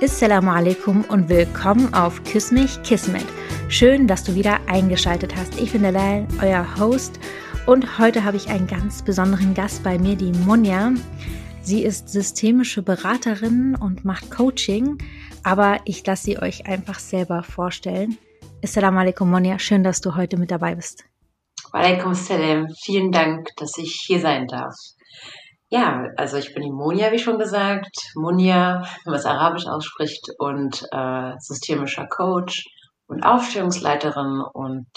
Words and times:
Assalamu 0.00 0.52
alaikum 0.52 1.04
und 1.08 1.28
willkommen 1.28 1.92
auf 1.92 2.22
Küss 2.22 2.52
mich 2.52 2.80
Kismet. 2.84 3.26
Schön, 3.68 4.06
dass 4.06 4.22
du 4.22 4.36
wieder 4.36 4.60
eingeschaltet 4.68 5.34
hast. 5.34 5.60
Ich 5.60 5.72
bin 5.72 5.82
Dalal, 5.82 6.24
euer 6.40 6.78
Host 6.78 7.18
und 7.66 7.98
heute 7.98 8.22
habe 8.22 8.36
ich 8.36 8.48
einen 8.48 8.68
ganz 8.68 9.02
besonderen 9.02 9.54
Gast 9.54 9.82
bei 9.82 9.98
mir, 9.98 10.14
die 10.14 10.30
Monja. 10.30 10.92
Sie 11.62 11.82
ist 11.82 12.10
systemische 12.10 12.80
Beraterin 12.82 13.74
und 13.74 14.04
macht 14.04 14.30
Coaching, 14.30 14.98
aber 15.42 15.80
ich 15.84 16.06
lasse 16.06 16.26
sie 16.26 16.38
euch 16.38 16.66
einfach 16.66 17.00
selber 17.00 17.42
vorstellen. 17.42 18.18
Assalamu 18.62 19.00
alaikum 19.00 19.28
Monja, 19.28 19.58
schön, 19.58 19.82
dass 19.82 20.00
du 20.00 20.14
heute 20.14 20.36
mit 20.36 20.52
dabei 20.52 20.76
bist. 20.76 21.06
Walaikum 21.72 22.14
salam, 22.14 22.68
vielen 22.84 23.10
Dank, 23.10 23.48
dass 23.56 23.76
ich 23.78 24.00
hier 24.06 24.20
sein 24.20 24.46
darf. 24.46 24.76
Ja, 25.70 26.08
also 26.16 26.38
ich 26.38 26.54
bin 26.54 26.62
die 26.62 26.70
Monia, 26.70 27.12
wie 27.12 27.18
schon 27.18 27.38
gesagt. 27.38 27.94
Monia, 28.14 28.82
wenn 29.04 29.10
man 29.12 29.20
es 29.20 29.26
arabisch 29.26 29.66
ausspricht, 29.66 30.26
und 30.38 30.82
äh, 30.92 31.32
systemischer 31.38 32.06
Coach 32.06 32.64
und 33.06 33.22
Aufstellungsleiterin. 33.22 34.42
Und 34.54 34.88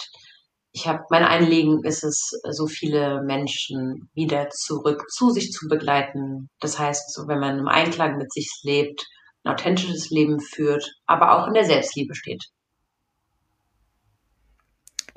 ich 0.72 0.88
habe 0.88 1.04
mein 1.10 1.24
Anliegen 1.24 1.84
ist 1.84 2.04
es, 2.06 2.30
so 2.52 2.68
viele 2.68 3.22
Menschen 3.24 4.10
wieder 4.14 4.50
zurück 4.50 5.04
zu 5.10 5.32
sich 5.32 5.52
zu 5.52 5.68
begleiten. 5.68 6.50
Das 6.62 6.80
heißt, 6.80 7.14
so 7.14 7.28
wenn 7.28 7.40
man 7.40 7.60
im 7.60 7.68
Einklang 7.68 8.18
mit 8.18 8.32
sich 8.32 8.50
lebt, 8.64 9.06
ein 9.44 9.54
authentisches 9.54 10.10
Leben 10.10 10.40
führt, 10.40 10.86
aber 11.06 11.38
auch 11.38 11.48
in 11.48 11.54
der 11.54 11.66
Selbstliebe 11.66 12.16
steht. 12.16 12.46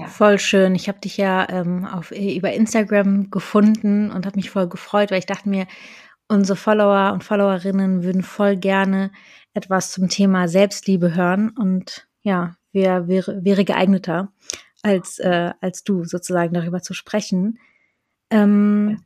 Ja. 0.04 0.10
Voll 0.10 0.38
schön. 0.38 0.74
Ich 0.74 0.88
habe 0.88 1.00
dich 1.00 1.16
ja 1.16 1.48
ähm, 1.48 1.86
auf, 1.86 2.10
äh, 2.10 2.36
über 2.36 2.52
Instagram 2.52 3.30
gefunden 3.30 4.10
und 4.10 4.26
habe 4.26 4.36
mich 4.36 4.50
voll 4.50 4.68
gefreut, 4.68 5.10
weil 5.10 5.18
ich 5.18 5.26
dachte 5.26 5.48
mir, 5.48 5.66
unsere 6.28 6.56
Follower 6.56 7.12
und 7.14 7.24
Followerinnen 7.24 8.02
würden 8.02 8.22
voll 8.22 8.56
gerne 8.56 9.10
etwas 9.54 9.92
zum 9.92 10.08
Thema 10.08 10.46
Selbstliebe 10.46 11.14
hören. 11.14 11.50
Und 11.50 12.06
ja, 12.20 12.56
wer 12.72 13.08
wäre, 13.08 13.44
wäre 13.44 13.64
geeigneter, 13.64 14.30
als, 14.82 15.18
äh, 15.20 15.52
als 15.62 15.84
du 15.84 16.04
sozusagen 16.04 16.52
darüber 16.52 16.82
zu 16.82 16.92
sprechen. 16.92 17.58
Ähm, 18.30 18.90
ja. 18.90 18.96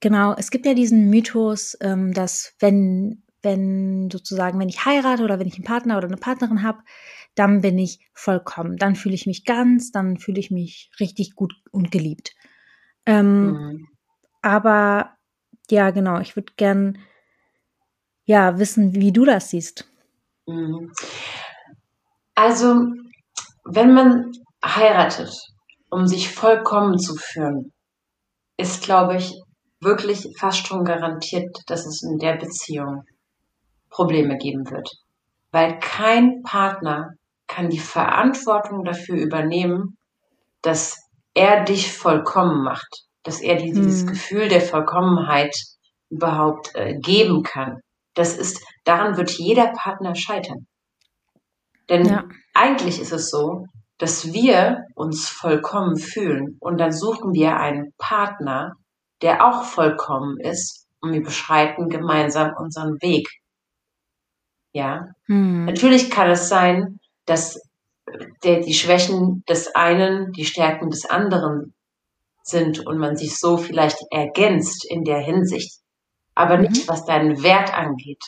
Genau, 0.00 0.34
es 0.36 0.50
gibt 0.52 0.66
ja 0.66 0.74
diesen 0.74 1.10
Mythos, 1.10 1.76
ähm, 1.80 2.12
dass 2.12 2.54
wenn, 2.60 3.24
wenn 3.42 4.10
sozusagen, 4.12 4.60
wenn 4.60 4.68
ich 4.68 4.84
heirate 4.84 5.24
oder 5.24 5.40
wenn 5.40 5.48
ich 5.48 5.56
einen 5.56 5.64
Partner 5.64 5.96
oder 5.96 6.06
eine 6.06 6.18
Partnerin 6.18 6.62
habe, 6.62 6.78
dann 7.36 7.60
bin 7.60 7.78
ich 7.78 8.00
vollkommen. 8.12 8.76
Dann 8.76 8.96
fühle 8.96 9.14
ich 9.14 9.26
mich 9.26 9.44
ganz, 9.44 9.92
dann 9.92 10.18
fühle 10.18 10.40
ich 10.40 10.50
mich 10.50 10.90
richtig 10.98 11.36
gut 11.36 11.54
und 11.70 11.92
geliebt. 11.92 12.34
Ähm, 13.04 13.46
mhm. 13.46 13.88
Aber 14.42 15.16
ja, 15.70 15.90
genau, 15.90 16.18
ich 16.20 16.34
würde 16.34 16.52
gern 16.56 16.98
ja 18.24 18.58
wissen, 18.58 18.94
wie 18.94 19.12
du 19.12 19.24
das 19.24 19.50
siehst. 19.50 19.88
Mhm. 20.46 20.92
Also, 22.34 22.86
wenn 23.64 23.94
man 23.94 24.32
heiratet, 24.64 25.30
um 25.90 26.06
sich 26.06 26.32
vollkommen 26.32 26.98
zu 26.98 27.14
fühlen, 27.14 27.72
ist, 28.56 28.82
glaube 28.82 29.16
ich, 29.16 29.34
wirklich 29.80 30.26
fast 30.38 30.66
schon 30.66 30.84
garantiert, 30.84 31.56
dass 31.66 31.86
es 31.86 32.02
in 32.02 32.18
der 32.18 32.36
Beziehung 32.36 33.04
Probleme 33.90 34.36
geben 34.38 34.70
wird. 34.70 34.88
Weil 35.50 35.78
kein 35.78 36.42
Partner 36.42 37.10
kann 37.46 37.70
die 37.70 37.78
Verantwortung 37.78 38.84
dafür 38.84 39.16
übernehmen, 39.16 39.96
dass 40.62 40.98
er 41.34 41.64
dich 41.64 41.92
vollkommen 41.92 42.62
macht, 42.62 43.04
dass 43.22 43.40
er 43.40 43.56
dir 43.56 43.72
dieses 43.72 44.02
hm. 44.02 44.08
Gefühl 44.08 44.48
der 44.48 44.60
Vollkommenheit 44.60 45.54
überhaupt 46.08 46.74
äh, 46.74 46.98
geben 46.98 47.42
kann. 47.42 47.80
Das 48.14 48.36
ist, 48.36 48.64
daran 48.84 49.16
wird 49.16 49.30
jeder 49.32 49.72
Partner 49.76 50.14
scheitern. 50.14 50.66
Denn 51.88 52.06
ja. 52.06 52.24
eigentlich 52.54 53.00
ist 53.00 53.12
es 53.12 53.30
so, 53.30 53.66
dass 53.98 54.32
wir 54.32 54.84
uns 54.94 55.28
vollkommen 55.28 55.96
fühlen 55.96 56.56
und 56.60 56.78
dann 56.78 56.92
suchen 56.92 57.32
wir 57.32 57.56
einen 57.56 57.92
Partner, 57.98 58.72
der 59.22 59.46
auch 59.46 59.64
vollkommen 59.64 60.38
ist 60.40 60.86
und 61.00 61.12
wir 61.12 61.22
beschreiten 61.22 61.88
gemeinsam 61.88 62.52
unseren 62.58 63.00
Weg. 63.00 63.28
Ja. 64.72 65.08
Hm. 65.26 65.64
Natürlich 65.64 66.10
kann 66.10 66.30
es 66.30 66.48
sein, 66.48 66.98
dass 67.26 67.60
der, 68.42 68.60
die 68.60 68.74
Schwächen 68.74 69.44
des 69.48 69.74
einen 69.74 70.32
die 70.32 70.44
Stärken 70.44 70.90
des 70.90 71.04
anderen 71.04 71.74
sind 72.42 72.86
und 72.86 72.98
man 72.98 73.16
sich 73.16 73.38
so 73.38 73.56
vielleicht 73.56 73.98
ergänzt 74.10 74.86
in 74.88 75.04
der 75.04 75.18
Hinsicht, 75.18 75.80
aber 76.34 76.56
mhm. 76.56 76.64
nicht 76.64 76.88
was 76.88 77.04
deinen 77.04 77.42
Wert 77.42 77.76
angeht. 77.76 78.22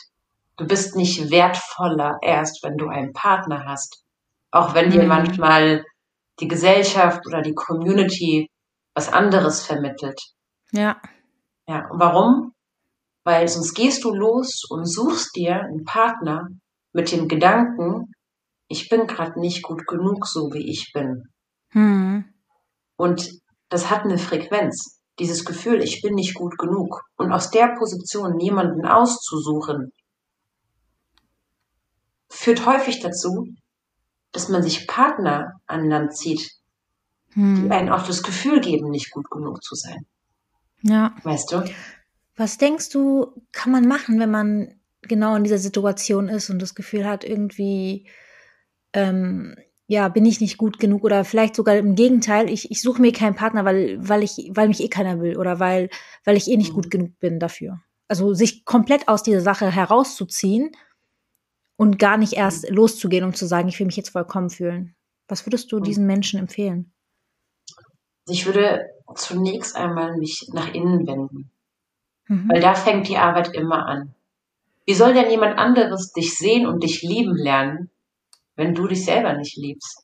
Du 0.57 0.67
bist 0.67 0.95
nicht 0.95 1.31
wertvoller 1.31 2.17
erst, 2.21 2.61
wenn 2.63 2.75
du 2.75 2.89
einen 2.89 3.13
Partner 3.13 3.63
hast, 3.65 4.03
auch 4.51 4.73
wenn 4.73 4.91
dir 4.91 5.03
mhm. 5.03 5.07
manchmal 5.07 5.85
die 6.41 6.49
Gesellschaft 6.49 7.25
oder 7.25 7.41
die 7.41 7.55
Community 7.55 8.49
was 8.93 9.11
anderes 9.11 9.65
vermittelt. 9.65 10.19
Ja. 10.71 10.97
Ja, 11.67 11.87
und 11.89 11.99
warum? 11.99 12.53
Weil 13.23 13.47
sonst 13.47 13.73
gehst 13.73 14.03
du 14.03 14.13
los 14.13 14.63
und 14.69 14.85
suchst 14.85 15.35
dir 15.35 15.61
einen 15.61 15.85
Partner 15.85 16.47
mit 16.91 17.11
dem 17.11 17.27
Gedanken, 17.27 18.11
ich 18.69 18.87
bin 18.87 19.07
gerade 19.07 19.39
nicht 19.39 19.63
gut 19.63 19.85
genug, 19.87 20.25
so 20.27 20.53
wie 20.53 20.69
ich 20.69 20.91
bin. 20.93 21.23
Hm. 21.71 22.23
Und 22.95 23.29
das 23.67 23.89
hat 23.89 24.05
eine 24.05 24.17
Frequenz. 24.17 25.01
Dieses 25.17 25.43
Gefühl, 25.43 25.81
ich 25.81 26.01
bin 26.01 26.13
nicht 26.13 26.35
gut 26.35 26.57
genug. 26.57 27.01
Und 27.17 27.33
aus 27.33 27.49
der 27.49 27.75
Position 27.77 28.39
jemanden 28.39 28.85
auszusuchen, 28.85 29.91
führt 32.29 32.65
häufig 32.65 33.01
dazu, 33.01 33.47
dass 34.31 34.49
man 34.49 34.61
sich 34.61 34.87
Partner 34.87 35.59
an 35.65 35.89
Land 35.89 36.15
zieht, 36.15 36.51
hm. 37.31 37.63
die 37.63 37.71
einen 37.71 37.89
auch 37.89 38.05
das 38.05 38.21
Gefühl 38.21 38.61
geben, 38.61 38.91
nicht 38.91 39.11
gut 39.11 39.29
genug 39.31 39.63
zu 39.63 39.75
sein. 39.75 40.05
Ja. 40.83 41.15
Weißt 41.23 41.51
du? 41.51 41.65
Was 42.35 42.59
denkst 42.59 42.89
du, 42.89 43.33
kann 43.51 43.71
man 43.71 43.87
machen, 43.87 44.19
wenn 44.19 44.31
man 44.31 44.79
genau 45.01 45.35
in 45.35 45.43
dieser 45.43 45.57
Situation 45.57 46.29
ist 46.29 46.51
und 46.51 46.61
das 46.61 46.75
Gefühl 46.75 47.07
hat, 47.07 47.23
irgendwie 47.23 48.07
ähm, 48.93 49.55
ja, 49.87 50.07
bin 50.07 50.25
ich 50.25 50.39
nicht 50.39 50.57
gut 50.57 50.79
genug 50.79 51.03
oder 51.03 51.25
vielleicht 51.25 51.55
sogar 51.55 51.75
im 51.75 51.95
Gegenteil, 51.95 52.47
ich, 52.49 52.69
ich 52.69 52.81
suche 52.81 53.01
mir 53.01 53.11
keinen 53.11 53.35
Partner, 53.35 53.65
weil, 53.65 53.97
weil 53.99 54.21
ich, 54.21 54.51
weil 54.53 54.67
mich 54.67 54.81
eh 54.81 54.87
keiner 54.87 55.19
will 55.19 55.35
oder 55.35 55.59
weil, 55.59 55.89
weil 56.25 56.37
ich 56.37 56.47
eh 56.47 56.57
nicht 56.57 56.73
gut 56.73 56.85
mhm. 56.85 56.89
genug 56.89 57.19
bin 57.19 57.39
dafür. 57.39 57.81
Also 58.07 58.35
sich 58.35 58.65
komplett 58.65 59.07
aus 59.07 59.23
dieser 59.23 59.41
Sache 59.41 59.71
herauszuziehen 59.71 60.75
und 61.75 61.97
gar 61.97 62.17
nicht 62.17 62.33
erst 62.33 62.69
mhm. 62.69 62.75
loszugehen, 62.75 63.23
um 63.23 63.33
zu 63.33 63.47
sagen, 63.47 63.67
ich 63.67 63.79
will 63.79 63.87
mich 63.87 63.97
jetzt 63.97 64.11
vollkommen 64.11 64.51
fühlen. 64.51 64.95
Was 65.27 65.45
würdest 65.47 65.71
du 65.71 65.79
mhm. 65.79 65.83
diesen 65.83 66.05
Menschen 66.05 66.39
empfehlen? 66.39 66.93
Ich 68.27 68.45
würde 68.45 68.91
zunächst 69.15 69.75
einmal 69.75 70.17
mich 70.17 70.49
nach 70.53 70.71
innen 70.71 71.07
wenden. 71.07 71.51
Mhm. 72.27 72.47
Weil 72.47 72.61
da 72.61 72.75
fängt 72.75 73.07
die 73.07 73.17
Arbeit 73.17 73.55
immer 73.55 73.87
an. 73.87 74.13
Wie 74.85 74.93
soll 74.93 75.13
denn 75.13 75.31
jemand 75.31 75.57
anderes 75.57 76.13
dich 76.13 76.37
sehen 76.37 76.67
und 76.67 76.83
dich 76.83 77.01
lieben 77.01 77.35
lernen, 77.35 77.89
wenn 78.59 78.75
du 78.75 78.87
dich 78.87 79.05
selber 79.05 79.37
nicht 79.37 79.55
liebst. 79.55 80.03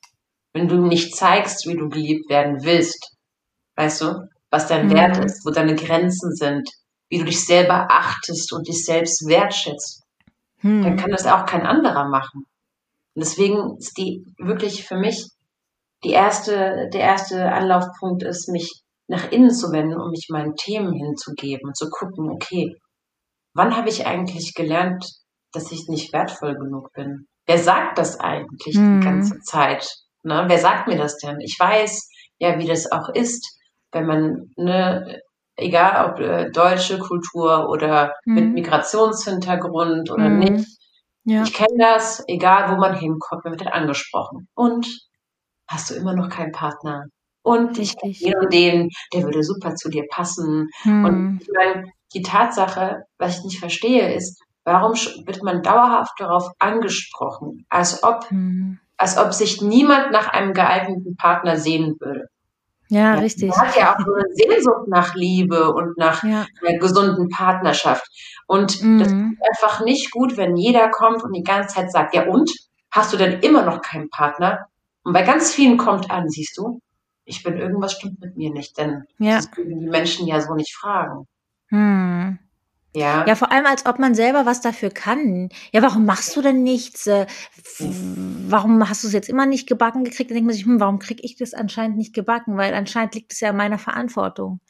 Wenn 0.54 0.70
du 0.70 0.78
nicht 0.78 1.14
zeigst, 1.14 1.68
wie 1.68 1.76
du 1.76 1.90
geliebt 1.90 2.30
werden 2.30 2.64
willst. 2.64 3.18
Weißt 3.76 4.00
du, 4.00 4.30
was 4.50 4.68
dein 4.68 4.88
mhm. 4.88 4.94
Wert 4.94 5.18
ist, 5.26 5.46
wo 5.46 5.52
deine 5.52 5.76
Grenzen 5.76 6.34
sind, 6.34 6.70
wie 7.10 7.18
du 7.18 7.26
dich 7.26 7.46
selber 7.46 7.88
achtest 7.90 8.54
und 8.54 8.66
dich 8.66 8.86
selbst 8.86 9.28
wertschätzt. 9.28 10.04
Mhm. 10.62 10.84
Dann 10.84 10.96
kann 10.96 11.12
das 11.12 11.28
auch 11.28 11.46
kein 11.46 11.66
anderer 11.66 12.08
machen. 12.08 12.46
Und 13.14 13.26
deswegen 13.26 13.76
ist 13.78 13.98
die 13.98 14.24
wirklich 14.38 14.88
für 14.88 14.96
mich 14.96 15.28
die 16.06 16.12
erste, 16.12 16.90
der 16.94 17.02
erste 17.02 17.52
Anlaufpunkt 17.52 18.24
ist, 18.24 18.48
mich 18.48 18.84
nach 19.08 19.34
innen 19.34 19.52
zu 19.52 19.74
wenden, 19.74 20.00
um 20.00 20.12
mich 20.12 20.28
meinen 20.30 20.56
Themen 20.56 20.94
hinzugeben 20.94 21.68
und 21.68 21.76
zu 21.76 21.90
gucken, 21.90 22.30
okay, 22.32 22.74
wann 23.54 23.76
habe 23.76 23.90
ich 23.90 24.08
eigentlich 24.08 24.54
gelernt, 24.54 25.06
dass 25.52 25.74
ich 25.74 25.90
nicht 25.90 26.14
wertvoll 26.14 26.56
genug 26.56 26.94
bin? 26.94 27.28
Wer 27.46 27.58
sagt 27.58 27.98
das 27.98 28.20
eigentlich 28.20 28.78
mhm. 28.78 29.00
die 29.00 29.06
ganze 29.06 29.40
Zeit? 29.42 29.88
Ne? 30.24 30.46
Wer 30.48 30.58
sagt 30.58 30.88
mir 30.88 30.98
das 30.98 31.18
denn? 31.18 31.40
Ich 31.40 31.56
weiß 31.60 32.10
ja, 32.40 32.60
wie 32.60 32.68
das 32.68 32.92
auch 32.92 33.10
ist, 33.10 33.58
wenn 33.92 34.06
man, 34.06 34.52
ne, 34.58 35.22
egal 35.56 36.12
ob 36.12 36.20
äh, 36.20 36.52
deutsche 36.52 37.00
Kultur 37.00 37.70
oder 37.70 38.14
mhm. 38.26 38.36
mit 38.36 38.54
Migrationshintergrund 38.54 40.12
oder 40.12 40.30
mhm. 40.30 40.40
nicht. 40.40 40.68
Ja. 41.24 41.44
Ich 41.44 41.54
kenne 41.54 41.78
das, 41.80 42.24
egal 42.28 42.72
wo 42.72 42.80
man 42.80 42.96
hinkommt, 42.96 43.46
man 43.46 43.54
wird 43.54 43.62
dann 43.62 43.74
angesprochen. 43.74 44.48
Und 44.54 44.88
hast 45.68 45.90
du 45.90 45.96
immer 45.96 46.14
noch 46.14 46.30
keinen 46.30 46.52
Partner? 46.52 47.06
Und 47.42 47.78
ich 47.80 47.96
kenne 47.98 48.14
den 48.14 48.36
und 48.36 48.54
den, 48.54 48.90
der 49.14 49.24
würde 49.24 49.44
super 49.44 49.76
zu 49.76 49.90
dir 49.90 50.06
passen. 50.10 50.68
Und 50.84 51.04
mhm. 51.04 51.40
ich 51.42 51.50
meine, 51.56 51.86
die 52.14 52.22
Tatsache, 52.22 53.04
was 53.18 53.38
ich 53.38 53.44
nicht 53.44 53.60
verstehe, 53.60 54.14
ist, 54.14 54.42
Warum 54.66 54.94
wird 54.94 55.44
man 55.44 55.62
dauerhaft 55.62 56.20
darauf 56.20 56.50
angesprochen, 56.60 57.66
als 57.70 58.04
ob, 58.04 58.30
mhm. 58.32 58.80
als 58.98 59.18
ob 59.18 59.32
sich 59.34 59.62
niemand 59.62 60.12
nach 60.12 60.28
einem 60.28 60.54
geeigneten 60.54 61.16
Partner 61.16 61.58
sehen 61.58 61.96
würde? 62.00 62.26
Ja, 62.90 63.16
ja, 63.16 63.20
richtig. 63.20 63.50
Man 63.50 63.68
hat 63.68 63.76
ja 63.76 63.94
auch 63.94 64.00
so 64.04 64.14
eine 64.14 64.26
Sehnsucht 64.34 64.88
nach 64.88 65.16
Liebe 65.16 65.74
und 65.74 65.98
nach 65.98 66.24
ja. 66.24 66.46
einer 66.62 66.80
gesunden 66.80 67.30
Partnerschaft. 67.30 68.08
Und 68.48 68.82
mhm. 68.82 69.00
das 69.00 69.08
ist 69.10 69.64
einfach 69.64 69.86
nicht 69.86 70.12
gut, 70.12 70.36
wenn 70.38 70.56
jeder 70.56 70.90
kommt 70.90 71.24
und 71.24 71.34
die 71.34 71.44
ganze 71.44 71.76
Zeit 71.76 71.92
sagt, 71.92 72.14
ja 72.14 72.28
und? 72.28 72.52
Hast 72.92 73.12
du 73.12 73.18
denn 73.18 73.42
immer 73.42 73.66
noch 73.66 73.82
keinen 73.82 74.10
Partner? 74.10 74.68
Und 75.04 75.14
bei 75.14 75.24
ganz 75.24 75.54
vielen 75.54 75.78
kommt 75.78 76.10
an, 76.10 76.30
siehst 76.30 76.58
du, 76.58 76.80
ich 77.26 77.44
bin 77.44 77.58
irgendwas 77.58 77.94
stimmt 77.94 78.22
mit 78.22 78.38
mir 78.38 78.52
nicht, 78.52 78.78
denn 78.78 79.04
ja. 79.20 79.36
das 79.36 79.52
können 79.52 79.80
die 79.80 79.90
Menschen 79.90 80.28
ja 80.28 80.40
so 80.40 80.54
nicht 80.54 80.74
fragen. 80.74 81.28
Hm. 81.70 82.40
Ja. 82.96 83.26
Ja, 83.28 83.36
vor 83.36 83.52
allem, 83.52 83.66
als 83.66 83.86
ob 83.86 84.00
man 84.00 84.16
selber 84.16 84.46
was 84.46 84.62
dafür 84.62 84.90
kann. 84.90 85.50
Ja, 85.74 85.82
warum 85.82 86.06
machst 86.06 86.34
du 86.36 86.42
denn 86.42 86.64
nichts? 86.64 87.08
Äh, 87.08 87.26
warum 88.48 88.88
hast 88.88 89.04
du 89.04 89.08
es 89.08 89.14
jetzt 89.14 89.28
immer 89.28 89.46
nicht 89.46 89.68
gebacken 89.68 90.06
gekriegt? 90.06 90.30
Dann 90.30 90.36
denkt 90.36 90.48
man 90.48 90.56
sich, 90.56 90.66
hm, 90.66 90.80
warum 90.80 91.00
kriege 91.00 91.22
ich 91.22 91.36
das 91.36 91.54
anscheinend 91.54 91.98
nicht 91.98 92.16
gebacken? 92.16 92.58
Weil 92.58 92.74
anscheinend 92.74 93.14
liegt 93.14 93.34
es 93.34 93.42
ja 93.42 93.50
in 93.50 93.58
meiner 93.58 93.78
Verantwortung. 93.78 94.62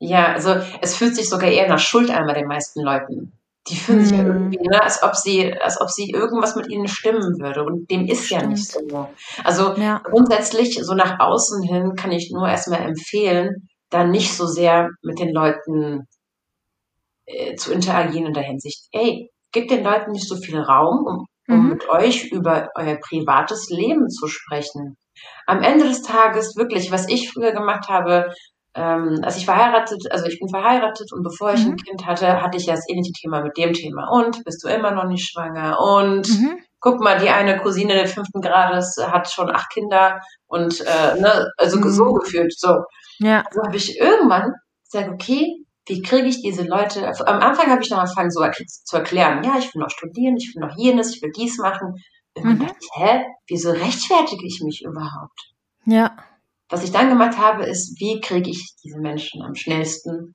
Ja, 0.00 0.34
also 0.34 0.56
es 0.82 0.94
fühlt 0.94 1.16
sich 1.16 1.30
sogar 1.30 1.48
eher 1.48 1.66
nach 1.66 1.78
Schuld 1.78 2.10
an 2.10 2.26
bei 2.26 2.34
den 2.34 2.46
meisten 2.46 2.82
Leuten. 2.82 3.32
Die 3.68 3.76
fühlen 3.76 4.00
hm. 4.00 4.04
sich 4.04 4.18
ja 4.18 4.24
hm. 4.24 4.30
irgendwie, 4.30 4.68
ne, 4.68 4.82
als 4.82 5.02
ob 5.02 5.16
sie, 5.16 5.50
als 5.60 5.80
ob 5.80 5.88
sie 5.88 6.10
irgendwas 6.10 6.56
mit 6.56 6.68
ihnen 6.68 6.88
stimmen 6.88 7.40
würde. 7.40 7.64
Und 7.64 7.90
dem 7.90 8.06
ist 8.06 8.26
Stimmt. 8.26 8.42
ja 8.42 8.48
nicht 8.48 8.70
so. 8.70 9.08
Also 9.44 9.76
ja. 9.76 10.02
grundsätzlich, 10.04 10.78
so 10.82 10.92
nach 10.92 11.20
außen 11.20 11.62
hin, 11.62 11.94
kann 11.96 12.12
ich 12.12 12.30
nur 12.30 12.46
erstmal 12.46 12.82
empfehlen, 12.82 13.68
da 13.88 14.04
nicht 14.04 14.36
so 14.36 14.46
sehr 14.46 14.90
mit 15.00 15.18
den 15.18 15.32
Leuten 15.32 16.06
äh, 17.32 17.54
zu 17.56 17.72
interagieren 17.72 18.26
in 18.26 18.34
der 18.34 18.44
Hinsicht. 18.44 18.86
Ey, 18.92 19.30
gebt 19.52 19.70
den 19.70 19.84
Leuten 19.84 20.12
nicht 20.12 20.28
so 20.28 20.36
viel 20.36 20.58
Raum, 20.58 21.04
um, 21.06 21.26
um 21.48 21.62
mhm. 21.64 21.68
mit 21.70 21.88
euch 21.88 22.30
über 22.30 22.68
euer 22.76 22.96
privates 22.96 23.68
Leben 23.70 24.08
zu 24.08 24.26
sprechen. 24.28 24.96
Am 25.46 25.62
Ende 25.62 25.86
des 25.86 26.02
Tages 26.02 26.56
wirklich, 26.56 26.90
was 26.90 27.08
ich 27.08 27.30
früher 27.30 27.52
gemacht 27.52 27.88
habe, 27.88 28.32
ähm, 28.74 29.20
als 29.22 29.36
ich 29.36 29.44
verheiratet, 29.44 30.10
also 30.10 30.26
ich 30.26 30.38
bin 30.38 30.48
verheiratet 30.48 31.12
und 31.12 31.22
bevor 31.22 31.52
ich 31.52 31.64
mhm. 31.64 31.72
ein 31.72 31.76
Kind 31.76 32.06
hatte, 32.06 32.40
hatte 32.40 32.56
ich 32.56 32.66
ja 32.66 32.74
das 32.74 32.88
ähnliche 32.88 33.12
Thema 33.12 33.42
mit 33.42 33.56
dem 33.56 33.74
Thema. 33.74 34.08
Und 34.10 34.42
bist 34.44 34.64
du 34.64 34.68
immer 34.68 34.92
noch 34.92 35.04
nicht 35.04 35.28
schwanger? 35.28 35.78
Und 35.78 36.28
mhm. 36.28 36.58
guck 36.80 37.00
mal, 37.00 37.18
die 37.18 37.28
eine 37.28 37.58
Cousine 37.58 37.94
der 37.94 38.08
fünften 38.08 38.40
Grades 38.40 38.96
hat 38.98 39.30
schon 39.30 39.50
acht 39.50 39.70
Kinder 39.70 40.20
und 40.46 40.80
äh, 40.80 41.20
ne, 41.20 41.50
also 41.58 41.78
mhm. 41.78 41.90
so 41.90 42.12
gefühlt. 42.14 42.58
So. 42.58 42.84
Ja. 43.18 43.44
Also 43.46 43.62
habe 43.62 43.76
ich 43.76 43.98
irgendwann 43.98 44.54
gesagt, 44.90 45.10
okay, 45.12 45.64
wie 45.86 46.02
kriege 46.02 46.28
ich 46.28 46.42
diese 46.42 46.62
Leute, 46.62 47.06
am 47.26 47.40
Anfang 47.40 47.70
habe 47.70 47.82
ich 47.82 47.90
noch 47.90 47.98
angefangen 47.98 48.30
so 48.30 48.40
zu 48.84 48.96
erklären, 48.96 49.42
ja, 49.42 49.58
ich 49.58 49.74
will 49.74 49.82
noch 49.82 49.90
studieren, 49.90 50.36
ich 50.36 50.54
will 50.54 50.66
noch 50.66 50.76
jenes, 50.76 51.14
ich 51.14 51.22
will 51.22 51.32
dies 51.36 51.58
machen. 51.58 51.96
Irgendwann 52.34 52.58
mhm. 52.58 52.66
dachte 52.68 52.86
hä, 52.94 53.24
wieso 53.46 53.70
rechtfertige 53.70 54.46
ich 54.46 54.60
mich 54.62 54.82
überhaupt? 54.84 55.52
Ja. 55.84 56.16
Was 56.68 56.84
ich 56.84 56.92
dann 56.92 57.08
gemacht 57.08 57.36
habe, 57.36 57.64
ist, 57.64 58.00
wie 58.00 58.20
kriege 58.20 58.48
ich 58.48 58.74
diese 58.82 58.98
Menschen 58.98 59.42
am 59.42 59.54
schnellsten 59.54 60.34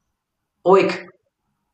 ruhig? 0.66 1.08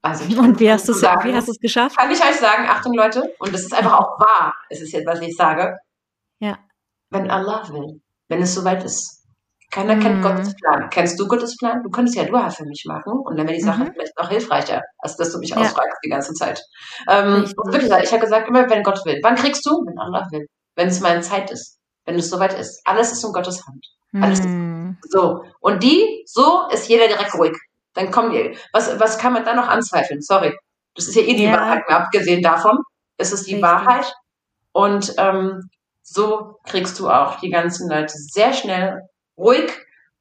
Also 0.01 0.25
und 0.37 0.59
wie 0.59 0.69
hast, 0.69 0.85
sagen, 0.85 1.29
wie 1.29 1.33
hast 1.33 1.47
du 1.47 1.51
es 1.51 1.59
geschafft? 1.59 1.97
Kann 1.97 2.11
ich 2.11 2.21
euch 2.21 2.35
sagen, 2.35 2.65
Achtung 2.67 2.93
Leute, 2.93 3.33
und 3.39 3.53
das 3.53 3.61
ist 3.61 3.73
einfach 3.73 3.93
auch 3.93 4.19
wahr, 4.19 4.53
es 4.69 4.81
ist 4.81 4.91
jetzt, 4.91 5.07
was 5.07 5.21
ich 5.21 5.35
sage. 5.35 5.77
Ja. 6.39 6.59
Wenn 7.09 7.31
Allah 7.31 7.67
will, 7.69 8.01
wenn 8.27 8.41
es 8.41 8.53
soweit 8.53 8.83
ist, 8.83 9.22
keiner 9.73 9.97
kennt 9.97 10.17
mhm. 10.17 10.21
Gottes 10.21 10.55
Plan. 10.55 10.89
Kennst 10.91 11.19
du 11.19 11.27
Gottes 11.27 11.57
Plan? 11.57 11.81
Du 11.81 11.89
könntest 11.89 12.15
ja 12.15 12.25
Dua 12.25 12.51
für 12.51 12.65
mich 12.65 12.83
machen 12.87 13.13
und 13.13 13.37
dann 13.37 13.47
wäre 13.47 13.57
die 13.57 13.63
Sache 13.63 13.85
mhm. 13.85 13.91
vielleicht 13.93 14.17
noch 14.19 14.29
hilfreicher, 14.29 14.83
als 14.99 15.17
dass 15.17 15.31
du 15.31 15.39
mich 15.39 15.49
ja. 15.49 15.57
ausfragst 15.57 15.97
die 16.05 16.09
ganze 16.09 16.33
Zeit. 16.33 16.61
Ähm, 17.09 17.51
wirklich, 17.65 17.91
ich 18.03 18.11
habe 18.11 18.21
gesagt, 18.21 18.47
immer 18.47 18.69
wenn 18.69 18.83
Gott 18.83 19.03
will. 19.03 19.19
Wann 19.23 19.35
kriegst 19.35 19.65
du? 19.65 19.83
Wenn 19.85 19.97
Allah 19.97 20.27
will. 20.31 20.45
Wenn 20.75 20.89
es 20.89 20.99
meine 20.99 21.21
Zeit 21.21 21.49
ist. 21.49 21.79
Wenn 22.05 22.15
es 22.15 22.29
soweit 22.29 22.53
ist. 22.53 22.81
Alles 22.85 23.11
ist 23.13 23.23
in 23.23 23.33
Gottes 23.33 23.65
Hand. 23.65 23.83
Alles 24.21 24.43
mhm. 24.43 24.97
ist 25.03 25.11
so. 25.11 25.43
Und 25.59 25.81
die, 25.81 26.23
so 26.27 26.67
ist 26.71 26.87
jeder 26.87 27.07
direkt 27.07 27.33
ruhig. 27.33 27.57
Dann 27.95 28.11
kommen 28.11 28.31
die, 28.31 28.55
was, 28.73 28.99
was 28.99 29.17
kann 29.17 29.33
man 29.33 29.43
da 29.43 29.55
noch 29.55 29.67
anzweifeln? 29.67 30.21
Sorry. 30.21 30.55
Das 30.93 31.07
ist 31.07 31.15
ja 31.15 31.23
eh 31.23 31.33
die 31.33 31.45
ja. 31.45 31.53
Wahrheit. 31.53 31.81
Abgesehen 31.87 32.43
davon 32.43 32.77
ist 33.17 33.33
es 33.33 33.45
die 33.45 33.55
Richtig. 33.55 33.63
Wahrheit. 33.63 34.13
Und 34.71 35.15
ähm, 35.17 35.67
so 36.03 36.59
kriegst 36.63 36.99
du 36.99 37.09
auch 37.09 37.39
die 37.39 37.49
ganzen 37.49 37.89
Leute 37.89 38.13
sehr 38.15 38.53
schnell 38.53 39.01
ruhig, 39.37 39.71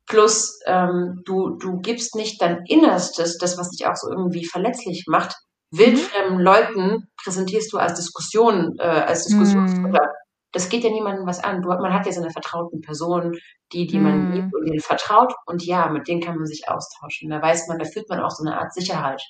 plus 0.06 0.60
ähm, 0.66 1.22
du, 1.24 1.50
du 1.56 1.80
gibst 1.80 2.14
nicht 2.14 2.40
dein 2.40 2.64
Innerstes, 2.66 3.38
das, 3.38 3.58
was 3.58 3.70
dich 3.70 3.86
auch 3.86 3.96
so 3.96 4.10
irgendwie 4.10 4.44
verletzlich 4.44 5.04
macht, 5.08 5.36
wildfremden 5.70 6.38
mhm. 6.38 6.42
Leuten 6.42 7.08
präsentierst 7.22 7.72
du 7.72 7.78
als 7.78 7.94
Diskussion, 7.94 8.76
äh, 8.78 8.82
als 8.82 9.24
Diskussionsfutter. 9.26 10.02
Mhm. 10.02 10.12
Das 10.52 10.68
geht 10.68 10.84
ja 10.84 10.90
niemandem 10.90 11.26
was 11.26 11.42
an. 11.42 11.62
Du, 11.62 11.68
man 11.68 11.94
hat 11.94 12.04
ja 12.04 12.12
seine 12.12 12.30
vertrauten 12.30 12.82
Personen, 12.82 13.32
die, 13.72 13.86
die 13.86 13.98
man 13.98 14.28
mhm. 14.28 14.32
liebt 14.32 14.54
und 14.54 14.66
denen 14.66 14.80
vertraut. 14.80 15.32
Und 15.46 15.64
ja, 15.64 15.88
mit 15.88 16.08
denen 16.08 16.20
kann 16.20 16.36
man 16.36 16.46
sich 16.46 16.68
austauschen. 16.68 17.30
Da 17.30 17.40
weiß 17.40 17.68
man, 17.68 17.78
da 17.78 17.86
fühlt 17.86 18.08
man 18.10 18.20
auch 18.20 18.30
so 18.30 18.44
eine 18.44 18.58
Art 18.58 18.74
Sicherheit. 18.74 19.22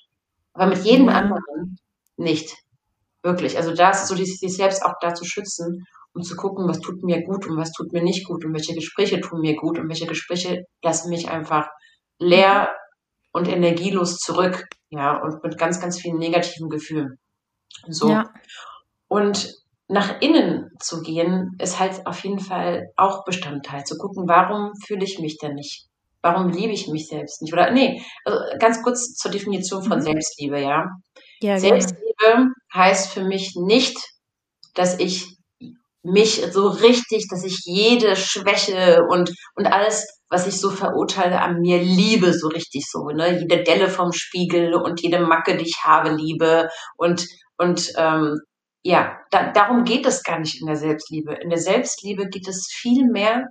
Aber 0.52 0.66
mit 0.66 0.84
jedem 0.84 1.08
anderen 1.08 1.78
nicht. 2.16 2.56
Wirklich. 3.22 3.56
Also 3.56 3.72
da 3.72 3.90
ist 3.90 4.08
so, 4.08 4.16
sich 4.16 4.56
selbst 4.56 4.84
auch 4.84 4.94
da 5.00 5.14
zu 5.14 5.24
schützen 5.24 5.86
um 6.14 6.22
zu 6.22 6.36
gucken, 6.36 6.68
was 6.68 6.80
tut 6.80 7.02
mir 7.02 7.22
gut 7.22 7.46
und 7.46 7.56
was 7.56 7.72
tut 7.72 7.92
mir 7.92 8.02
nicht 8.02 8.26
gut 8.26 8.44
und 8.44 8.52
welche 8.52 8.74
Gespräche 8.74 9.20
tun 9.20 9.40
mir 9.40 9.56
gut 9.56 9.78
und 9.78 9.88
welche 9.88 10.06
Gespräche 10.06 10.64
lassen 10.82 11.10
mich 11.10 11.30
einfach 11.30 11.68
leer 12.18 12.68
und 13.32 13.48
energielos 13.48 14.18
zurück, 14.18 14.66
ja, 14.90 15.16
und 15.22 15.42
mit 15.42 15.58
ganz, 15.58 15.80
ganz 15.80 15.98
vielen 15.98 16.18
negativen 16.18 16.68
Gefühlen. 16.68 17.18
So. 17.88 18.10
Ja. 18.10 18.30
Und 19.08 19.54
nach 19.88 20.20
innen 20.20 20.70
zu 20.78 21.02
gehen, 21.02 21.50
ist 21.58 21.78
halt 21.78 22.06
auf 22.06 22.22
jeden 22.24 22.40
Fall 22.40 22.86
auch 22.96 23.24
Bestandteil, 23.24 23.84
zu 23.84 23.96
gucken, 23.96 24.28
warum 24.28 24.72
fühle 24.86 25.04
ich 25.04 25.18
mich 25.18 25.38
denn 25.38 25.54
nicht? 25.54 25.86
Warum 26.22 26.50
liebe 26.50 26.72
ich 26.72 26.88
mich 26.88 27.08
selbst 27.08 27.42
nicht? 27.42 27.52
Oder 27.52 27.72
nee, 27.72 28.00
also 28.24 28.38
ganz 28.58 28.82
kurz 28.82 29.14
zur 29.14 29.30
Definition 29.30 29.82
von 29.82 29.98
mhm. 29.98 30.02
Selbstliebe, 30.02 30.60
ja. 30.60 30.86
ja 31.42 31.58
Selbstliebe 31.58 32.14
genau. 32.18 32.46
heißt 32.72 33.12
für 33.12 33.24
mich 33.24 33.54
nicht, 33.56 33.98
dass 34.74 34.98
ich 34.98 35.36
mich 36.02 36.42
so 36.52 36.68
richtig, 36.68 37.26
dass 37.28 37.44
ich 37.44 37.60
jede 37.64 38.16
Schwäche 38.16 39.02
und, 39.08 39.32
und 39.54 39.66
alles, 39.66 40.06
was 40.28 40.46
ich 40.46 40.60
so 40.60 40.70
verurteile, 40.70 41.40
an 41.40 41.60
mir 41.60 41.78
liebe, 41.80 42.32
so 42.32 42.48
richtig 42.48 42.86
so, 42.90 43.10
ne? 43.10 43.38
Jede 43.38 43.62
Delle 43.62 43.88
vom 43.88 44.12
Spiegel 44.12 44.74
und 44.74 45.00
jede 45.00 45.20
Macke, 45.20 45.56
die 45.56 45.64
ich 45.64 45.84
habe, 45.84 46.10
liebe. 46.10 46.68
Und, 46.96 47.26
und 47.56 47.92
ähm, 47.96 48.36
ja, 48.82 49.16
da, 49.30 49.52
darum 49.52 49.84
geht 49.84 50.06
es 50.06 50.24
gar 50.24 50.40
nicht 50.40 50.60
in 50.60 50.66
der 50.66 50.76
Selbstliebe. 50.76 51.34
In 51.34 51.50
der 51.50 51.60
Selbstliebe 51.60 52.28
geht 52.28 52.48
es 52.48 52.68
viel 52.72 53.08
mehr 53.08 53.46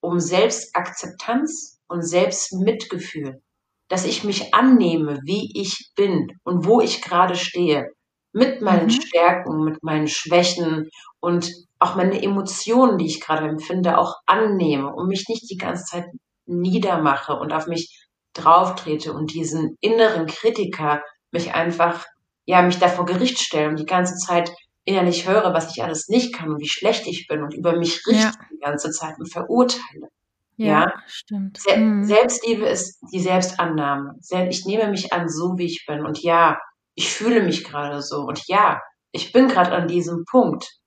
um 0.00 0.20
Selbstakzeptanz 0.20 1.80
und 1.88 2.02
Selbstmitgefühl. 2.02 3.40
Dass 3.88 4.04
ich 4.04 4.24
mich 4.24 4.52
annehme, 4.54 5.20
wie 5.24 5.50
ich 5.54 5.92
bin 5.96 6.28
und 6.42 6.66
wo 6.66 6.80
ich 6.80 7.00
gerade 7.00 7.36
stehe. 7.36 7.86
Mit 8.32 8.60
meinen 8.60 8.86
mhm. 8.86 8.90
Stärken, 8.90 9.64
mit 9.64 9.82
meinen 9.82 10.08
Schwächen 10.08 10.88
und 11.20 11.50
auch 11.84 11.96
meine 11.96 12.22
Emotionen, 12.22 12.98
die 12.98 13.06
ich 13.06 13.20
gerade 13.20 13.46
empfinde, 13.46 13.98
auch 13.98 14.14
annehme 14.26 14.92
und 14.92 15.08
mich 15.08 15.28
nicht 15.28 15.50
die 15.50 15.58
ganze 15.58 15.84
Zeit 15.84 16.06
niedermache 16.46 17.34
und 17.34 17.52
auf 17.52 17.66
mich 17.66 18.06
drauftrete 18.32 19.12
und 19.12 19.32
diesen 19.32 19.76
inneren 19.80 20.26
Kritiker 20.26 21.02
mich 21.30 21.54
einfach, 21.54 22.06
ja, 22.46 22.62
mich 22.62 22.78
da 22.78 22.88
vor 22.88 23.04
Gericht 23.04 23.38
stelle 23.38 23.68
und 23.68 23.78
die 23.78 23.86
ganze 23.86 24.16
Zeit 24.16 24.50
innerlich 24.84 25.28
höre, 25.28 25.54
was 25.54 25.74
ich 25.74 25.82
alles 25.82 26.08
nicht 26.08 26.34
kann 26.34 26.50
und 26.50 26.60
wie 26.60 26.68
schlecht 26.68 27.06
ich 27.06 27.26
bin 27.28 27.42
und 27.42 27.54
über 27.54 27.76
mich 27.76 28.06
richte 28.06 28.22
ja. 28.22 28.32
die 28.50 28.58
ganze 28.58 28.90
Zeit 28.90 29.18
und 29.18 29.30
verurteile. 29.30 30.08
Ja, 30.56 30.66
ja? 30.66 30.92
stimmt. 31.06 31.58
Se 31.58 31.76
mhm. 31.76 32.04
Selbstliebe 32.04 32.66
ist 32.66 32.98
die 33.12 33.20
Selbstannahme. 33.20 34.14
Ich 34.48 34.64
nehme 34.64 34.88
mich 34.88 35.12
an, 35.12 35.28
so 35.28 35.58
wie 35.58 35.66
ich 35.66 35.84
bin. 35.86 36.06
Und 36.06 36.22
ja, 36.22 36.58
ich 36.94 37.12
fühle 37.12 37.42
mich 37.42 37.64
gerade 37.64 38.02
so. 38.02 38.20
Und 38.20 38.46
ja, 38.46 38.80
ich 39.10 39.32
bin 39.32 39.48
gerade 39.48 39.72
an 39.72 39.88
diesem 39.88 40.24
Punkt. 40.30 40.78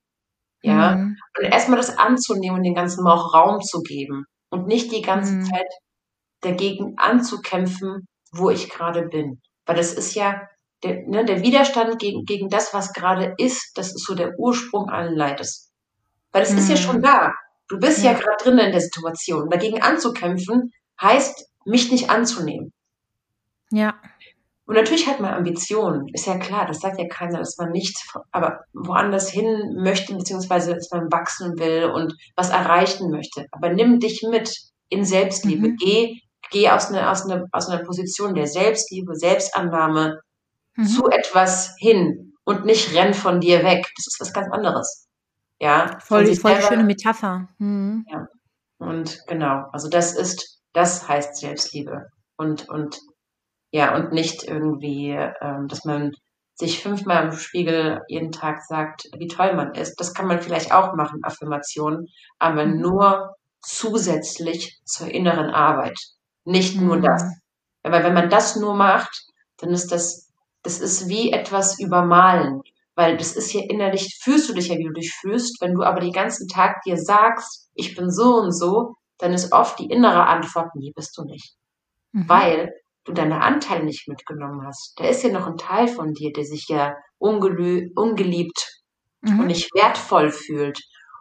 Ja. 0.67 0.95
Mhm. 0.95 1.17
Und 1.37 1.45
erstmal 1.45 1.77
das 1.77 1.97
anzunehmen 1.97 2.57
und 2.57 2.63
den 2.63 2.75
ganzen 2.75 3.05
auch 3.07 3.33
Raum 3.33 3.61
zu 3.61 3.81
geben 3.81 4.25
und 4.49 4.67
nicht 4.67 4.91
die 4.91 5.01
ganze 5.01 5.33
mhm. 5.33 5.45
Zeit 5.45 5.67
dagegen 6.41 6.93
anzukämpfen, 6.97 8.07
wo 8.31 8.49
ich 8.49 8.69
gerade 8.69 9.07
bin. 9.07 9.41
Weil 9.65 9.75
das 9.75 9.93
ist 9.93 10.15
ja 10.15 10.41
der, 10.83 11.07
ne, 11.07 11.25
der 11.25 11.41
Widerstand 11.41 11.99
gegen, 11.99 12.23
gegen 12.25 12.49
das, 12.49 12.73
was 12.73 12.93
gerade 12.93 13.33
ist, 13.37 13.71
das 13.75 13.87
ist 13.87 14.05
so 14.05 14.15
der 14.15 14.37
Ursprung 14.37 14.89
allen 14.89 15.15
Leides. 15.15 15.71
Weil 16.31 16.43
es 16.43 16.51
mhm. 16.51 16.59
ist 16.59 16.69
ja 16.69 16.77
schon 16.77 16.97
mhm. 16.97 17.03
da. 17.03 17.33
Du 17.67 17.79
bist 17.79 18.03
ja, 18.03 18.11
ja 18.11 18.17
gerade 18.17 18.37
drin 18.41 18.57
in 18.59 18.71
der 18.71 18.81
Situation. 18.81 19.49
Dagegen 19.49 19.81
anzukämpfen 19.81 20.71
heißt, 21.01 21.49
mich 21.65 21.91
nicht 21.91 22.09
anzunehmen. 22.09 22.71
Ja. 23.71 23.95
Und 24.67 24.75
natürlich 24.75 25.07
hat 25.07 25.21
man 25.21 25.33
Ambitionen, 25.33 26.07
ist 26.13 26.27
ja 26.27 26.37
klar, 26.37 26.65
das 26.65 26.81
sagt 26.81 26.99
ja 26.99 27.07
keiner, 27.07 27.39
dass 27.39 27.57
man 27.57 27.71
nicht, 27.71 27.95
aber 28.31 28.59
woanders 28.73 29.29
hin 29.29 29.77
möchte, 29.77 30.13
beziehungsweise 30.13 30.75
dass 30.75 30.91
man 30.91 31.09
wachsen 31.09 31.57
will 31.57 31.85
und 31.85 32.13
was 32.35 32.49
erreichen 32.49 33.09
möchte. 33.09 33.45
Aber 33.51 33.73
nimm 33.73 33.99
dich 33.99 34.23
mit 34.29 34.53
in 34.89 35.05
Selbstliebe. 35.05 35.69
Mhm. 35.69 35.77
Geh, 35.77 36.19
geh 36.51 36.69
aus 36.69 36.89
einer, 36.89 37.09
aus, 37.09 37.23
einer, 37.23 37.45
aus 37.53 37.69
einer 37.69 37.81
Position 37.83 38.35
der 38.35 38.45
Selbstliebe, 38.47 39.15
Selbstannahme 39.15 40.19
mhm. 40.75 40.85
zu 40.85 41.07
etwas 41.07 41.73
hin 41.79 42.33
und 42.43 42.65
nicht 42.65 42.93
renn 42.93 43.13
von 43.13 43.39
dir 43.39 43.63
weg. 43.63 43.85
Das 43.95 44.07
ist 44.07 44.17
was 44.19 44.33
ganz 44.33 44.51
anderes. 44.51 45.07
Ja. 45.61 45.97
Voll, 45.99 46.25
voll 46.35 46.51
selber, 46.55 46.67
schöne 46.67 46.83
Metapher. 46.83 47.47
Mhm. 47.57 48.05
Ja. 48.11 48.27
Und 48.79 49.17
genau, 49.27 49.63
also 49.71 49.89
das 49.89 50.13
ist, 50.13 50.59
das 50.73 51.07
heißt 51.07 51.37
Selbstliebe. 51.37 52.07
Und, 52.35 52.67
und 52.67 52.99
ja, 53.71 53.95
und 53.95 54.11
nicht 54.11 54.43
irgendwie, 54.43 55.09
ähm, 55.09 55.67
dass 55.67 55.85
man 55.85 56.11
sich 56.55 56.81
fünfmal 56.81 57.25
im 57.25 57.31
Spiegel 57.33 58.01
jeden 58.07 58.31
Tag 58.31 58.63
sagt, 58.63 59.07
wie 59.17 59.27
toll 59.27 59.55
man 59.55 59.75
ist. 59.75 59.95
Das 59.99 60.13
kann 60.13 60.27
man 60.27 60.41
vielleicht 60.41 60.73
auch 60.73 60.95
machen, 60.95 61.23
Affirmationen, 61.23 62.07
aber 62.39 62.65
mhm. 62.65 62.79
nur 62.79 63.35
zusätzlich 63.61 64.79
zur 64.83 65.07
inneren 65.09 65.49
Arbeit. 65.49 65.97
Nicht 66.45 66.79
nur 66.79 66.97
mhm. 66.97 67.03
das. 67.03 67.23
Aber 67.83 68.03
wenn 68.03 68.13
man 68.13 68.29
das 68.29 68.55
nur 68.55 68.75
macht, 68.75 69.25
dann 69.57 69.69
ist 69.69 69.91
das, 69.91 70.31
das 70.63 70.79
ist 70.79 71.07
wie 71.09 71.31
etwas 71.31 71.79
übermalen. 71.79 72.61
Weil 72.95 73.17
das 73.17 73.35
ist 73.35 73.53
ja 73.53 73.61
innerlich, 73.69 74.17
fühlst 74.23 74.49
du 74.49 74.53
dich 74.53 74.69
ja, 74.69 74.77
wie 74.77 74.85
du 74.85 74.93
dich 74.93 75.13
fühlst. 75.13 75.61
Wenn 75.61 75.75
du 75.75 75.83
aber 75.83 75.99
den 75.99 76.11
ganzen 76.11 76.47
Tag 76.47 76.81
dir 76.83 76.97
sagst, 76.97 77.69
ich 77.75 77.95
bin 77.95 78.09
so 78.09 78.37
und 78.37 78.51
so, 78.51 78.95
dann 79.19 79.33
ist 79.33 79.51
oft 79.51 79.77
die 79.77 79.91
innere 79.91 80.25
Antwort, 80.25 80.71
nee, 80.73 80.91
bist 80.95 81.15
du 81.17 81.23
nicht. 81.23 81.55
Mhm. 82.13 82.27
Weil 82.27 82.73
du 83.07 83.13
deine 83.13 83.41
Anteile 83.41 83.85
nicht 83.85 84.07
mitgenommen 84.07 84.65
hast. 84.65 84.99
Da 84.99 85.05
ist 85.05 85.23
ja 85.23 85.31
noch 85.31 85.47
ein 85.47 85.57
Teil 85.57 85.87
von 85.87 86.13
dir, 86.13 86.33
der 86.33 86.43
sich 86.43 86.67
ja 86.67 86.95
ungeliebt 87.17 88.83
mhm. 89.21 89.39
und 89.39 89.47
nicht 89.47 89.73
wertvoll 89.73 90.29
fühlt. 90.29 90.79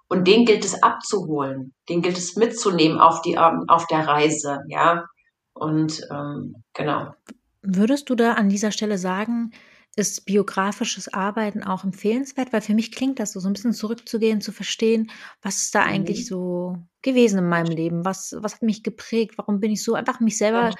Und 0.08 0.28
den 0.28 0.44
gilt 0.44 0.64
es 0.64 0.82
abzuholen, 0.82 1.74
den 1.88 2.02
gilt 2.02 2.18
es 2.18 2.36
mitzunehmen 2.36 3.00
auf 3.00 3.22
die 3.22 3.34
ähm, 3.34 3.64
auf 3.68 3.86
der 3.86 4.06
Reise, 4.06 4.60
ja. 4.68 5.04
Und 5.52 6.02
ähm, 6.12 6.62
genau. 6.74 7.14
Würdest 7.62 8.10
du 8.10 8.14
da 8.14 8.34
an 8.34 8.48
dieser 8.48 8.70
Stelle 8.70 8.98
sagen, 8.98 9.52
ist 9.96 10.26
biografisches 10.26 11.12
Arbeiten 11.12 11.64
auch 11.64 11.82
empfehlenswert? 11.82 12.52
Weil 12.52 12.60
für 12.60 12.74
mich 12.74 12.92
klingt 12.92 13.18
das 13.18 13.32
so, 13.32 13.40
so 13.40 13.48
ein 13.48 13.54
bisschen 13.54 13.72
zurückzugehen, 13.72 14.40
zu 14.40 14.52
verstehen, 14.52 15.10
was 15.42 15.62
ist 15.62 15.74
da 15.74 15.82
mhm. 15.82 15.88
eigentlich 15.88 16.26
so 16.26 16.76
gewesen 17.02 17.38
in 17.38 17.48
meinem 17.48 17.74
Leben? 17.74 18.04
Was, 18.04 18.36
was 18.38 18.54
hat 18.54 18.62
mich 18.62 18.84
geprägt? 18.84 19.38
Warum 19.38 19.58
bin 19.58 19.72
ich 19.72 19.82
so 19.82 19.94
einfach 19.94 20.20
mich 20.20 20.36
selber 20.36 20.68
ja. 20.68 20.74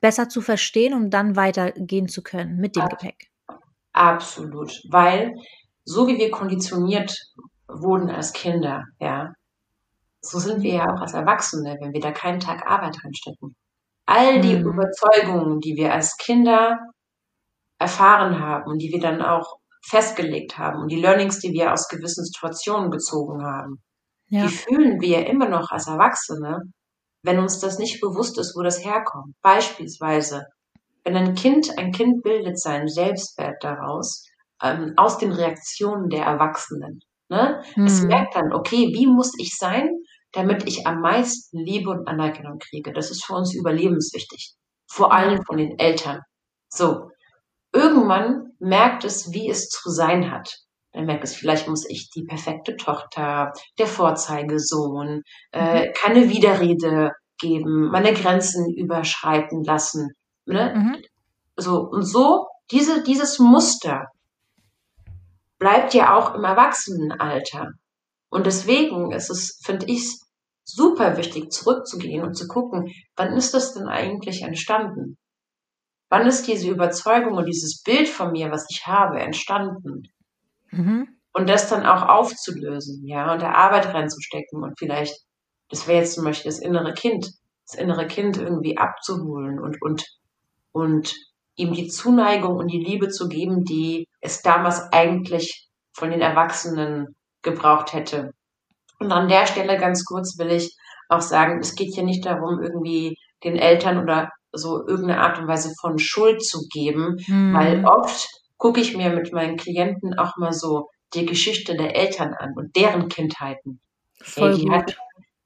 Besser 0.00 0.28
zu 0.28 0.40
verstehen, 0.40 0.94
um 0.94 1.10
dann 1.10 1.36
weitergehen 1.36 2.08
zu 2.08 2.22
können 2.22 2.56
mit 2.56 2.76
dem 2.76 2.88
Gepäck? 2.88 3.30
Absolut. 3.92 4.82
Weil 4.90 5.34
so 5.84 6.06
wie 6.06 6.18
wir 6.18 6.30
konditioniert 6.30 7.16
wurden 7.68 8.10
als 8.10 8.32
Kinder, 8.32 8.84
ja, 9.00 9.32
so 10.20 10.38
sind 10.38 10.62
wir 10.62 10.74
ja 10.74 10.92
auch 10.92 11.00
als 11.00 11.14
Erwachsene, 11.14 11.76
wenn 11.80 11.92
wir 11.92 12.00
da 12.00 12.12
keinen 12.12 12.40
Tag 12.40 12.66
Arbeit 12.66 12.96
reinstecken. 13.04 13.54
All 14.06 14.40
die 14.40 14.56
mhm. 14.56 14.66
Überzeugungen, 14.66 15.60
die 15.60 15.76
wir 15.76 15.92
als 15.92 16.16
Kinder 16.16 16.78
erfahren 17.78 18.40
haben 18.40 18.70
und 18.70 18.78
die 18.78 18.90
wir 18.90 19.00
dann 19.00 19.22
auch 19.22 19.56
festgelegt 19.82 20.58
haben 20.58 20.80
und 20.80 20.90
die 20.90 21.00
Learnings, 21.00 21.38
die 21.38 21.52
wir 21.52 21.72
aus 21.72 21.88
gewissen 21.88 22.24
Situationen 22.24 22.90
gezogen 22.90 23.44
haben, 23.44 23.82
ja. 24.28 24.42
die 24.42 24.48
fühlen 24.48 25.00
wir 25.00 25.26
immer 25.26 25.48
noch 25.48 25.70
als 25.70 25.86
Erwachsene, 25.86 26.60
wenn 27.26 27.40
uns 27.40 27.58
das 27.58 27.78
nicht 27.78 28.00
bewusst 28.00 28.38
ist, 28.38 28.56
wo 28.56 28.62
das 28.62 28.84
herkommt. 28.84 29.34
Beispielsweise, 29.42 30.46
wenn 31.04 31.16
ein 31.16 31.34
Kind, 31.34 31.76
ein 31.76 31.90
Kind 31.92 32.22
bildet 32.22 32.58
seinen 32.58 32.88
Selbstwert 32.88 33.56
daraus, 33.62 34.24
ähm, 34.62 34.94
aus 34.96 35.18
den 35.18 35.32
Reaktionen 35.32 36.08
der 36.08 36.24
Erwachsenen. 36.24 37.00
Ne? 37.28 37.62
Mhm. 37.74 37.84
Es 37.84 38.02
merkt 38.02 38.36
dann, 38.36 38.52
okay, 38.52 38.92
wie 38.94 39.06
muss 39.08 39.32
ich 39.38 39.56
sein, 39.56 39.88
damit 40.32 40.68
ich 40.68 40.86
am 40.86 41.00
meisten 41.00 41.58
Liebe 41.58 41.90
und 41.90 42.06
Anerkennung 42.06 42.58
kriege? 42.58 42.92
Das 42.92 43.10
ist 43.10 43.24
für 43.24 43.34
uns 43.34 43.54
überlebenswichtig. 43.54 44.54
Vor 44.88 45.12
allem 45.12 45.42
von 45.44 45.56
den 45.56 45.78
Eltern. 45.78 46.20
So. 46.68 47.10
Irgendwann 47.72 48.52
merkt 48.60 49.04
es, 49.04 49.32
wie 49.32 49.50
es 49.50 49.68
zu 49.68 49.90
sein 49.90 50.30
hat. 50.30 50.54
Dann 50.96 51.04
merkt 51.04 51.24
es, 51.24 51.34
vielleicht 51.34 51.68
muss 51.68 51.84
ich 51.90 52.08
die 52.08 52.24
perfekte 52.24 52.74
Tochter, 52.76 53.52
der 53.78 53.86
Vorzeigesohn, 53.86 55.22
äh, 55.52 55.88
mhm. 55.88 55.92
keine 55.92 56.30
Widerrede 56.30 57.12
geben, 57.38 57.90
meine 57.90 58.14
Grenzen 58.14 58.74
überschreiten 58.74 59.62
lassen. 59.62 60.08
Ne? 60.46 60.72
Mhm. 60.74 60.96
So, 61.56 61.80
und 61.80 62.02
so, 62.02 62.46
diese, 62.70 63.02
dieses 63.02 63.38
Muster 63.38 64.06
bleibt 65.58 65.92
ja 65.92 66.16
auch 66.16 66.34
im 66.34 66.44
Erwachsenenalter. 66.44 67.72
Und 68.30 68.46
deswegen 68.46 69.12
ist 69.12 69.28
es, 69.28 69.60
finde 69.62 69.84
ich, 69.86 70.18
super 70.64 71.18
wichtig, 71.18 71.52
zurückzugehen 71.52 72.24
und 72.24 72.38
zu 72.38 72.48
gucken, 72.48 72.90
wann 73.16 73.34
ist 73.34 73.52
das 73.52 73.74
denn 73.74 73.86
eigentlich 73.86 74.40
entstanden? 74.40 75.18
Wann 76.08 76.26
ist 76.26 76.46
diese 76.46 76.70
Überzeugung 76.70 77.34
und 77.34 77.44
dieses 77.44 77.82
Bild 77.82 78.08
von 78.08 78.32
mir, 78.32 78.50
was 78.50 78.64
ich 78.70 78.86
habe, 78.86 79.20
entstanden? 79.20 80.04
Mhm. 80.70 81.08
Und 81.32 81.48
das 81.48 81.68
dann 81.68 81.84
auch 81.84 82.08
aufzulösen, 82.08 83.06
ja, 83.06 83.32
und 83.32 83.42
der 83.42 83.56
Arbeit 83.56 83.92
reinzustecken 83.92 84.62
und 84.62 84.78
vielleicht, 84.78 85.14
das 85.68 85.86
wäre 85.86 85.98
jetzt 85.98 86.14
zum 86.14 86.24
Beispiel 86.24 86.50
das 86.50 86.60
innere 86.60 86.94
Kind, 86.94 87.28
das 87.68 87.78
innere 87.78 88.06
Kind 88.06 88.38
irgendwie 88.38 88.78
abzuholen 88.78 89.58
und, 89.58 89.80
und, 89.82 90.04
und 90.72 91.14
ihm 91.56 91.72
die 91.72 91.88
Zuneigung 91.88 92.56
und 92.56 92.68
die 92.68 92.82
Liebe 92.82 93.08
zu 93.08 93.28
geben, 93.28 93.64
die 93.64 94.08
es 94.20 94.42
damals 94.42 94.92
eigentlich 94.92 95.68
von 95.92 96.10
den 96.10 96.20
Erwachsenen 96.20 97.16
gebraucht 97.42 97.92
hätte. 97.92 98.30
Und 98.98 99.12
an 99.12 99.28
der 99.28 99.46
Stelle 99.46 99.78
ganz 99.78 100.04
kurz 100.04 100.38
will 100.38 100.52
ich 100.52 100.74
auch 101.08 101.20
sagen, 101.20 101.60
es 101.60 101.74
geht 101.74 101.94
hier 101.94 102.04
nicht 102.04 102.24
darum, 102.24 102.60
irgendwie 102.62 103.16
den 103.44 103.56
Eltern 103.56 104.02
oder 104.02 104.30
so 104.52 104.86
irgendeine 104.86 105.20
Art 105.20 105.38
und 105.38 105.48
Weise 105.48 105.72
von 105.80 105.98
Schuld 105.98 106.42
zu 106.42 106.66
geben, 106.72 107.16
mhm. 107.26 107.54
weil 107.54 107.84
oft 107.84 108.26
gucke 108.58 108.80
ich 108.80 108.96
mir 108.96 109.10
mit 109.10 109.32
meinen 109.32 109.56
Klienten 109.56 110.18
auch 110.18 110.36
mal 110.36 110.52
so 110.52 110.88
die 111.14 111.26
Geschichte 111.26 111.76
der 111.76 111.96
Eltern 111.96 112.34
an 112.34 112.52
und 112.56 112.74
deren 112.76 113.08
Kindheiten. 113.08 113.80
Voll 114.20 114.54
Ey. 114.54 114.66
Hat, 114.66 114.96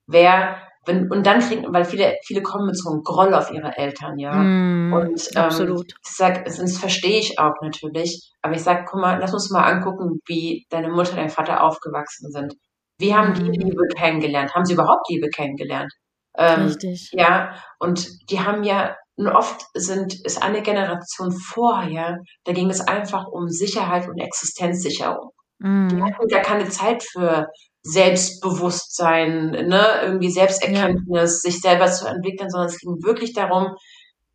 wer 0.06 0.56
wenn, 0.86 1.10
und 1.10 1.26
dann 1.26 1.40
kriegen, 1.40 1.72
weil 1.72 1.84
viele, 1.84 2.16
viele 2.24 2.42
kommen 2.42 2.66
mit 2.66 2.76
so 2.76 2.90
einem 2.90 3.02
Groll 3.02 3.34
auf 3.34 3.52
ihre 3.52 3.76
Eltern, 3.76 4.18
ja. 4.18 4.32
Mm, 4.32 4.92
und 4.94 5.28
ähm, 5.34 5.42
absolut. 5.42 5.92
ich 5.92 6.16
sag, 6.16 6.44
das 6.46 6.78
verstehe 6.78 7.18
ich 7.18 7.38
auch 7.38 7.52
natürlich, 7.60 8.32
aber 8.40 8.54
ich 8.54 8.62
sag, 8.62 8.86
guck 8.86 9.00
mal, 9.00 9.18
lass 9.20 9.34
uns 9.34 9.50
mal 9.50 9.64
angucken, 9.64 10.20
wie 10.26 10.66
deine 10.70 10.88
Mutter, 10.88 11.16
dein 11.16 11.28
Vater 11.28 11.62
aufgewachsen 11.62 12.30
sind. 12.30 12.54
Wie 12.98 13.14
haben 13.14 13.34
die 13.34 13.42
mm. 13.42 13.52
Liebe 13.52 13.88
kennengelernt? 13.94 14.54
Haben 14.54 14.64
sie 14.64 14.72
überhaupt 14.72 15.08
Liebe 15.10 15.28
kennengelernt? 15.28 15.92
Ähm, 16.36 16.62
Richtig. 16.62 17.10
Ja, 17.12 17.54
und 17.78 18.08
die 18.30 18.40
haben 18.40 18.64
ja, 18.64 18.96
oft 19.28 19.66
sind, 19.74 20.14
ist 20.24 20.42
eine 20.42 20.62
Generation 20.62 21.32
vorher, 21.32 22.18
da 22.44 22.52
ging 22.52 22.70
es 22.70 22.80
einfach 22.80 23.26
um 23.26 23.48
Sicherheit 23.48 24.08
und 24.08 24.18
Existenzsicherung. 24.18 25.30
Mm. 25.58 25.88
Die 25.88 26.02
hatten 26.02 26.28
ja 26.28 26.40
keine 26.40 26.68
Zeit 26.68 27.02
für 27.02 27.46
Selbstbewusstsein, 27.82 29.50
ne, 29.50 29.86
irgendwie 30.02 30.30
Selbsterkenntnis, 30.30 31.42
ja. 31.42 31.50
sich 31.50 31.60
selber 31.60 31.90
zu 31.90 32.06
entwickeln, 32.06 32.50
sondern 32.50 32.68
es 32.68 32.78
ging 32.78 33.02
wirklich 33.02 33.32
darum, 33.32 33.74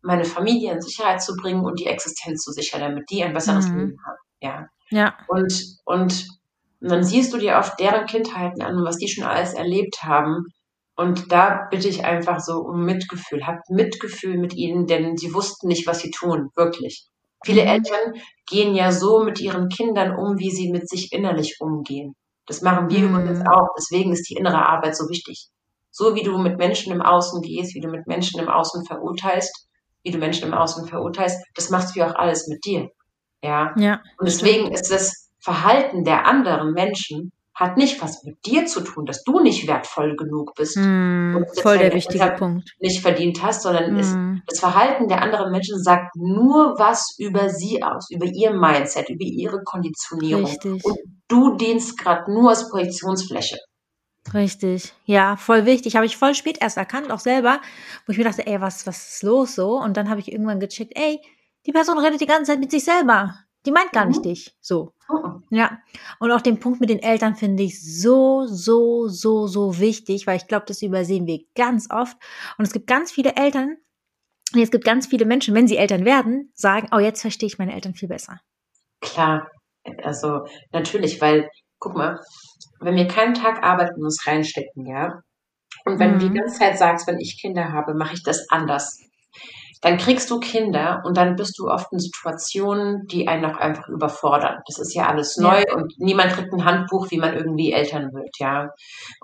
meine 0.02 0.24
Familie 0.24 0.72
in 0.72 0.80
Sicherheit 0.80 1.22
zu 1.22 1.34
bringen 1.36 1.64
und 1.64 1.78
die 1.80 1.86
Existenz 1.86 2.42
zu 2.42 2.52
sichern, 2.52 2.80
damit 2.80 3.10
die 3.10 3.22
ein 3.22 3.32
besseres 3.32 3.68
mhm. 3.68 3.78
Leben 3.78 3.96
haben. 4.04 4.18
Ja. 4.40 4.66
ja. 4.90 5.16
Und, 5.28 5.62
und 5.84 6.26
dann 6.80 7.04
siehst 7.04 7.32
du 7.32 7.38
dir 7.38 7.56
oft 7.56 7.78
deren 7.80 8.06
Kindheiten 8.06 8.62
an, 8.62 8.84
was 8.84 8.98
die 8.98 9.08
schon 9.08 9.24
alles 9.24 9.54
erlebt 9.54 10.02
haben. 10.02 10.46
Und 10.96 11.30
da 11.30 11.68
bitte 11.70 11.88
ich 11.88 12.04
einfach 12.04 12.40
so 12.40 12.60
um 12.60 12.84
Mitgefühl. 12.84 13.46
Habt 13.46 13.68
Mitgefühl 13.68 14.38
mit 14.38 14.54
ihnen, 14.54 14.86
denn 14.86 15.16
sie 15.16 15.34
wussten 15.34 15.68
nicht, 15.68 15.86
was 15.86 16.00
sie 16.00 16.10
tun, 16.10 16.48
wirklich. 16.56 17.06
Viele 17.44 17.62
mhm. 17.62 17.68
Eltern 17.68 18.14
gehen 18.46 18.74
ja 18.74 18.90
so 18.90 19.22
mit 19.22 19.38
ihren 19.40 19.68
Kindern 19.68 20.16
um, 20.16 20.38
wie 20.38 20.50
sie 20.50 20.72
mit 20.72 20.88
sich 20.88 21.12
innerlich 21.12 21.56
umgehen. 21.60 22.14
Das 22.46 22.62
machen 22.62 22.88
wir 22.88 23.00
mhm. 23.00 23.14
übrigens 23.14 23.40
auch. 23.46 23.68
Deswegen 23.78 24.12
ist 24.12 24.28
die 24.30 24.36
innere 24.36 24.66
Arbeit 24.66 24.96
so 24.96 25.08
wichtig. 25.08 25.48
So 25.90 26.14
wie 26.14 26.22
du 26.22 26.38
mit 26.38 26.58
Menschen 26.58 26.92
im 26.92 27.02
Außen 27.02 27.42
gehst, 27.42 27.74
wie 27.74 27.80
du 27.80 27.88
mit 27.88 28.06
Menschen 28.06 28.40
im 28.40 28.48
Außen 28.48 28.84
verurteilst, 28.86 29.68
wie 30.02 30.10
du 30.10 30.18
Menschen 30.18 30.48
im 30.48 30.54
Außen 30.54 30.86
verurteilst, 30.86 31.38
das 31.54 31.70
machst 31.70 31.94
du 31.94 32.00
ja 32.00 32.10
auch 32.10 32.14
alles 32.14 32.48
mit 32.48 32.64
dir. 32.64 32.88
Ja. 33.42 33.74
ja 33.76 34.00
Und 34.18 34.26
deswegen 34.28 34.66
stimmt. 34.66 34.74
ist 34.74 34.90
das 34.90 35.30
Verhalten 35.40 36.04
der 36.04 36.26
anderen 36.26 36.72
Menschen 36.72 37.32
hat 37.56 37.78
nicht 37.78 38.02
was 38.02 38.22
mit 38.22 38.44
dir 38.44 38.66
zu 38.66 38.82
tun, 38.82 39.06
dass 39.06 39.24
du 39.24 39.40
nicht 39.40 39.66
wertvoll 39.66 40.14
genug 40.14 40.54
bist 40.54 40.76
mm, 40.76 41.36
und 41.36 41.46
voll 41.60 41.78
der 41.78 41.94
wichtige 41.94 42.34
Punkt 42.38 42.70
nicht 42.80 43.00
verdient 43.00 43.42
hast, 43.42 43.62
sondern 43.62 43.94
mm. 43.94 43.98
ist, 43.98 44.16
das 44.46 44.60
Verhalten 44.60 45.08
der 45.08 45.22
anderen 45.22 45.50
Menschen 45.50 45.82
sagt 45.82 46.14
nur 46.16 46.78
was 46.78 47.16
über 47.18 47.48
sie 47.48 47.82
aus, 47.82 48.10
über 48.10 48.26
ihr 48.26 48.52
Mindset, 48.52 49.08
über 49.08 49.24
ihre 49.24 49.62
Konditionierung. 49.64 50.44
Richtig. 50.44 50.84
Und 50.84 50.98
du 51.28 51.56
dienst 51.56 51.98
gerade 51.98 52.30
nur 52.30 52.50
als 52.50 52.68
Projektionsfläche. 52.68 53.56
Richtig, 54.34 54.92
ja, 55.06 55.36
voll 55.36 55.64
wichtig. 55.64 55.96
Habe 55.96 56.04
ich 56.04 56.18
voll 56.18 56.34
spät 56.34 56.58
erst 56.60 56.76
erkannt, 56.76 57.10
auch 57.10 57.20
selber, 57.20 57.60
wo 58.06 58.12
ich 58.12 58.18
mir 58.18 58.24
dachte, 58.24 58.46
ey, 58.46 58.60
was, 58.60 58.86
was 58.86 59.14
ist 59.14 59.22
los 59.22 59.54
so? 59.54 59.80
Und 59.80 59.96
dann 59.96 60.10
habe 60.10 60.20
ich 60.20 60.30
irgendwann 60.30 60.60
gecheckt, 60.60 60.92
ey, 60.94 61.20
die 61.64 61.72
Person 61.72 61.98
redet 61.98 62.20
die 62.20 62.26
ganze 62.26 62.52
Zeit 62.52 62.60
mit 62.60 62.70
sich 62.70 62.84
selber. 62.84 63.34
Die 63.66 63.72
meint 63.72 63.92
gar 63.92 64.06
nicht 64.06 64.20
mhm. 64.20 64.28
dich. 64.28 64.56
So. 64.60 64.92
Mhm. 65.08 65.42
Ja. 65.50 65.78
Und 66.18 66.30
auch 66.32 66.40
den 66.40 66.60
Punkt 66.60 66.80
mit 66.80 66.88
den 66.88 67.00
Eltern 67.00 67.34
finde 67.34 67.64
ich 67.64 67.82
so, 67.82 68.46
so, 68.46 69.08
so, 69.08 69.46
so 69.46 69.78
wichtig, 69.78 70.26
weil 70.26 70.36
ich 70.36 70.46
glaube, 70.46 70.66
das 70.66 70.82
übersehen 70.82 71.26
wir 71.26 71.40
ganz 71.54 71.90
oft. 71.90 72.16
Und 72.56 72.64
es 72.64 72.72
gibt 72.72 72.86
ganz 72.86 73.12
viele 73.12 73.36
Eltern, 73.36 73.76
es 74.54 74.70
gibt 74.70 74.84
ganz 74.84 75.08
viele 75.08 75.26
Menschen, 75.26 75.54
wenn 75.54 75.68
sie 75.68 75.76
Eltern 75.76 76.04
werden, 76.04 76.50
sagen, 76.54 76.88
oh, 76.92 76.98
jetzt 76.98 77.20
verstehe 77.20 77.48
ich 77.48 77.58
meine 77.58 77.74
Eltern 77.74 77.94
viel 77.94 78.08
besser. 78.08 78.40
Klar. 79.00 79.50
Also, 80.02 80.46
natürlich, 80.72 81.20
weil, 81.20 81.50
guck 81.78 81.96
mal, 81.96 82.20
wenn 82.80 82.96
wir 82.96 83.08
keinen 83.08 83.34
Tag 83.34 83.62
arbeiten 83.62 83.96
und 83.96 84.04
uns 84.04 84.26
reinstecken, 84.26 84.86
ja, 84.86 85.22
Und 85.84 86.00
wenn 86.00 86.14
mhm. 86.14 86.18
du 86.18 86.24
die 86.24 86.30
mhm. 86.30 86.34
ganze 86.34 86.58
Zeit 86.58 86.78
sagst, 86.78 87.06
wenn 87.06 87.18
ich 87.18 87.40
Kinder 87.40 87.72
habe, 87.72 87.94
mache 87.94 88.14
ich 88.14 88.22
das 88.22 88.50
anders, 88.50 89.00
dann 89.82 89.98
kriegst 89.98 90.30
du 90.30 90.40
Kinder 90.40 91.02
und 91.04 91.16
dann 91.16 91.36
bist 91.36 91.58
du 91.58 91.68
oft 91.68 91.92
in 91.92 91.98
Situationen, 91.98 93.06
die 93.06 93.28
einen 93.28 93.44
auch 93.44 93.58
einfach 93.58 93.88
überfordern. 93.88 94.60
Das 94.66 94.78
ist 94.78 94.94
ja 94.94 95.06
alles 95.06 95.36
neu 95.36 95.62
ja. 95.66 95.74
und 95.74 95.92
niemand 95.98 96.32
kriegt 96.32 96.52
ein 96.52 96.64
Handbuch, 96.64 97.10
wie 97.10 97.18
man 97.18 97.34
irgendwie 97.34 97.72
Eltern 97.72 98.12
wird, 98.12 98.36
ja. 98.38 98.68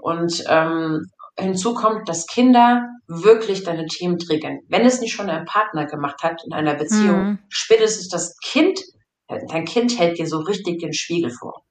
Und 0.01 0.45
ähm, 0.49 1.07
hinzu 1.39 1.75
kommt, 1.75 2.09
dass 2.09 2.27
Kinder 2.27 2.89
wirklich 3.07 3.65
deine 3.65 3.87
Themen 3.87 4.19
triggern. 4.19 4.59
Wenn 4.69 4.85
es 4.85 5.01
nicht 5.01 5.15
schon 5.15 5.31
ein 5.31 5.45
Partner 5.45 5.87
gemacht 5.87 6.23
hat 6.23 6.43
in 6.45 6.53
einer 6.53 6.75
Beziehung, 6.75 7.25
mhm. 7.25 7.39
spätestens 7.49 8.09
das 8.09 8.37
Kind, 8.45 8.81
dein 9.29 9.65
Kind 9.65 9.99
hält 9.99 10.19
dir 10.19 10.27
so 10.27 10.39
richtig 10.41 10.81
den 10.81 10.93
Spiegel 10.93 11.31
vor. 11.31 11.63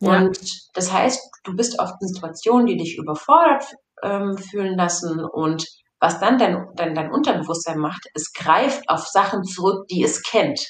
Ja. 0.00 0.18
Und 0.18 0.38
das 0.74 0.92
heißt, 0.92 1.20
du 1.44 1.54
bist 1.54 1.78
oft 1.78 1.94
in 2.00 2.08
Situationen, 2.08 2.66
die 2.66 2.76
dich 2.76 2.96
überfordert 2.98 3.64
ähm, 4.02 4.36
fühlen 4.36 4.76
lassen 4.76 5.24
und 5.24 5.66
was 5.98 6.20
dann 6.20 6.38
dein, 6.38 6.68
dein, 6.74 6.94
dein 6.94 7.10
Unterbewusstsein 7.10 7.78
macht, 7.78 8.06
es 8.14 8.32
greift 8.32 8.88
auf 8.88 9.06
Sachen 9.06 9.44
zurück, 9.44 9.86
die 9.88 10.02
es 10.02 10.22
kennt. 10.22 10.60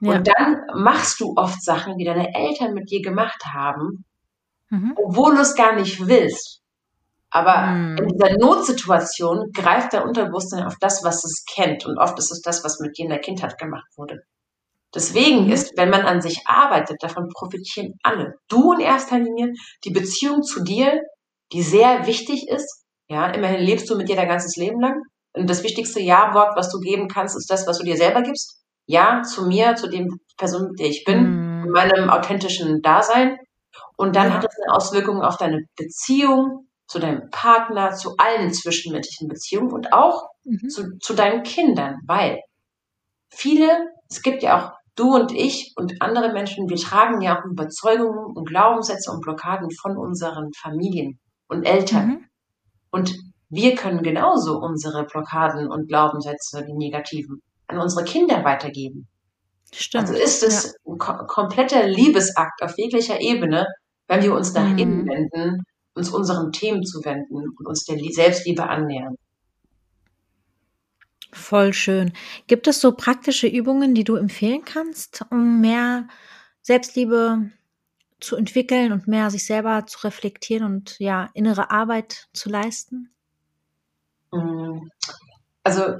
Ja. 0.00 0.12
Und 0.12 0.28
dann 0.28 0.62
machst 0.74 1.20
du 1.20 1.34
oft 1.36 1.62
Sachen, 1.62 1.96
die 1.98 2.04
deine 2.04 2.34
Eltern 2.34 2.74
mit 2.74 2.90
dir 2.90 3.02
gemacht 3.02 3.42
haben, 3.52 4.04
mhm. 4.70 4.94
obwohl 4.96 5.34
du 5.34 5.40
es 5.40 5.54
gar 5.54 5.74
nicht 5.74 6.06
willst. 6.06 6.60
Aber 7.30 7.66
mhm. 7.66 7.96
in 7.98 8.08
dieser 8.08 8.38
Notsituation 8.38 9.50
greift 9.52 9.92
der 9.92 10.04
Unterbewusstsein 10.04 10.64
auf 10.64 10.76
das, 10.78 11.02
was 11.02 11.24
es 11.24 11.44
kennt. 11.52 11.84
Und 11.84 11.98
oft 11.98 12.16
ist 12.18 12.30
es 12.30 12.40
das, 12.42 12.62
was 12.62 12.78
mit 12.78 12.96
dir 12.96 13.04
in 13.04 13.10
der 13.10 13.20
Kindheit 13.20 13.58
gemacht 13.58 13.88
wurde. 13.96 14.20
Deswegen 14.94 15.46
mhm. 15.46 15.52
ist, 15.52 15.76
wenn 15.76 15.90
man 15.90 16.02
an 16.02 16.22
sich 16.22 16.46
arbeitet, 16.46 17.02
davon 17.02 17.28
profitieren 17.30 17.94
alle. 18.02 18.34
Du 18.48 18.72
in 18.74 18.80
erster 18.80 19.18
Linie, 19.18 19.52
die 19.84 19.90
Beziehung 19.90 20.42
zu 20.42 20.62
dir, 20.62 21.00
die 21.52 21.62
sehr 21.62 22.06
wichtig 22.06 22.48
ist, 22.48 22.83
ja, 23.08 23.26
immerhin 23.28 23.60
lebst 23.60 23.88
du 23.90 23.96
mit 23.96 24.08
dir 24.08 24.16
dein 24.16 24.28
ganzes 24.28 24.56
Leben 24.56 24.80
lang. 24.80 25.02
Und 25.36 25.50
das 25.50 25.62
wichtigste 25.62 26.00
Ja-Wort, 26.00 26.56
was 26.56 26.70
du 26.70 26.78
geben 26.78 27.08
kannst, 27.08 27.36
ist 27.36 27.50
das, 27.50 27.66
was 27.66 27.78
du 27.78 27.84
dir 27.84 27.96
selber 27.96 28.22
gibst. 28.22 28.62
Ja, 28.86 29.22
zu 29.22 29.46
mir, 29.46 29.74
zu 29.74 29.88
dem 29.88 30.20
Person, 30.36 30.74
der 30.78 30.86
ich 30.86 31.04
bin, 31.04 31.62
mm. 31.62 31.70
meinem 31.70 32.10
authentischen 32.10 32.82
Dasein. 32.82 33.38
Und 33.96 34.14
dann 34.14 34.28
ja. 34.28 34.34
hat 34.34 34.44
das 34.44 34.54
eine 34.62 34.74
Auswirkung 34.74 35.22
auf 35.22 35.36
deine 35.36 35.64
Beziehung, 35.76 36.68
zu 36.86 36.98
deinem 36.98 37.30
Partner, 37.30 37.92
zu 37.92 38.14
allen 38.18 38.52
zwischenmenschlichen 38.52 39.28
Beziehungen 39.28 39.72
und 39.72 39.92
auch 39.92 40.28
mhm. 40.44 40.68
zu, 40.68 40.98
zu 40.98 41.14
deinen 41.14 41.42
Kindern, 41.42 41.96
weil 42.06 42.40
viele, 43.30 43.88
es 44.10 44.22
gibt 44.22 44.42
ja 44.42 44.58
auch 44.58 44.72
du 44.96 45.14
und 45.14 45.32
ich 45.32 45.72
und 45.76 46.00
andere 46.00 46.32
Menschen, 46.32 46.68
wir 46.68 46.76
tragen 46.76 47.20
ja 47.20 47.38
auch 47.38 47.44
Überzeugungen 47.44 48.36
und 48.36 48.48
Glaubenssätze 48.48 49.10
und 49.10 49.22
Blockaden 49.22 49.70
von 49.70 49.96
unseren 49.96 50.50
Familien 50.60 51.18
und 51.48 51.64
Eltern. 51.64 52.06
Mhm. 52.06 52.26
Und 52.94 53.12
wir 53.48 53.74
können 53.74 54.04
genauso 54.04 54.60
unsere 54.60 55.04
Blockaden 55.04 55.68
und 55.68 55.88
Glaubenssätze, 55.88 56.64
die 56.64 56.74
negativen, 56.74 57.42
an 57.66 57.78
unsere 57.78 58.04
Kinder 58.04 58.44
weitergeben. 58.44 59.08
Stimmt. 59.72 60.10
Also 60.10 60.14
ist 60.22 60.44
es 60.44 60.64
ja. 60.64 60.92
ein 60.92 60.98
kom 60.98 61.26
kompletter 61.26 61.88
Liebesakt 61.88 62.62
auf 62.62 62.78
jeglicher 62.78 63.20
Ebene, 63.20 63.66
wenn 64.06 64.22
wir 64.22 64.32
uns 64.32 64.54
nach 64.54 64.68
mhm. 64.68 64.78
innen 64.78 65.08
wenden, 65.08 65.64
uns 65.96 66.10
unseren 66.10 66.52
Themen 66.52 66.84
zu 66.84 67.04
wenden 67.04 67.34
und 67.34 67.66
uns 67.66 67.84
der 67.84 67.98
Selbstliebe 67.98 68.68
annähern. 68.68 69.16
Voll 71.32 71.72
schön. 71.72 72.12
Gibt 72.46 72.68
es 72.68 72.80
so 72.80 72.92
praktische 72.92 73.48
Übungen, 73.48 73.96
die 73.96 74.04
du 74.04 74.14
empfehlen 74.14 74.64
kannst, 74.64 75.24
um 75.32 75.60
mehr 75.60 76.06
Selbstliebe 76.62 77.50
zu 78.24 78.36
entwickeln 78.36 78.92
und 78.92 79.06
mehr 79.06 79.30
sich 79.30 79.46
selber 79.46 79.86
zu 79.86 79.98
reflektieren 80.04 80.64
und 80.64 80.96
ja, 80.98 81.28
innere 81.34 81.70
Arbeit 81.70 82.26
zu 82.32 82.48
leisten? 82.48 83.10
Mm, 84.32 84.88
also 85.62 85.96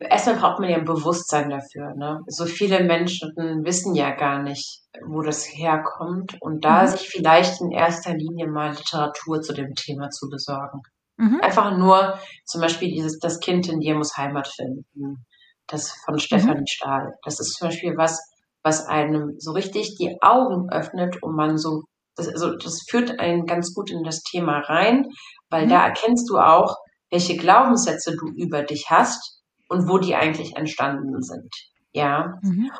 erstmal 0.00 0.36
braucht 0.36 0.60
man 0.60 0.70
ja 0.70 0.76
ein 0.76 0.84
Bewusstsein 0.84 1.50
dafür. 1.50 1.94
Ne? 1.94 2.20
So 2.26 2.46
viele 2.46 2.84
Menschen 2.84 3.32
wissen 3.64 3.94
ja 3.94 4.10
gar 4.14 4.42
nicht, 4.42 4.82
wo 5.06 5.22
das 5.22 5.44
herkommt 5.44 6.36
und 6.40 6.64
da 6.64 6.82
mhm. 6.82 6.88
sich 6.88 7.08
vielleicht 7.08 7.60
in 7.60 7.70
erster 7.70 8.14
Linie 8.14 8.48
mal 8.48 8.70
Literatur 8.70 9.40
zu 9.42 9.52
dem 9.52 9.74
Thema 9.74 10.08
zu 10.10 10.28
besorgen. 10.30 10.80
Mhm. 11.16 11.40
Einfach 11.42 11.76
nur 11.76 12.18
zum 12.46 12.60
Beispiel 12.62 12.88
dieses 12.88 13.18
Das 13.18 13.40
Kind 13.40 13.68
in 13.68 13.80
dir 13.80 13.94
muss 13.94 14.16
Heimat 14.16 14.48
finden. 14.48 15.26
Das 15.66 15.92
von 16.04 16.18
Stefanie 16.18 16.60
mhm. 16.60 16.66
Stahl. 16.66 17.14
Das 17.24 17.38
ist 17.38 17.54
zum 17.54 17.68
Beispiel 17.68 17.96
was, 17.96 18.18
was 18.62 18.86
einem 18.86 19.34
so 19.38 19.52
richtig 19.52 19.96
die 19.96 20.16
Augen 20.20 20.70
öffnet 20.70 21.22
und 21.22 21.34
man 21.34 21.58
so, 21.58 21.84
das, 22.16 22.28
also 22.28 22.56
das 22.56 22.82
führt 22.88 23.18
einen 23.18 23.46
ganz 23.46 23.74
gut 23.74 23.90
in 23.90 24.02
das 24.02 24.22
Thema 24.22 24.58
rein, 24.60 25.06
weil 25.48 25.66
mhm. 25.66 25.70
da 25.70 25.86
erkennst 25.86 26.28
du 26.28 26.38
auch, 26.38 26.76
welche 27.10 27.36
Glaubenssätze 27.36 28.16
du 28.16 28.28
über 28.34 28.62
dich 28.62 28.86
hast 28.88 29.42
und 29.68 29.88
wo 29.88 29.98
die 29.98 30.14
eigentlich 30.14 30.56
entstanden 30.56 31.22
sind. 31.22 31.48
Ja. 31.92 32.34
Mhm. 32.42 32.70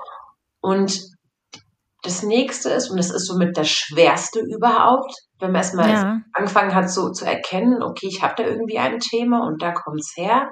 Und 0.61 1.01
das 2.03 2.23
nächste 2.23 2.71
ist, 2.71 2.90
und 2.90 2.97
das 2.97 3.11
ist 3.11 3.27
somit 3.27 3.57
das 3.57 3.69
Schwerste 3.69 4.40
überhaupt, 4.40 5.12
wenn 5.38 5.53
man 5.53 5.61
erstmal 5.62 5.90
ja. 5.90 6.21
angefangen 6.33 6.75
hat, 6.75 6.90
so 6.90 7.11
zu 7.11 7.25
erkennen, 7.25 7.83
okay, 7.83 8.07
ich 8.07 8.23
habe 8.23 8.35
da 8.37 8.45
irgendwie 8.45 8.79
ein 8.79 8.99
Thema 9.01 9.47
und 9.47 9.61
da 9.62 9.73
kommt's 9.73 10.14
her, 10.16 10.51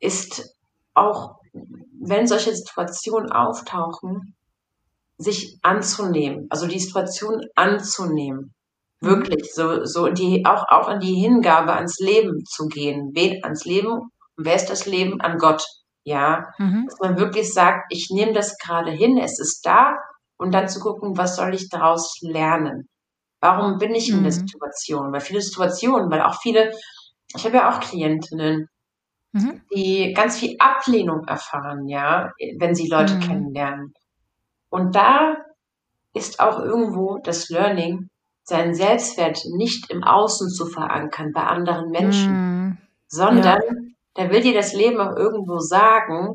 ist 0.00 0.54
auch 0.94 1.36
wenn 2.00 2.26
solche 2.26 2.54
Situationen 2.54 3.32
auftauchen, 3.32 4.36
sich 5.18 5.58
anzunehmen, 5.62 6.46
also 6.50 6.66
die 6.66 6.78
Situation 6.78 7.40
anzunehmen. 7.54 8.54
Wirklich, 9.00 9.54
so, 9.54 9.84
so 9.84 10.08
die, 10.08 10.44
auch, 10.44 10.64
auch 10.68 10.88
in 10.88 10.98
die 10.98 11.14
Hingabe 11.14 11.72
ans 11.72 11.98
Leben 12.00 12.44
zu 12.44 12.66
gehen. 12.66 13.12
Wen 13.14 13.44
ans 13.44 13.64
Leben? 13.64 14.10
Wer 14.36 14.56
ist 14.56 14.70
das 14.70 14.86
Leben? 14.86 15.20
An 15.20 15.38
Gott. 15.38 15.64
Ja. 16.04 16.48
Mhm. 16.58 16.86
Dass 16.86 16.98
man 17.00 17.18
wirklich 17.18 17.52
sagt, 17.52 17.86
ich 17.90 18.08
nehme 18.10 18.32
das 18.32 18.56
gerade 18.58 18.90
hin, 18.90 19.18
es 19.18 19.38
ist 19.38 19.64
da, 19.64 19.96
und 20.36 20.52
dann 20.52 20.68
zu 20.68 20.80
gucken, 20.80 21.16
was 21.16 21.36
soll 21.36 21.54
ich 21.54 21.68
daraus 21.68 22.16
lernen? 22.22 22.88
Warum 23.40 23.78
bin 23.78 23.94
ich 23.94 24.08
in 24.08 24.22
der 24.22 24.32
mhm. 24.32 24.46
Situation? 24.46 25.12
Weil 25.12 25.20
viele 25.20 25.42
Situationen, 25.42 26.10
weil 26.10 26.22
auch 26.22 26.40
viele, 26.40 26.72
ich 27.36 27.44
habe 27.44 27.56
ja 27.56 27.70
auch 27.70 27.80
Klientinnen, 27.80 28.68
mhm. 29.32 29.62
die 29.74 30.12
ganz 30.14 30.38
viel 30.38 30.56
Ablehnung 30.58 31.24
erfahren, 31.26 31.86
ja, 31.88 32.32
wenn 32.58 32.74
sie 32.74 32.88
Leute 32.88 33.14
mhm. 33.14 33.20
kennenlernen. 33.20 33.94
Und 34.70 34.94
da 34.94 35.36
ist 36.14 36.40
auch 36.40 36.58
irgendwo 36.58 37.18
das 37.22 37.48
Learning, 37.48 38.08
seinen 38.42 38.74
Selbstwert 38.74 39.40
nicht 39.56 39.90
im 39.90 40.02
Außen 40.02 40.48
zu 40.48 40.66
verankern 40.66 41.32
bei 41.34 41.42
anderen 41.42 41.90
Menschen, 41.90 42.32
mhm. 42.32 42.78
sondern 43.06 43.60
ja. 43.60 43.72
da 44.14 44.30
will 44.30 44.40
dir 44.40 44.54
das 44.54 44.72
Leben 44.72 45.00
auch 45.00 45.14
irgendwo 45.16 45.58
sagen, 45.58 46.34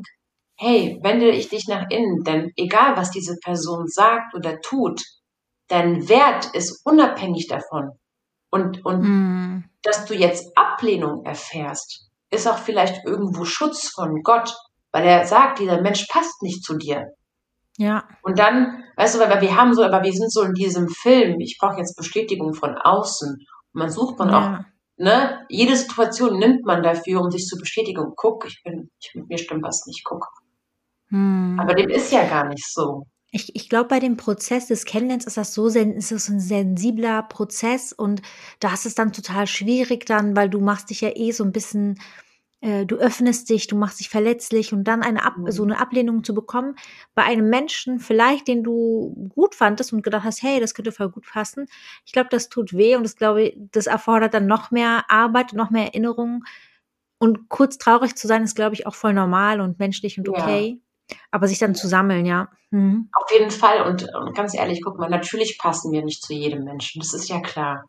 hey, 0.56 1.00
wende 1.02 1.30
ich 1.30 1.48
dich 1.48 1.66
nach 1.66 1.86
innen, 1.90 2.22
denn 2.22 2.52
egal 2.56 2.96
was 2.96 3.10
diese 3.10 3.36
Person 3.42 3.88
sagt 3.88 4.34
oder 4.34 4.60
tut, 4.60 5.02
dein 5.68 6.08
Wert 6.08 6.54
ist 6.54 6.82
unabhängig 6.84 7.48
davon. 7.48 7.90
Und, 8.50 8.84
und 8.84 9.02
mm. 9.02 9.64
dass 9.82 10.04
du 10.06 10.14
jetzt 10.14 10.56
Ablehnung 10.56 11.24
erfährst, 11.24 12.03
ist 12.34 12.46
auch 12.46 12.58
vielleicht 12.58 13.04
irgendwo 13.04 13.44
Schutz 13.44 13.90
von 13.94 14.22
Gott, 14.22 14.54
weil 14.92 15.04
er 15.06 15.26
sagt, 15.26 15.58
dieser 15.58 15.80
Mensch 15.80 16.06
passt 16.08 16.42
nicht 16.42 16.62
zu 16.62 16.76
dir. 16.76 17.06
Ja. 17.76 18.04
Und 18.22 18.38
dann, 18.38 18.84
weißt 18.96 19.16
du, 19.16 19.18
weil 19.18 19.40
wir 19.40 19.56
haben 19.56 19.74
so, 19.74 19.82
aber 19.82 20.02
wir 20.02 20.12
sind 20.12 20.32
so 20.32 20.42
in 20.42 20.52
diesem 20.52 20.88
Film, 20.88 21.40
ich 21.40 21.58
brauche 21.60 21.78
jetzt 21.78 21.96
Bestätigung 21.96 22.54
von 22.54 22.76
außen. 22.76 23.30
Und 23.30 23.80
man 23.80 23.90
sucht 23.90 24.18
man 24.18 24.30
ja. 24.30 24.38
auch, 24.38 24.64
ne, 24.96 25.44
jede 25.48 25.76
Situation 25.76 26.38
nimmt 26.38 26.64
man 26.64 26.82
dafür, 26.82 27.20
um 27.20 27.30
sich 27.30 27.46
zu 27.46 27.58
bestätigen. 27.58 28.12
Guck, 28.14 28.46
ich 28.46 28.62
bin, 28.64 28.90
ich, 29.00 29.12
mit 29.14 29.28
mir 29.28 29.38
stimmt 29.38 29.64
was 29.64 29.86
nicht, 29.86 30.04
guck. 30.04 30.26
Hm. 31.08 31.58
Aber 31.60 31.74
dem 31.74 31.90
ist 31.90 32.12
ja 32.12 32.24
gar 32.26 32.46
nicht 32.48 32.64
so. 32.72 33.06
Ich, 33.36 33.56
ich 33.56 33.68
glaube, 33.68 33.88
bei 33.88 33.98
dem 33.98 34.16
Prozess 34.16 34.68
des 34.68 34.84
Kennenlernens 34.84 35.26
ist 35.26 35.36
das 35.36 35.54
so 35.54 35.66
ist 35.66 36.12
das 36.12 36.28
ein 36.28 36.38
sensibler 36.38 37.24
Prozess 37.24 37.92
und 37.92 38.22
da 38.60 38.72
ist 38.72 38.86
es 38.86 38.94
dann 38.94 39.12
total 39.12 39.48
schwierig 39.48 40.06
dann, 40.06 40.36
weil 40.36 40.48
du 40.48 40.60
machst 40.60 40.90
dich 40.90 41.00
ja 41.00 41.10
eh 41.16 41.32
so 41.32 41.42
ein 41.42 41.50
bisschen 41.50 41.98
äh, 42.60 42.86
du 42.86 42.94
öffnest 42.96 43.50
dich, 43.50 43.66
du 43.66 43.76
machst 43.76 43.98
dich 43.98 44.08
verletzlich 44.08 44.72
und 44.72 44.84
dann 44.84 45.02
eine 45.02 45.24
Ab 45.24 45.34
so 45.48 45.64
eine 45.64 45.80
Ablehnung 45.80 46.22
zu 46.22 46.32
bekommen 46.32 46.76
bei 47.16 47.24
einem 47.24 47.50
Menschen 47.50 47.98
vielleicht, 47.98 48.46
den 48.46 48.62
du 48.62 49.30
gut 49.34 49.56
fandest 49.56 49.92
und 49.92 50.02
gedacht 50.04 50.22
hast, 50.24 50.40
hey, 50.44 50.60
das 50.60 50.72
könnte 50.74 50.92
voll 50.92 51.10
gut 51.10 51.26
passen. 51.26 51.66
Ich 52.06 52.12
glaube, 52.12 52.28
das 52.30 52.48
tut 52.48 52.72
weh 52.76 52.94
und 52.94 53.02
das 53.02 53.16
glaube 53.16 53.42
ich, 53.42 53.58
das 53.72 53.88
erfordert 53.88 54.34
dann 54.34 54.46
noch 54.46 54.70
mehr 54.70 55.06
Arbeit, 55.08 55.54
noch 55.54 55.70
mehr 55.70 55.86
Erinnerungen 55.86 56.44
und 57.18 57.48
kurz 57.48 57.78
traurig 57.78 58.14
zu 58.16 58.28
sein 58.28 58.44
ist, 58.44 58.54
glaube 58.54 58.76
ich, 58.76 58.86
auch 58.86 58.94
voll 58.94 59.12
normal 59.12 59.60
und 59.60 59.80
menschlich 59.80 60.18
und 60.18 60.28
okay. 60.28 60.78
Ja. 60.78 60.83
Aber 61.30 61.48
sich 61.48 61.58
dann 61.58 61.74
zu 61.74 61.88
sammeln, 61.88 62.26
ja. 62.26 62.48
Mhm. 62.70 63.10
Auf 63.12 63.30
jeden 63.30 63.50
Fall. 63.50 63.82
Und, 63.82 64.06
und, 64.14 64.34
ganz 64.34 64.54
ehrlich, 64.54 64.80
guck 64.82 64.98
mal, 64.98 65.10
natürlich 65.10 65.58
passen 65.58 65.92
wir 65.92 66.02
nicht 66.04 66.22
zu 66.22 66.32
jedem 66.32 66.64
Menschen. 66.64 67.00
Das 67.00 67.14
ist 67.14 67.28
ja 67.28 67.40
klar. 67.40 67.84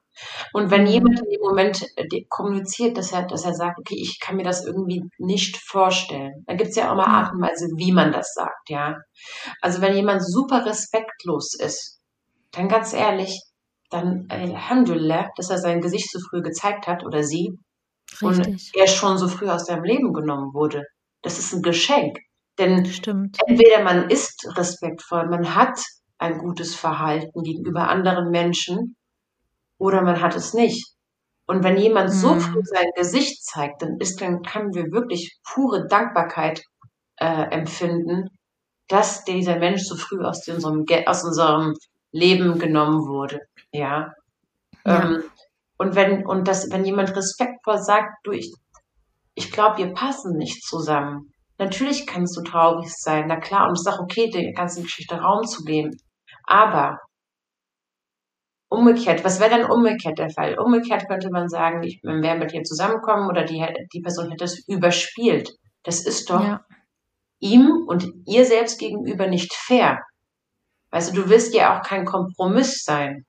Und 0.53 0.71
wenn 0.71 0.83
mhm. 0.83 0.87
jemand 0.87 1.19
in 1.19 1.29
dem 1.29 1.41
Moment 1.41 1.85
äh, 1.95 2.23
kommuniziert, 2.29 2.97
dass 2.97 3.11
er, 3.11 3.23
dass 3.23 3.45
er 3.45 3.53
sagt, 3.53 3.79
okay, 3.79 3.95
ich 3.97 4.19
kann 4.19 4.35
mir 4.35 4.43
das 4.43 4.65
irgendwie 4.65 5.03
nicht 5.17 5.57
vorstellen, 5.57 6.43
dann 6.45 6.57
gibt 6.57 6.69
es 6.69 6.75
ja 6.75 6.91
auch 6.91 6.95
mal 6.95 7.05
Art 7.05 7.33
und 7.33 7.41
Weise, 7.41 7.67
wie 7.77 7.91
man 7.91 8.11
das 8.11 8.33
sagt, 8.33 8.69
ja. 8.69 8.97
Also 9.61 9.81
wenn 9.81 9.95
jemand 9.95 10.25
super 10.25 10.65
respektlos 10.65 11.55
ist, 11.59 11.99
dann 12.51 12.69
ganz 12.69 12.93
ehrlich, 12.93 13.41
dann 13.89 14.27
Alhamdulillah, 14.29 15.29
dass 15.35 15.49
er 15.49 15.57
sein 15.57 15.81
Gesicht 15.81 16.09
zu 16.09 16.19
früh 16.19 16.41
gezeigt 16.41 16.87
hat 16.87 17.05
oder 17.05 17.23
sie, 17.23 17.57
Richtig. 18.21 18.23
und 18.23 18.75
er 18.75 18.87
schon 18.87 19.17
so 19.17 19.27
früh 19.27 19.49
aus 19.49 19.65
deinem 19.65 19.83
Leben 19.83 20.13
genommen 20.13 20.53
wurde. 20.53 20.83
Das 21.21 21.39
ist 21.39 21.53
ein 21.53 21.61
Geschenk. 21.61 22.17
Denn 22.57 22.85
Stimmt. 22.85 23.37
entweder 23.45 23.83
man 23.83 24.09
ist 24.09 24.47
respektvoll, 24.57 25.27
man 25.27 25.55
hat 25.55 25.79
ein 26.17 26.37
gutes 26.37 26.75
Verhalten 26.75 27.43
gegenüber 27.43 27.89
anderen 27.89 28.29
Menschen 28.31 28.95
oder 29.77 30.01
man 30.01 30.21
hat 30.21 30.35
es 30.35 30.53
nicht. 30.53 30.95
Und 31.47 31.63
wenn 31.63 31.77
jemand 31.77 32.09
mhm. 32.09 32.13
so 32.13 32.39
früh 32.39 32.63
sein 32.63 32.87
Gesicht 32.95 33.43
zeigt, 33.43 33.81
dann 33.81 33.97
ist, 33.99 34.21
dann 34.21 34.41
können 34.41 34.73
wir 34.73 34.91
wirklich 34.91 35.37
pure 35.43 35.87
Dankbarkeit 35.87 36.63
äh, 37.17 37.49
empfinden, 37.51 38.29
dass 38.87 39.23
dieser 39.25 39.57
Mensch 39.57 39.83
so 39.83 39.95
früh 39.95 40.23
aus 40.23 40.47
unserem, 40.47 40.85
aus 41.05 41.23
unserem 41.23 41.73
Leben 42.11 42.57
genommen 42.57 43.07
wurde. 43.07 43.41
Ja. 43.71 44.13
ja. 44.85 45.03
Ähm, 45.03 45.23
und 45.77 45.95
wenn, 45.95 46.25
und 46.25 46.47
das, 46.47 46.71
wenn 46.71 46.85
jemand 46.85 47.15
respektvoll 47.15 47.79
sagt, 47.79 48.13
du, 48.23 48.31
ich, 48.31 48.53
ich 49.33 49.51
glaube, 49.51 49.77
wir 49.77 49.93
passen 49.93 50.37
nicht 50.37 50.63
zusammen. 50.63 51.33
Natürlich 51.57 52.05
kannst 52.05 52.35
du 52.37 52.41
traurig 52.41 52.91
sein, 52.91 53.25
na 53.27 53.39
klar, 53.39 53.67
und 53.67 53.73
es 53.73 53.85
ist 53.85 53.93
auch 53.93 53.99
okay, 53.99 54.29
der 54.29 54.51
ganzen 54.53 54.83
Geschichte 54.83 55.15
Raum 55.15 55.45
zu 55.45 55.63
geben. 55.63 55.91
Aber 56.43 56.99
umgekehrt, 58.69 59.23
was 59.23 59.39
wäre 59.39 59.51
dann 59.51 59.71
umgekehrt 59.71 60.19
der 60.19 60.29
Fall? 60.29 60.59
Umgekehrt 60.59 61.07
könnte 61.07 61.29
man 61.31 61.47
sagen, 61.47 61.81
ich 61.83 62.01
wäre 62.03 62.37
mit 62.37 62.51
dir 62.51 62.63
zusammenkommen 62.63 63.29
oder 63.29 63.45
die, 63.45 63.65
die 63.93 64.01
Person 64.01 64.29
hätte 64.29 64.43
es 64.43 64.67
überspielt. 64.67 65.49
Das 65.83 66.05
ist 66.05 66.29
doch 66.29 66.43
ja. 66.43 66.65
ihm 67.39 67.85
und 67.87 68.11
ihr 68.25 68.45
selbst 68.45 68.79
gegenüber 68.79 69.27
nicht 69.27 69.53
fair. 69.53 69.99
Weißt 70.91 71.11
du, 71.15 71.21
du 71.21 71.29
willst 71.29 71.53
ja 71.53 71.77
auch 71.77 71.83
kein 71.83 72.05
Kompromiss 72.05 72.83
sein. 72.83 73.25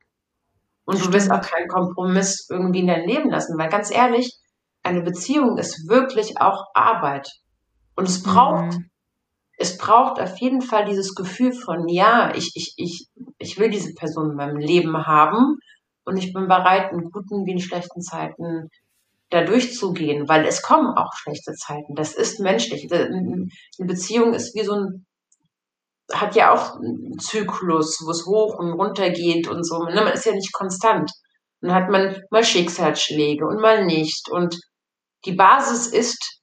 Und 0.85 0.97
Stimmt. 0.97 1.09
du 1.09 1.13
willst 1.15 1.31
auch 1.31 1.41
keinen 1.41 1.69
Kompromiss 1.69 2.47
irgendwie 2.51 2.81
in 2.81 2.87
dein 2.87 3.07
Leben 3.07 3.31
lassen, 3.31 3.59
weil 3.59 3.69
ganz 3.69 3.91
ehrlich, 3.91 4.39
eine 4.83 5.03
Beziehung 5.03 5.59
ist 5.59 5.89
wirklich 5.89 6.41
auch 6.41 6.63
Arbeit. 6.75 7.29
Und 7.97 8.09
es 8.09 8.23
braucht, 8.23 8.75
mhm. 8.75 8.91
es 9.59 9.79
braucht 9.79 10.21
auf 10.21 10.39
jeden 10.39 10.63
Fall 10.63 10.85
dieses 10.85 11.15
Gefühl 11.15 11.53
von, 11.53 11.89
ja, 11.89 12.35
ich, 12.35 12.53
ich, 12.55 12.75
ich, 12.77 13.09
ich 13.39 13.59
will 13.59 13.71
diese 13.71 13.95
Person 13.95 14.31
in 14.31 14.37
meinem 14.37 14.59
Leben 14.59 15.07
haben 15.07 15.59
und 16.05 16.17
ich 16.17 16.33
bin 16.33 16.47
bereit, 16.47 16.93
in 16.93 17.11
guten 17.11 17.47
wie 17.47 17.53
in 17.53 17.61
schlechten 17.61 18.01
Zeiten 18.01 18.69
da 19.31 19.43
durchzugehen, 19.43 20.29
weil 20.29 20.47
es 20.47 20.63
kommen 20.63 20.97
auch 20.97 21.13
schlechte 21.15 21.53
Zeiten. 21.55 21.95
Das 21.95 22.15
ist 22.15 22.39
menschlich. 22.39 22.91
Eine 22.93 23.49
Beziehung 23.79 24.35
ist 24.35 24.55
wie 24.55 24.63
so 24.63 24.75
ein, 24.75 25.07
hat 26.13 26.37
ja 26.37 26.55
auch 26.55 26.77
einen 26.77 27.19
Zyklus, 27.19 28.01
wo 28.05 28.11
es 28.11 28.25
hoch 28.25 28.59
und 28.59 28.73
runter 28.73 29.11
geht 29.11 29.49
und 29.49 29.65
so. 29.65 29.81
Man 29.81 30.07
ist 30.09 30.27
ja 30.27 30.33
nicht 30.33 30.53
konstant. 30.53 31.11
Dann 31.61 31.75
hat 31.75 31.91
man 31.91 32.23
mal 32.31 32.45
Schicksalsschläge 32.45 33.47
und 33.47 33.61
mal 33.61 33.85
nicht. 33.85 34.31
Und 34.31 34.61
die 35.25 35.33
Basis 35.33 35.89
ist, 35.89 36.41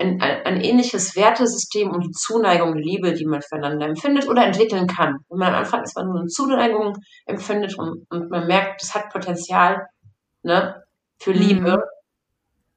ein, 0.00 0.20
ein 0.20 0.60
ähnliches 0.60 1.14
Wertesystem 1.14 1.90
und 1.90 2.04
die 2.04 2.12
Zuneigung, 2.12 2.74
die 2.74 2.82
Liebe, 2.82 3.12
die 3.12 3.26
man 3.26 3.42
füreinander 3.42 3.86
empfindet 3.86 4.28
oder 4.28 4.44
entwickeln 4.44 4.86
kann. 4.86 5.18
Wenn 5.28 5.38
man 5.38 5.48
am 5.48 5.60
Anfang 5.60 5.80
erstmal 5.80 6.06
nur 6.06 6.20
eine 6.20 6.28
Zuneigung 6.28 6.96
empfindet 7.26 7.78
und, 7.78 8.06
und 8.10 8.30
man 8.30 8.46
merkt, 8.46 8.82
das 8.82 8.94
hat 8.94 9.12
Potenzial 9.12 9.86
ne, 10.42 10.82
für 11.18 11.32
Liebe. 11.32 11.76
Mhm. 11.76 11.82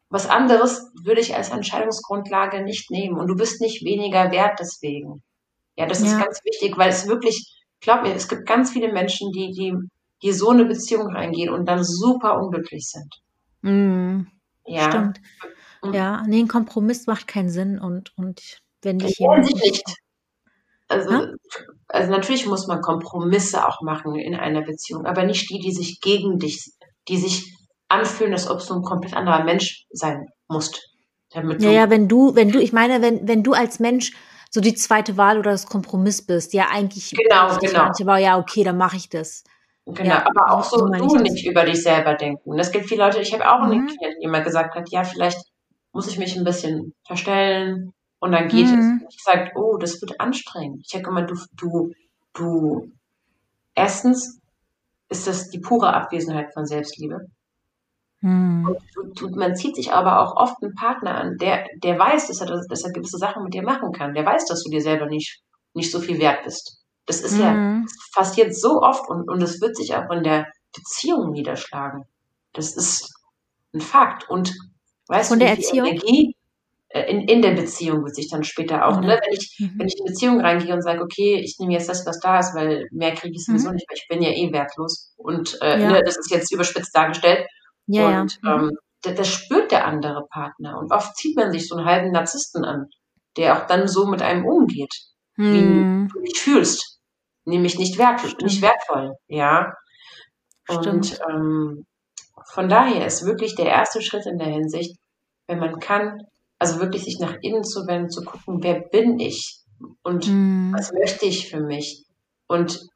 Was 0.10 0.30
anderes 0.30 0.92
würde 1.04 1.22
ich 1.22 1.36
als 1.36 1.50
Entscheidungsgrundlage 1.50 2.62
nicht 2.64 2.92
nehmen. 2.92 3.18
Und 3.18 3.28
du 3.28 3.36
bist 3.36 3.62
nicht 3.62 3.84
weniger 3.84 4.32
wert 4.32 4.60
deswegen. 4.60 5.24
Ja, 5.76 5.88
das 5.88 6.02
ja. 6.02 6.08
ist 6.08 6.20
ganz 6.20 6.40
wichtig, 6.44 6.78
weil 6.78 6.90
es 6.90 7.08
wirklich, 7.08 7.64
glaub 7.82 8.04
mir, 8.04 8.14
es 8.14 8.28
gibt 8.28 8.46
ganz 8.46 8.72
viele 8.72 8.92
Menschen, 8.92 9.32
die, 9.32 9.52
die, 9.52 9.74
die 10.22 10.32
so 10.32 10.50
eine 10.50 10.66
Beziehung 10.66 11.08
reingehen 11.08 11.52
und 11.52 11.66
dann 11.66 11.84
super 11.84 12.38
unglücklich 12.38 12.86
sind. 12.88 13.16
Mhm. 13.62 14.28
Ja. 14.66 14.92
Stimmt. 14.92 15.20
Mhm. 15.84 15.94
Ja, 15.94 16.24
nee, 16.28 16.40
ein 16.40 16.48
Kompromiss 16.48 17.08
macht 17.08 17.28
keinen 17.28 17.50
Sinn 17.50 17.80
und, 17.80 18.14
und 18.18 18.42
wenn 18.82 19.00
dich 19.00 19.20
jemand. 19.20 19.46
Nicht. 19.54 19.84
Also, 20.88 21.28
also 21.88 22.12
natürlich 22.12 22.46
muss 22.46 22.68
man 22.68 22.82
Kompromisse 22.82 23.68
auch 23.68 23.82
machen 23.82 24.16
in 24.16 24.36
einer 24.36 24.62
Beziehung, 24.62 25.06
aber 25.06 25.24
nicht 25.24 25.50
die, 25.50 25.60
die 25.60 25.72
sich 25.72 26.02
gegen 26.02 26.40
dich, 26.40 26.72
die 27.08 27.18
sich 27.18 27.56
anfühlen, 27.88 28.34
als 28.34 28.50
ob 28.50 28.66
du 28.66 28.76
ein 28.76 28.84
komplett 28.84 29.16
anderer 29.16 29.44
Mensch 29.44 29.86
sein 29.92 30.28
musst. 30.48 30.90
Damit 31.32 31.62
ja, 31.62 31.72
ja, 31.72 31.90
wenn 31.90 32.08
du, 32.08 32.36
wenn 32.36 32.52
du, 32.52 32.60
ich 32.60 32.74
meine, 32.74 33.02
wenn, 33.02 33.28
wenn 33.28 33.44
du 33.44 33.54
als 33.54 33.80
Mensch 33.80 34.14
so 34.52 34.62
die 34.62 34.76
zweite 34.76 35.18
Wahl 35.18 35.40
oder 35.40 35.52
das 35.52 35.66
Kompromiss 35.66 36.24
bist, 36.24 36.54
ja, 36.54 36.68
eigentlich. 36.72 37.12
Genau, 37.12 37.58
genau. 37.58 37.86
Manche, 37.86 38.04
aber 38.04 38.18
ja, 38.18 38.38
okay, 38.38 38.64
dann 38.64 38.78
mache 38.78 38.98
ich 38.98 39.10
das. 39.10 39.44
Genau, 39.86 40.10
ja, 40.10 40.26
aber 40.26 40.54
auch 40.54 40.64
so, 40.64 40.86
du 40.88 41.16
nicht 41.18 41.46
über 41.46 41.66
dich 41.66 41.82
selber 41.82 42.14
denken. 42.14 42.56
Das 42.56 42.72
gibt 42.72 42.88
viele 42.88 43.04
Leute, 43.04 43.20
ich 43.20 43.34
habe 43.34 43.50
auch 43.52 43.66
mhm. 43.66 43.72
einen 43.72 43.88
Klienten, 43.88 44.22
die 44.22 44.28
mal 44.28 44.44
gesagt 44.44 44.76
hat, 44.76 44.90
ja, 44.92 45.04
vielleicht 45.04 45.40
muss 45.94 46.08
ich 46.08 46.18
mich 46.18 46.36
ein 46.36 46.44
bisschen 46.44 46.94
verstellen 47.06 47.94
und 48.20 48.32
dann 48.32 48.50
geht 48.50 48.68
mhm. 48.68 49.04
es. 49.08 49.16
Ich 49.16 49.24
sage, 49.24 49.52
oh, 49.56 49.78
das 49.78 50.02
wird 50.02 50.20
anstrengend. 50.20 50.82
Ich 50.82 50.92
sage 50.92 51.10
immer, 51.10 51.22
du, 51.22 51.36
du, 51.54 51.92
du, 52.34 52.92
erstens 53.76 54.42
ist 55.10 55.28
das 55.28 55.50
die 55.50 55.60
pure 55.60 55.94
Abwesenheit 55.94 56.54
von 56.54 56.66
Selbstliebe. 56.66 57.28
Mhm. 58.22 58.76
Und 58.96 59.22
du, 59.22 59.30
man 59.30 59.56
zieht 59.56 59.76
sich 59.76 59.94
aber 59.94 60.20
auch 60.20 60.36
oft 60.36 60.62
einen 60.64 60.74
Partner 60.74 61.16
an, 61.16 61.38
der, 61.38 61.66
der 61.76 62.00
weiß, 62.00 62.28
dass 62.28 62.42
er, 62.42 62.48
dass 62.68 62.84
er 62.84 62.92
gewisse 62.92 63.18
Sachen 63.18 63.44
mit 63.44 63.54
dir 63.54 63.64
machen 63.64 63.92
kann. 63.92 64.14
Der 64.14 64.26
weiß, 64.26 64.46
dass 64.46 64.64
du 64.64 64.70
dir 64.70 64.82
selber 64.82 65.06
nicht, 65.06 65.42
nicht 65.74 65.92
so 65.92 66.00
viel 66.00 66.20
wert 66.20 66.44
bist. 66.44 66.80
Das 67.06 67.22
ist 67.22 67.34
mhm. 67.34 67.42
ja, 67.42 67.82
das 67.84 68.12
passiert 68.16 68.56
so 68.56 68.82
oft 68.82 69.10
und, 69.10 69.30
und 69.30 69.44
es 69.44 69.62
wird 69.62 69.76
sich 69.76 69.96
auch 69.96 70.10
in 70.10 70.24
der 70.24 70.48
Beziehung 70.74 71.32
niederschlagen. 71.32 72.06
Das 72.54 72.76
ist 72.76 73.14
ein 73.74 73.82
Fakt. 73.82 74.30
Und 74.30 74.54
Weißt 75.14 75.30
Von 75.30 75.38
du, 75.38 75.46
der 75.46 75.56
Erziehung? 75.56 75.88
Energie 75.88 76.36
äh, 76.90 77.12
in, 77.12 77.28
in 77.28 77.42
der 77.44 77.52
Beziehung 77.52 78.04
wird 78.04 78.16
sich 78.16 78.30
dann 78.30 78.44
später 78.44 78.88
auch, 78.88 79.00
mhm. 79.00 79.08
ne, 79.08 79.20
wenn 79.24 79.34
ich, 79.34 79.56
mhm. 79.60 79.74
wenn 79.78 79.88
ich 79.88 79.96
in 79.96 80.06
eine 80.06 80.12
Beziehung 80.12 80.42
reingehe 80.42 80.74
und 80.74 80.82
sage, 80.82 81.04
okay, 81.04 81.40
ich 81.40 81.58
nehme 81.60 81.74
jetzt 81.74 81.88
das, 81.88 82.06
was 82.08 82.20
da 82.20 82.40
ist, 82.40 82.56
weil 82.56 82.88
mehr 82.92 83.14
kriege 83.14 83.36
ich 83.36 83.46
sowieso 83.46 83.70
mhm. 83.70 83.76
nicht, 83.76 83.86
weil 83.90 83.98
ich 83.98 84.08
bin 84.08 84.24
ja 84.24 84.32
eh 84.32 84.52
wertlos. 84.52 85.14
Und 85.18 85.60
äh, 85.62 85.80
ja. 85.80 85.92
ne, 85.92 86.02
das 86.04 86.18
ist 86.18 86.32
jetzt 86.32 86.52
überspitzt 86.52 86.96
dargestellt. 86.96 87.48
Ja, 87.86 88.22
und 88.22 88.40
ja. 88.44 88.58
Mhm. 88.58 88.64
Ähm, 88.64 88.78
das, 89.04 89.16
das 89.16 89.28
spürt 89.28 89.72
der 89.72 89.86
andere 89.86 90.26
Partner. 90.32 90.80
Und 90.80 90.92
oft 90.92 91.16
zieht 91.16 91.36
man 91.36 91.52
sich 91.52 91.68
so 91.68 91.76
einen 91.76 91.86
halben 91.86 92.12
Narzissten 92.12 92.66
an, 92.66 92.88
der 93.38 93.58
auch 93.58 93.68
dann 93.68 93.88
so 93.88 94.08
mit 94.08 94.24
einem 94.24 94.48
umgeht, 94.48 94.96
wie 95.36 95.62
mhm. 95.62 96.10
du 96.12 96.22
dich 96.22 96.40
fühlst. 96.40 97.00
Nämlich 97.46 97.78
nicht, 97.78 98.00
wert, 98.00 98.22
nicht 98.42 98.64
wertvoll, 98.64 99.14
ja. 99.28 99.74
Und 100.70 101.20
ähm, 101.30 101.86
von 102.54 102.70
daher 102.70 103.06
ist 103.06 103.26
wirklich 103.26 103.56
der 103.56 103.66
erste 103.66 104.02
Schritt 104.02 104.26
in 104.26 104.38
der 104.38 104.48
Hinsicht, 104.48 104.96
wenn 105.54 105.60
man 105.60 105.80
kann, 105.80 106.26
also 106.58 106.80
wirklich 106.80 107.04
sich 107.04 107.20
nach 107.20 107.36
innen 107.42 107.64
zu 107.64 107.86
wenden, 107.88 108.10
zu 108.10 108.24
gucken, 108.24 108.64
wer 108.64 108.80
bin 108.80 109.20
ich 109.20 109.60
und 110.02 110.28
mm. 110.28 110.74
was 110.74 110.92
möchte 110.94 111.26
ich 111.26 111.50
für 111.50 111.60
mich 111.60 112.06
und 112.48 112.88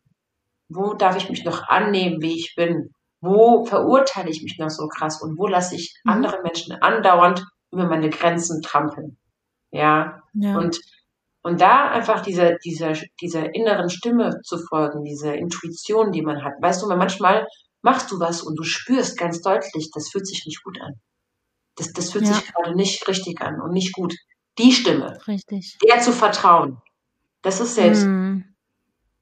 wo 0.70 0.94
darf 0.94 1.18
ich 1.18 1.30
mich 1.30 1.46
noch 1.46 1.68
annehmen, 1.68 2.22
wie 2.22 2.36
ich 2.36 2.56
bin? 2.56 2.90
Wo 3.22 3.66
verurteile 3.66 4.30
ich 4.30 4.44
mich 4.44 4.58
noch 4.58 4.70
so 4.70 4.88
krass 4.88 5.22
und 5.22 5.38
wo 5.38 5.48
lasse 5.48 5.76
ich 5.76 5.94
mm. 6.04 6.10
andere 6.10 6.42
Menschen 6.42 6.74
andauernd 6.82 7.46
über 7.72 7.86
meine 7.86 8.10
Grenzen 8.10 8.62
trampeln? 8.62 9.18
Ja, 9.72 10.24
ja. 10.34 10.58
und 10.58 10.80
und 11.44 11.62
da 11.62 11.90
einfach 11.90 12.22
dieser, 12.22 12.56
dieser, 12.58 12.92
dieser 13.22 13.56
inneren 13.56 13.90
Stimme 13.90 14.42
zu 14.44 14.58
folgen, 14.58 15.06
dieser 15.06 15.36
Intuition, 15.36 16.12
die 16.12 16.22
man 16.22 16.44
hat. 16.44 16.56
Weißt 16.60 16.82
du, 16.82 16.88
manchmal 16.88 17.48
machst 17.82 18.12
du 18.12 18.20
was 18.20 18.42
und 18.42 18.60
du 18.60 18.64
spürst 18.64 19.18
ganz 19.18 19.42
deutlich, 19.42 19.90
das 19.94 20.10
fühlt 20.10 20.28
sich 20.28 20.46
nicht 20.46 20.62
gut 20.62 20.82
an. 20.82 20.96
Das, 21.78 21.94
das 21.94 22.12
fühlt 22.12 22.28
ja. 22.28 22.34
sich 22.34 22.54
gerade 22.54 22.76
nicht 22.76 23.08
richtig 23.08 23.42
an 23.42 23.62
und 23.62 23.72
nicht 23.72 23.94
gut. 23.94 24.16
Die 24.58 24.72
Stimme, 24.72 25.18
richtig. 25.28 25.78
der 25.88 26.00
zu 26.00 26.12
vertrauen, 26.12 26.82
das 27.44 27.60
ist 27.60 27.76
selbst 27.76 28.04
mm. 28.06 28.42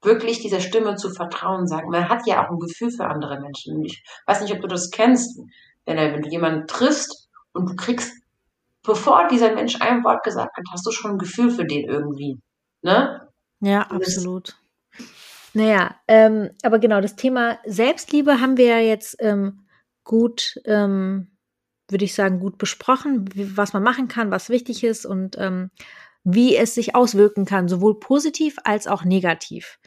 wirklich 0.02 0.40
dieser 0.40 0.62
Stimme 0.62 0.96
zu 0.96 1.10
vertrauen, 1.10 1.68
sagen. 1.68 1.90
Man 1.90 2.08
hat 2.08 2.26
ja 2.26 2.46
auch 2.46 2.52
ein 2.52 2.60
Gefühl 2.60 2.90
für 2.90 3.06
andere 3.06 3.42
Menschen. 3.42 3.84
Ich 3.84 4.04
weiß 4.26 4.42
nicht, 4.42 4.54
ob 4.54 4.62
du 4.62 4.68
das 4.68 4.92
kennst, 4.92 5.38
wenn, 5.86 5.98
wenn 5.98 6.22
du 6.22 6.30
jemanden 6.30 6.68
triffst 6.68 7.28
und 7.52 7.70
du 7.70 7.76
kriegst, 7.76 8.14
bevor 8.84 9.28
dieser 9.28 9.54
Mensch 9.54 9.82
ein 9.82 10.04
Wort 10.06 10.24
gesagt 10.24 10.56
hat, 10.56 10.64
hast 10.72 10.86
du 10.86 10.92
schon 10.92 11.12
ein 11.12 11.18
Gefühl 11.18 11.52
für 11.52 11.66
den 11.66 11.90
irgendwie. 11.90 12.40
Ne? 12.82 13.28
Ja, 13.60 13.82
absolut. 13.82 14.56
Naja, 15.54 15.96
ähm, 16.08 16.52
aber 16.64 16.80
genau, 16.80 17.02
das 17.02 17.16
Thema 17.16 17.60
Selbstliebe 17.66 18.42
haben 18.42 18.58
wir 18.58 18.66
ja 18.66 18.80
jetzt 18.80 19.16
ähm, 19.20 19.66
gut, 20.04 20.60
ähm, 20.66 21.35
würde 21.90 22.06
ich 22.06 22.16
sagen, 22.16 22.40
gut 22.40 22.58
besprochen, 22.58 23.30
was 23.56 23.74
man 23.74 23.84
machen 23.84 24.08
kann, 24.08 24.32
was 24.32 24.50
wichtig 24.50 24.84
ist 24.84 25.06
und 25.06 25.38
ähm, 25.40 25.70
wie 26.24 26.56
es 26.56 26.74
sich 26.74 26.96
auswirken 26.96 27.46
kann, 27.46 27.68
sowohl 27.68 28.00
positiv 28.00 28.58
als 28.64 28.88
auch 28.88 29.04
negativ. 29.04 29.80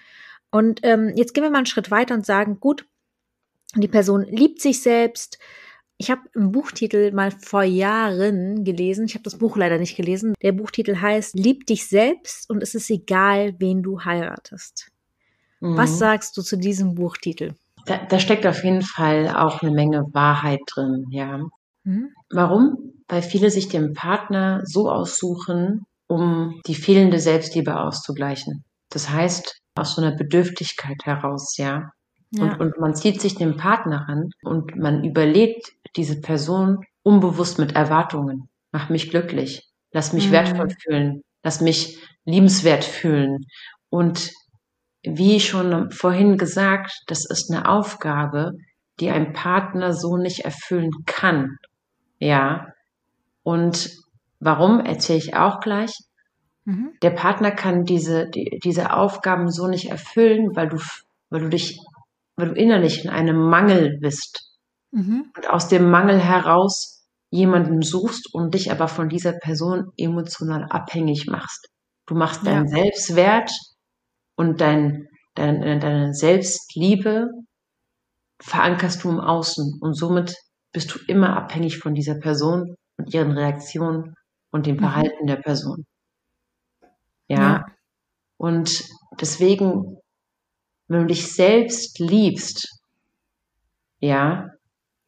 Und 0.50 0.80
ähm, 0.84 1.12
jetzt 1.16 1.34
gehen 1.34 1.42
wir 1.42 1.50
mal 1.50 1.58
einen 1.58 1.66
Schritt 1.66 1.90
weiter 1.90 2.14
und 2.14 2.24
sagen, 2.24 2.60
gut, 2.60 2.86
die 3.74 3.88
Person 3.88 4.22
liebt 4.22 4.62
sich 4.62 4.82
selbst. 4.82 5.38
Ich 5.98 6.10
habe 6.10 6.22
einen 6.34 6.52
Buchtitel 6.52 7.12
mal 7.12 7.32
vor 7.32 7.64
Jahren 7.64 8.64
gelesen. 8.64 9.04
Ich 9.06 9.14
habe 9.14 9.24
das 9.24 9.36
Buch 9.36 9.56
leider 9.56 9.78
nicht 9.78 9.96
gelesen. 9.96 10.34
Der 10.40 10.52
Buchtitel 10.52 11.00
heißt 11.00 11.34
Lieb 11.34 11.66
dich 11.66 11.88
selbst 11.88 12.48
und 12.48 12.62
es 12.62 12.74
ist 12.74 12.88
egal, 12.88 13.56
wen 13.58 13.82
du 13.82 14.04
heiratest. 14.04 14.92
Mhm. 15.60 15.76
Was 15.76 15.98
sagst 15.98 16.36
du 16.36 16.42
zu 16.42 16.56
diesem 16.56 16.94
Buchtitel? 16.94 17.54
Da, 17.86 17.98
da, 18.04 18.20
steckt 18.20 18.46
auf 18.46 18.62
jeden 18.64 18.82
Fall 18.82 19.28
auch 19.28 19.62
eine 19.62 19.72
Menge 19.72 20.04
Wahrheit 20.12 20.60
drin, 20.66 21.06
ja. 21.10 21.40
Mhm. 21.88 22.10
Warum? 22.30 22.92
Weil 23.08 23.22
viele 23.22 23.50
sich 23.50 23.68
den 23.68 23.94
Partner 23.94 24.60
so 24.64 24.90
aussuchen, 24.90 25.86
um 26.06 26.60
die 26.66 26.74
fehlende 26.74 27.18
Selbstliebe 27.18 27.80
auszugleichen. 27.80 28.64
Das 28.90 29.08
heißt, 29.08 29.58
aus 29.74 29.94
so 29.94 30.02
einer 30.02 30.14
Bedürftigkeit 30.14 30.98
heraus, 31.04 31.56
ja. 31.56 31.90
ja. 32.32 32.42
Und, 32.42 32.60
und 32.60 32.78
man 32.78 32.94
zieht 32.94 33.20
sich 33.20 33.36
den 33.36 33.56
Partner 33.56 34.06
an 34.08 34.30
und 34.42 34.76
man 34.76 35.04
überlebt 35.04 35.72
diese 35.96 36.20
Person 36.20 36.84
unbewusst 37.02 37.58
mit 37.58 37.74
Erwartungen. 37.74 38.48
Mach 38.70 38.90
mich 38.90 39.10
glücklich. 39.10 39.62
Lass 39.92 40.12
mich 40.12 40.28
mhm. 40.28 40.32
wertvoll 40.32 40.68
fühlen. 40.82 41.22
Lass 41.42 41.62
mich 41.62 41.98
liebenswert 42.26 42.84
fühlen. 42.84 43.46
Und 43.88 44.30
wie 45.02 45.40
schon 45.40 45.90
vorhin 45.90 46.36
gesagt, 46.36 46.92
das 47.06 47.24
ist 47.24 47.50
eine 47.50 47.66
Aufgabe, 47.66 48.52
die 49.00 49.10
ein 49.10 49.32
Partner 49.32 49.94
so 49.94 50.18
nicht 50.18 50.40
erfüllen 50.40 50.90
kann. 51.06 51.56
Ja. 52.18 52.72
Und 53.42 53.90
warum 54.40 54.80
erzähle 54.80 55.18
ich 55.18 55.34
auch 55.34 55.60
gleich. 55.60 55.92
Mhm. 56.64 56.92
Der 57.02 57.10
Partner 57.10 57.50
kann 57.50 57.84
diese, 57.84 58.28
die, 58.28 58.60
diese 58.62 58.92
Aufgaben 58.92 59.50
so 59.50 59.68
nicht 59.68 59.90
erfüllen, 59.90 60.54
weil 60.54 60.68
du, 60.68 60.78
weil 61.30 61.40
du 61.40 61.48
dich, 61.48 61.78
weil 62.36 62.48
du 62.48 62.54
innerlich 62.54 63.04
in 63.04 63.10
einem 63.10 63.38
Mangel 63.38 63.98
bist. 64.00 64.54
Mhm. 64.90 65.32
Und 65.36 65.48
aus 65.48 65.68
dem 65.68 65.90
Mangel 65.90 66.18
heraus 66.18 67.06
jemanden 67.30 67.82
suchst 67.82 68.32
und 68.32 68.54
dich 68.54 68.70
aber 68.70 68.88
von 68.88 69.08
dieser 69.08 69.32
Person 69.32 69.92
emotional 69.96 70.64
abhängig 70.70 71.26
machst. 71.26 71.68
Du 72.06 72.14
machst 72.14 72.46
deinen 72.46 72.68
ja. 72.68 72.82
Selbstwert 72.82 73.50
und 74.34 74.60
dein, 74.60 75.08
dein, 75.34 75.60
deine 75.80 76.14
Selbstliebe 76.14 77.28
verankerst 78.40 79.04
du 79.04 79.10
im 79.10 79.20
Außen 79.20 79.78
und 79.80 79.94
somit 79.94 80.34
bist 80.78 80.94
du 80.94 81.00
immer 81.08 81.36
abhängig 81.36 81.78
von 81.80 81.92
dieser 81.92 82.14
Person 82.20 82.76
und 82.98 83.12
ihren 83.12 83.32
Reaktionen 83.32 84.14
und 84.52 84.66
dem 84.66 84.76
mhm. 84.76 84.80
Verhalten 84.80 85.22
mhm. 85.24 85.26
der 85.26 85.36
Person. 85.38 85.86
Ja? 87.26 87.36
ja. 87.36 87.66
Und 88.36 88.84
deswegen, 89.20 89.96
wenn 90.86 91.00
du 91.00 91.06
dich 91.06 91.34
selbst 91.34 91.98
liebst, 91.98 92.80
ja, 93.98 94.50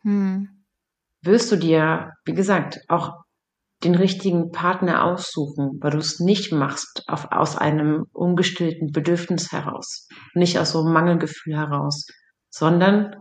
mhm. 0.03 0.65
wirst 1.23 1.53
du 1.53 1.57
dir, 1.57 2.15
wie 2.25 2.35
gesagt, 2.35 2.81
auch 2.89 3.23
den 3.85 3.95
richtigen 3.95 4.51
Partner 4.51 5.05
aussuchen, 5.05 5.79
weil 5.81 5.93
du 5.93 5.99
es 5.99 6.19
nicht 6.19 6.51
machst 6.51 7.05
auf, 7.07 7.31
aus 7.31 7.57
einem 7.57 8.07
ungestillten 8.13 8.91
Bedürfnis 8.91 9.53
heraus, 9.53 10.09
nicht 10.35 10.59
aus 10.59 10.73
so 10.73 10.81
einem 10.81 10.93
Mangelgefühl 10.93 11.57
heraus, 11.57 12.09
sondern 12.49 13.15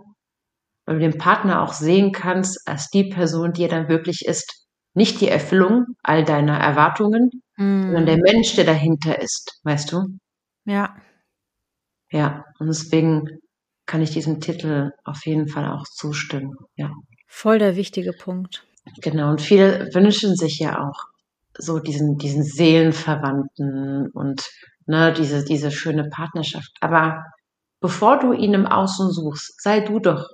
weil 0.89 0.97
du 0.97 1.07
den 1.07 1.19
Partner 1.19 1.61
auch 1.61 1.73
sehen 1.73 2.11
kannst 2.11 2.67
als 2.67 2.89
die 2.89 3.03
Person, 3.03 3.53
die 3.53 3.61
er 3.61 3.69
dann 3.69 3.89
wirklich 3.89 4.25
ist. 4.25 4.65
Nicht 4.95 5.21
die 5.21 5.27
Erfüllung 5.27 5.85
all 6.01 6.25
deiner 6.25 6.57
Erwartungen, 6.57 7.29
mm. 7.57 7.83
sondern 7.83 8.05
der 8.07 8.17
Mensch, 8.17 8.55
der 8.55 8.65
dahinter 8.65 9.21
ist, 9.21 9.59
weißt 9.61 9.91
du? 9.91 10.07
Ja. 10.65 10.95
Ja, 12.11 12.43
und 12.57 12.65
deswegen 12.65 13.37
kann 13.85 14.01
ich 14.01 14.09
diesem 14.09 14.41
Titel 14.41 14.89
auf 15.03 15.27
jeden 15.27 15.47
Fall 15.47 15.71
auch 15.71 15.83
zustimmen, 15.83 16.55
ja. 16.75 16.89
Voll 17.27 17.59
der 17.59 17.75
wichtige 17.75 18.13
Punkt. 18.13 18.65
Genau, 19.03 19.29
und 19.29 19.41
viele 19.41 19.93
wünschen 19.93 20.35
sich 20.35 20.57
ja 20.57 20.79
auch 20.79 21.03
so 21.55 21.77
diesen, 21.77 22.17
diesen 22.17 22.41
Seelenverwandten 22.41 24.09
und 24.11 24.49
ne, 24.87 25.13
diese, 25.13 25.45
diese 25.45 25.69
schöne 25.69 26.09
Partnerschaft. 26.09 26.71
Aber 26.81 27.25
bevor 27.79 28.17
du 28.17 28.33
ihn 28.33 28.55
im 28.55 28.65
Außen 28.65 29.11
suchst, 29.11 29.61
sei 29.61 29.81
du 29.81 29.99
doch 29.99 30.25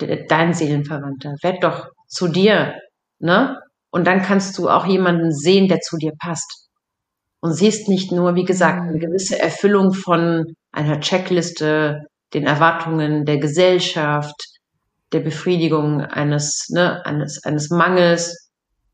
dein 0.00 0.54
Seelenverwandter. 0.54 1.34
Werd 1.42 1.64
doch 1.64 1.88
zu 2.06 2.28
dir, 2.28 2.74
ne? 3.18 3.58
Und 3.90 4.06
dann 4.06 4.22
kannst 4.22 4.56
du 4.58 4.68
auch 4.68 4.86
jemanden 4.86 5.32
sehen, 5.32 5.68
der 5.68 5.80
zu 5.80 5.96
dir 5.96 6.12
passt. 6.18 6.68
Und 7.40 7.54
siehst 7.54 7.88
nicht 7.88 8.12
nur, 8.12 8.34
wie 8.34 8.44
gesagt, 8.44 8.82
eine 8.82 8.92
mhm. 8.92 9.00
gewisse 9.00 9.38
Erfüllung 9.38 9.94
von 9.94 10.54
einer 10.72 11.00
Checkliste, 11.00 12.06
den 12.34 12.46
Erwartungen 12.46 13.24
der 13.24 13.38
Gesellschaft, 13.38 14.36
der 15.12 15.20
Befriedigung 15.20 16.02
eines, 16.02 16.68
ne, 16.70 17.04
eines, 17.04 17.42
eines 17.44 17.70
Mangels 17.70 18.50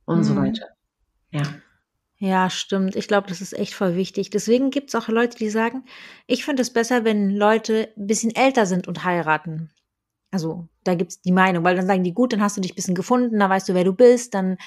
und 0.06 0.18
mhm. 0.18 0.24
so 0.24 0.36
weiter. 0.36 0.66
Ja. 1.30 1.42
Ja, 2.18 2.48
stimmt. 2.48 2.96
Ich 2.96 3.08
glaube, 3.08 3.28
das 3.28 3.42
ist 3.42 3.52
echt 3.52 3.74
voll 3.74 3.94
wichtig. 3.94 4.30
Deswegen 4.30 4.70
gibt 4.70 4.88
es 4.88 4.94
auch 4.94 5.08
Leute, 5.08 5.36
die 5.36 5.50
sagen, 5.50 5.84
ich 6.26 6.46
finde 6.46 6.62
es 6.62 6.72
besser, 6.72 7.04
wenn 7.04 7.28
Leute 7.30 7.90
ein 7.96 8.06
bisschen 8.06 8.34
älter 8.34 8.64
sind 8.64 8.88
und 8.88 9.04
heiraten. 9.04 9.70
Also 10.36 10.68
da 10.84 10.94
gibt 10.94 11.12
es 11.12 11.20
die 11.22 11.32
Meinung, 11.32 11.64
weil 11.64 11.76
dann 11.76 11.86
sagen 11.86 12.04
die, 12.04 12.12
gut, 12.12 12.34
dann 12.34 12.42
hast 12.42 12.58
du 12.58 12.60
dich 12.60 12.72
ein 12.72 12.74
bisschen 12.74 12.94
gefunden, 12.94 13.38
dann 13.38 13.48
weißt 13.48 13.70
du, 13.70 13.72
wer 13.72 13.84
du 13.84 13.94
bist, 13.94 14.34
dann, 14.34 14.58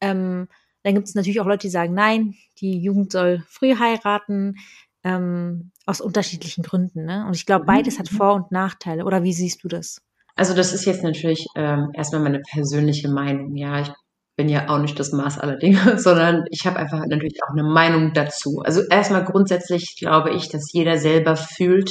ähm, 0.00 0.46
dann 0.84 0.94
gibt 0.94 1.08
es 1.08 1.16
natürlich 1.16 1.40
auch 1.40 1.46
Leute, 1.46 1.62
die 1.66 1.70
sagen, 1.70 1.94
nein, 1.94 2.34
die 2.60 2.78
Jugend 2.78 3.10
soll 3.10 3.42
früh 3.48 3.74
heiraten, 3.76 4.54
ähm, 5.02 5.72
aus 5.84 6.00
unterschiedlichen 6.00 6.62
Gründen. 6.62 7.06
Ne? 7.06 7.24
Und 7.26 7.34
ich 7.34 7.44
glaube, 7.44 7.64
beides 7.64 7.98
hat 7.98 8.12
mhm. 8.12 8.16
Vor- 8.16 8.34
und 8.34 8.52
Nachteile. 8.52 9.04
Oder 9.04 9.24
wie 9.24 9.32
siehst 9.32 9.64
du 9.64 9.68
das? 9.68 10.00
Also 10.36 10.54
das 10.54 10.72
ist 10.72 10.84
jetzt 10.84 11.02
natürlich 11.02 11.44
ähm, 11.56 11.90
erstmal 11.92 12.22
meine 12.22 12.38
persönliche 12.38 13.08
Meinung. 13.08 13.56
Ja, 13.56 13.80
ich 13.80 13.90
bin 14.36 14.48
ja 14.48 14.68
auch 14.68 14.78
nicht 14.78 14.96
das 15.00 15.10
Maß 15.10 15.38
aller 15.40 15.56
Dinge, 15.56 15.80
sondern 15.98 16.44
ich 16.52 16.68
habe 16.68 16.76
einfach 16.76 17.04
natürlich 17.04 17.42
auch 17.42 17.52
eine 17.52 17.64
Meinung 17.64 18.12
dazu. 18.12 18.62
Also 18.64 18.82
erstmal 18.88 19.24
grundsätzlich 19.24 19.96
glaube 19.98 20.30
ich, 20.30 20.50
dass 20.50 20.72
jeder 20.72 20.98
selber 20.98 21.34
fühlt, 21.34 21.90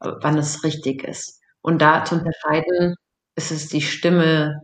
wann 0.00 0.36
es 0.36 0.64
richtig 0.64 1.04
ist. 1.04 1.40
Und 1.66 1.82
da 1.82 2.04
zu 2.04 2.14
unterscheiden, 2.14 2.94
ist 3.34 3.50
es 3.50 3.66
die 3.66 3.82
Stimme 3.82 4.62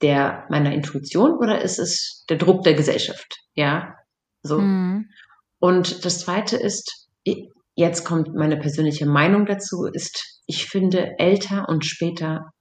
der 0.00 0.46
meiner 0.48 0.72
Intuition 0.72 1.32
oder 1.32 1.60
ist 1.60 1.80
es 1.80 2.24
der 2.28 2.36
Druck 2.36 2.62
der 2.62 2.74
Gesellschaft? 2.74 3.34
Ja, 3.54 3.96
so. 4.40 4.60
Mhm. 4.60 5.10
Und 5.58 6.04
das 6.04 6.20
zweite 6.20 6.56
ist, 6.56 7.08
jetzt 7.74 8.04
kommt 8.04 8.32
meine 8.32 8.56
persönliche 8.58 9.06
Meinung 9.06 9.44
dazu, 9.44 9.86
ist, 9.92 10.40
ich 10.46 10.66
finde, 10.66 11.18
älter 11.18 11.68
und 11.68 11.84
später 11.84 12.52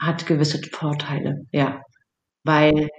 hat 0.00 0.26
gewisse 0.26 0.60
Vorteile, 0.70 1.46
ja. 1.50 1.82
Weil 2.44 2.90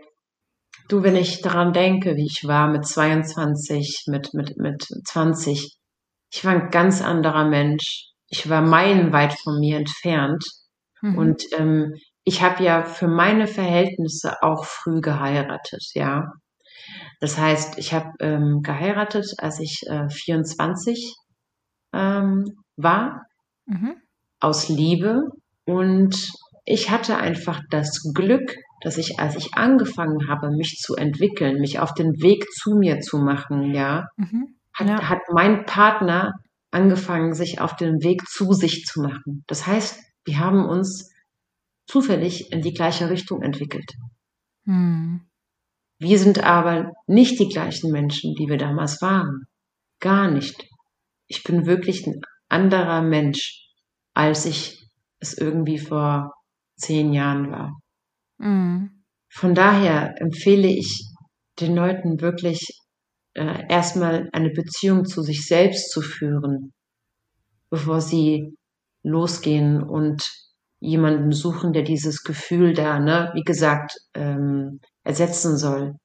du, 0.90 1.04
wenn 1.04 1.16
ich 1.16 1.42
daran 1.42 1.72
denke, 1.72 2.18
wie 2.18 2.26
ich 2.26 2.46
war 2.46 2.68
mit 2.68 2.86
22, 2.86 4.08
mit, 4.08 4.34
mit, 4.34 4.58
mit 4.58 4.84
20, 5.06 5.78
ich 6.34 6.44
war 6.44 6.52
ein 6.52 6.70
ganz 6.70 7.02
anderer 7.02 7.48
Mensch 7.48 8.10
ich 8.30 8.50
war 8.50 8.62
meilenweit 8.62 9.34
von 9.34 9.60
mir 9.60 9.78
entfernt. 9.78 10.44
Mhm. 11.02 11.18
Und 11.18 11.44
ähm, 11.58 11.94
ich 12.24 12.42
habe 12.42 12.64
ja 12.64 12.84
für 12.84 13.08
meine 13.08 13.48
Verhältnisse 13.48 14.42
auch 14.42 14.66
früh 14.66 15.02
geheiratet, 15.02 15.84
ja. 15.94 16.32
Das 17.20 17.38
heißt, 17.38 17.78
ich 17.78 17.94
habe 17.94 18.12
ähm, 18.20 18.62
geheiratet, 18.62 19.34
als 19.38 19.60
ich 19.60 19.82
äh, 19.88 20.10
24 20.10 21.16
ähm, 21.94 22.46
war, 22.78 23.26
mhm. 23.66 23.96
aus 24.40 24.70
Liebe. 24.70 25.24
Und 25.66 26.32
ich 26.66 26.90
hatte 26.90 27.18
einfach 27.18 27.62
das 27.70 28.12
Glück, 28.14 28.56
dass 28.82 28.98
ich, 28.98 29.20
als 29.20 29.36
ich 29.36 29.56
angefangen 29.56 30.30
habe, 30.30 30.52
mich 30.52 30.78
zu 30.78 30.96
entwickeln, 30.96 31.60
mich 31.60 31.80
auf 31.80 31.94
den 31.94 32.22
Weg 32.22 32.50
zu 32.52 32.76
mir 32.76 33.00
zu 33.02 33.18
machen, 33.18 33.74
ja, 33.74 34.08
mhm. 34.16 34.56
Hat, 34.74 34.88
ja. 34.88 35.10
hat 35.10 35.20
mein 35.32 35.66
Partner 35.66 36.34
angefangen, 36.72 37.34
sich 37.34 37.62
auf 37.62 37.76
den 37.76 38.04
Weg 38.04 38.28
zu 38.28 38.54
sich 38.54 38.86
zu 38.86 39.02
machen. 39.02 39.44
Das 39.48 39.66
heißt, 39.66 40.00
wir 40.26 40.40
haben 40.40 40.66
uns 40.66 41.12
zufällig 41.88 42.52
in 42.52 42.62
die 42.62 42.74
gleiche 42.74 43.10
Richtung 43.10 43.42
entwickelt. 43.42 43.92
Hm. 44.66 45.22
Wir 45.98 46.20
sind 46.20 46.44
aber 46.44 46.94
nicht 47.08 47.40
die 47.40 47.50
gleichen 47.50 47.92
Menschen, 47.92 48.36
die 48.36 48.48
wir 48.48 48.58
damals 48.58 49.02
waren. 49.02 49.48
Gar 50.00 50.32
nicht. 50.32 50.68
Ich 51.28 51.44
bin 51.44 51.66
wirklich 51.66 52.08
ein 52.08 52.22
anderer 52.48 53.02
Mensch, 53.02 53.68
als 54.14 54.46
ich 54.46 54.78
es 55.20 55.38
irgendwie 55.38 55.78
vor 55.78 56.34
zehn 56.78 57.12
Jahren 57.12 57.52
war. 57.52 57.80
Mhm. 58.38 59.04
Von 59.30 59.54
daher 59.54 60.16
empfehle 60.22 60.68
ich 60.68 61.06
den 61.60 61.76
Leuten 61.76 62.22
wirklich 62.22 62.80
äh, 63.34 63.64
erstmal 63.70 64.30
eine 64.34 64.50
Beziehung 64.50 65.06
zu 65.06 65.22
sich 65.22 65.46
selbst 65.46 65.92
zu 65.92 66.02
führen, 66.02 66.74
bevor 67.70 68.02
sie 68.02 68.56
losgehen 69.04 69.82
und 69.84 70.30
jemanden 70.80 71.32
suchen, 71.32 71.74
der 71.74 71.84
dieses 71.84 72.24
Gefühl 72.24 72.74
da, 72.74 73.00
ne, 73.00 73.32
wie 73.34 73.44
gesagt, 73.44 73.94
ähm, 74.14 74.80
ersetzen 75.04 75.58
soll. 75.58 75.96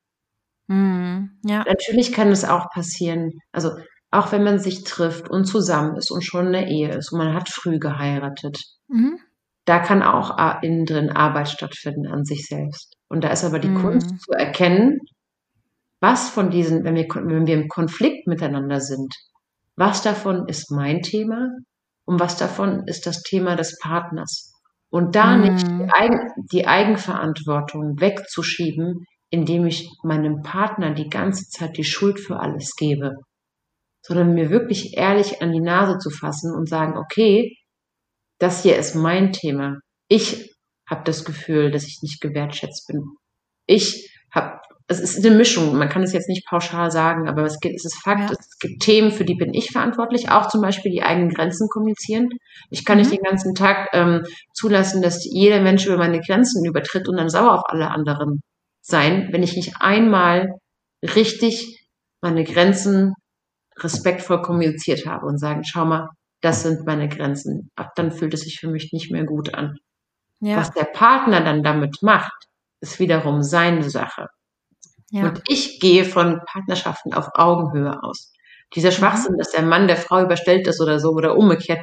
Mm, 0.66 1.26
ja. 1.44 1.64
Natürlich 1.66 2.12
kann 2.12 2.28
es 2.28 2.44
auch 2.44 2.70
passieren, 2.70 3.32
also 3.52 3.70
auch 4.10 4.32
wenn 4.32 4.44
man 4.44 4.58
sich 4.58 4.84
trifft 4.84 5.28
und 5.28 5.44
zusammen 5.44 5.96
ist 5.96 6.10
und 6.10 6.24
schon 6.24 6.46
in 6.46 6.52
der 6.52 6.68
Ehe 6.68 6.90
ist 6.94 7.12
und 7.12 7.18
man 7.18 7.34
hat 7.34 7.48
früh 7.48 7.78
geheiratet, 7.78 8.58
mhm. 8.88 9.18
da 9.64 9.80
kann 9.80 10.02
auch 10.02 10.62
innen 10.62 10.86
drin 10.86 11.10
Arbeit 11.10 11.48
stattfinden 11.48 12.06
an 12.06 12.24
sich 12.24 12.46
selbst. 12.46 12.94
Und 13.08 13.24
da 13.24 13.28
ist 13.28 13.44
aber 13.44 13.58
die 13.58 13.68
mhm. 13.68 13.82
Kunst 13.82 14.20
zu 14.20 14.32
erkennen, 14.32 15.00
was 16.04 16.28
von 16.28 16.50
diesen, 16.50 16.84
wenn 16.84 16.96
wir, 16.96 17.06
wenn 17.08 17.46
wir 17.46 17.54
im 17.54 17.68
Konflikt 17.68 18.26
miteinander 18.26 18.78
sind, 18.82 19.14
was 19.74 20.02
davon 20.02 20.46
ist 20.48 20.70
mein 20.70 21.00
Thema 21.00 21.48
und 22.04 22.20
was 22.20 22.36
davon 22.36 22.86
ist 22.86 23.06
das 23.06 23.22
Thema 23.22 23.56
des 23.56 23.78
Partners. 23.78 24.52
Und 24.90 25.16
da 25.16 25.34
mhm. 25.34 25.42
nicht 25.42 25.66
die, 25.66 25.90
Eigen, 25.90 26.28
die 26.52 26.66
Eigenverantwortung 26.66 27.98
wegzuschieben, 28.00 29.06
indem 29.30 29.64
ich 29.64 29.88
meinem 30.02 30.42
Partner 30.42 30.92
die 30.92 31.08
ganze 31.08 31.48
Zeit 31.48 31.78
die 31.78 31.84
Schuld 31.84 32.20
für 32.20 32.38
alles 32.38 32.74
gebe, 32.76 33.14
sondern 34.02 34.34
mir 34.34 34.50
wirklich 34.50 34.98
ehrlich 34.98 35.40
an 35.40 35.52
die 35.52 35.62
Nase 35.62 35.96
zu 35.96 36.10
fassen 36.10 36.54
und 36.54 36.68
sagen, 36.68 36.98
okay, 36.98 37.56
das 38.38 38.62
hier 38.62 38.76
ist 38.76 38.94
mein 38.94 39.32
Thema. 39.32 39.78
Ich 40.08 40.54
habe 40.86 41.02
das 41.04 41.24
Gefühl, 41.24 41.70
dass 41.70 41.86
ich 41.86 42.00
nicht 42.02 42.20
gewertschätzt 42.20 42.86
bin. 42.88 43.02
Ich 43.64 44.10
habe, 44.30 44.60
es 44.86 45.00
ist 45.00 45.24
eine 45.24 45.34
Mischung, 45.34 45.76
man 45.76 45.88
kann 45.88 46.02
es 46.02 46.12
jetzt 46.12 46.28
nicht 46.28 46.46
pauschal 46.46 46.90
sagen, 46.90 47.26
aber 47.26 47.42
es, 47.44 47.58
gibt, 47.58 47.74
es 47.74 47.86
ist 47.86 48.02
Fakt, 48.02 48.30
ja. 48.30 48.36
es 48.38 48.58
gibt 48.58 48.82
Themen, 48.82 49.12
für 49.12 49.24
die 49.24 49.34
bin 49.34 49.54
ich 49.54 49.70
verantwortlich, 49.70 50.30
auch 50.30 50.48
zum 50.48 50.60
Beispiel 50.60 50.92
die 50.92 51.02
eigenen 51.02 51.30
Grenzen 51.30 51.68
kommunizieren. 51.68 52.28
Ich 52.70 52.84
kann 52.84 52.98
mhm. 52.98 53.04
nicht 53.04 53.12
den 53.12 53.22
ganzen 53.22 53.54
Tag 53.54 53.88
ähm, 53.94 54.24
zulassen, 54.52 55.00
dass 55.00 55.24
jeder 55.24 55.60
Mensch 55.62 55.86
über 55.86 55.96
meine 55.96 56.20
Grenzen 56.20 56.64
übertritt 56.66 57.08
und 57.08 57.16
dann 57.16 57.30
sauer 57.30 57.54
auf 57.54 57.62
alle 57.66 57.90
anderen 57.90 58.42
sein, 58.82 59.28
wenn 59.32 59.42
ich 59.42 59.56
nicht 59.56 59.76
einmal 59.80 60.58
richtig 61.02 61.86
meine 62.20 62.44
Grenzen 62.44 63.14
respektvoll 63.78 64.42
kommuniziert 64.42 65.06
habe 65.06 65.26
und 65.26 65.38
sagen, 65.38 65.62
schau 65.64 65.86
mal, 65.86 66.08
das 66.42 66.62
sind 66.62 66.84
meine 66.86 67.08
Grenzen. 67.08 67.70
Ab 67.74 67.92
dann 67.96 68.12
fühlt 68.12 68.34
es 68.34 68.42
sich 68.42 68.60
für 68.60 68.68
mich 68.68 68.92
nicht 68.92 69.10
mehr 69.10 69.24
gut 69.24 69.54
an. 69.54 69.78
Ja. 70.40 70.56
Was 70.56 70.72
der 70.72 70.84
Partner 70.84 71.40
dann 71.40 71.62
damit 71.62 72.02
macht, 72.02 72.34
ist 72.80 73.00
wiederum 73.00 73.42
seine 73.42 73.88
Sache. 73.88 74.28
Ja. 75.10 75.28
Und 75.28 75.42
ich 75.48 75.80
gehe 75.80 76.04
von 76.04 76.40
Partnerschaften 76.46 77.14
auf 77.14 77.28
Augenhöhe 77.34 78.02
aus. 78.02 78.32
Dieser 78.74 78.90
mhm. 78.90 78.94
Schwachsinn, 78.94 79.32
mhm. 79.32 79.38
dass 79.38 79.50
der 79.50 79.62
Mann 79.62 79.86
der 79.86 79.96
Frau 79.96 80.22
überstellt 80.22 80.66
ist 80.66 80.80
oder 80.80 80.98
so 80.98 81.10
oder 81.10 81.36
umgekehrt, 81.36 81.80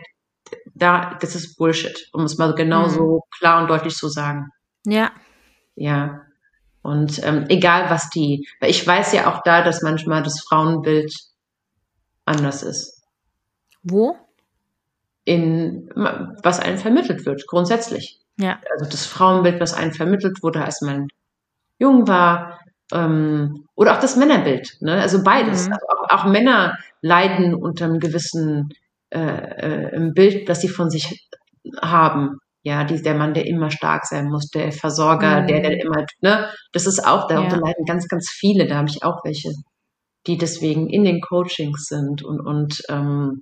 da, 0.74 1.18
das 1.22 1.36
ist 1.36 1.58
Bullshit, 1.58 2.10
um 2.14 2.24
es 2.24 2.38
mal 2.38 2.54
genau 2.56 2.88
mhm. 2.88 2.90
so 2.90 3.24
klar 3.38 3.62
und 3.62 3.70
deutlich 3.70 3.96
zu 3.96 4.10
sagen. 4.10 4.50
Ja. 4.86 5.12
Ja. 5.76 6.22
Und 6.82 7.24
ähm, 7.24 7.46
egal 7.50 7.90
was 7.90 8.10
die, 8.10 8.48
weil 8.60 8.72
ich 8.72 8.86
weiß 8.86 9.14
ja 9.14 9.32
auch 9.32 9.44
da, 9.44 9.62
dass 9.62 9.84
manchmal 9.84 10.24
das 10.24 10.42
Frauenbild 10.42 11.14
anders 12.26 12.64
ist. 12.64 13.04
Wo? 13.84 14.16
In 15.24 15.90
was 15.96 16.60
einem 16.60 16.80
vermittelt 16.80 17.26
wird, 17.26 17.46
grundsätzlich. 17.48 18.20
Ja. 18.38 18.60
Also 18.72 18.90
das 18.90 19.06
Frauenbild, 19.06 19.62
was 19.62 19.74
einem 19.74 19.94
vermittelt 19.94 20.42
wurde, 20.42 20.66
als 20.66 20.82
man 20.82 21.08
jung 21.78 22.08
war, 22.08 22.60
ähm, 22.92 23.66
oder 23.76 23.96
auch 23.96 24.00
das 24.00 24.16
Männerbild. 24.16 24.78
Ne? 24.82 24.94
Also 24.94 25.24
beides. 25.24 25.68
Mhm. 25.68 25.74
Also 25.74 25.86
auch, 25.88 26.10
auch, 26.10 26.26
Männer 26.26 26.78
leiden 27.02 27.56
unter 27.56 27.86
einem 27.86 28.00
gewissen 28.00 28.70
äh, 29.10 29.20
äh, 29.20 30.12
Bild, 30.14 30.48
das 30.50 30.62
sie 30.62 30.70
von 30.70 30.90
sich 30.90 31.28
haben. 31.82 32.38
Ja, 32.64 32.84
die, 32.84 33.02
der 33.02 33.16
Mann, 33.16 33.34
der 33.34 33.48
immer 33.48 33.72
stark 33.72 34.06
sein 34.06 34.28
muss, 34.30 34.50
der 34.50 34.72
Versorger, 34.72 35.42
mhm. 35.42 35.48
der, 35.48 35.62
der 35.62 35.82
immer, 35.82 36.06
ne, 36.22 36.48
das 36.74 36.86
ist 36.86 37.06
auch, 37.06 37.28
darunter 37.28 37.56
ja. 37.56 37.62
leiden 37.66 37.86
ganz, 37.86 38.08
ganz 38.08 38.30
viele, 38.30 38.68
da 38.68 38.76
habe 38.76 38.88
ich 38.88 39.04
auch 39.04 39.24
welche, 39.24 39.52
die 40.28 40.38
deswegen 40.38 40.88
in 40.88 41.04
den 41.04 41.22
Coachings 41.22 41.86
sind 41.88 42.24
und, 42.24 42.40
und 42.40 42.84
ähm, 42.90 43.42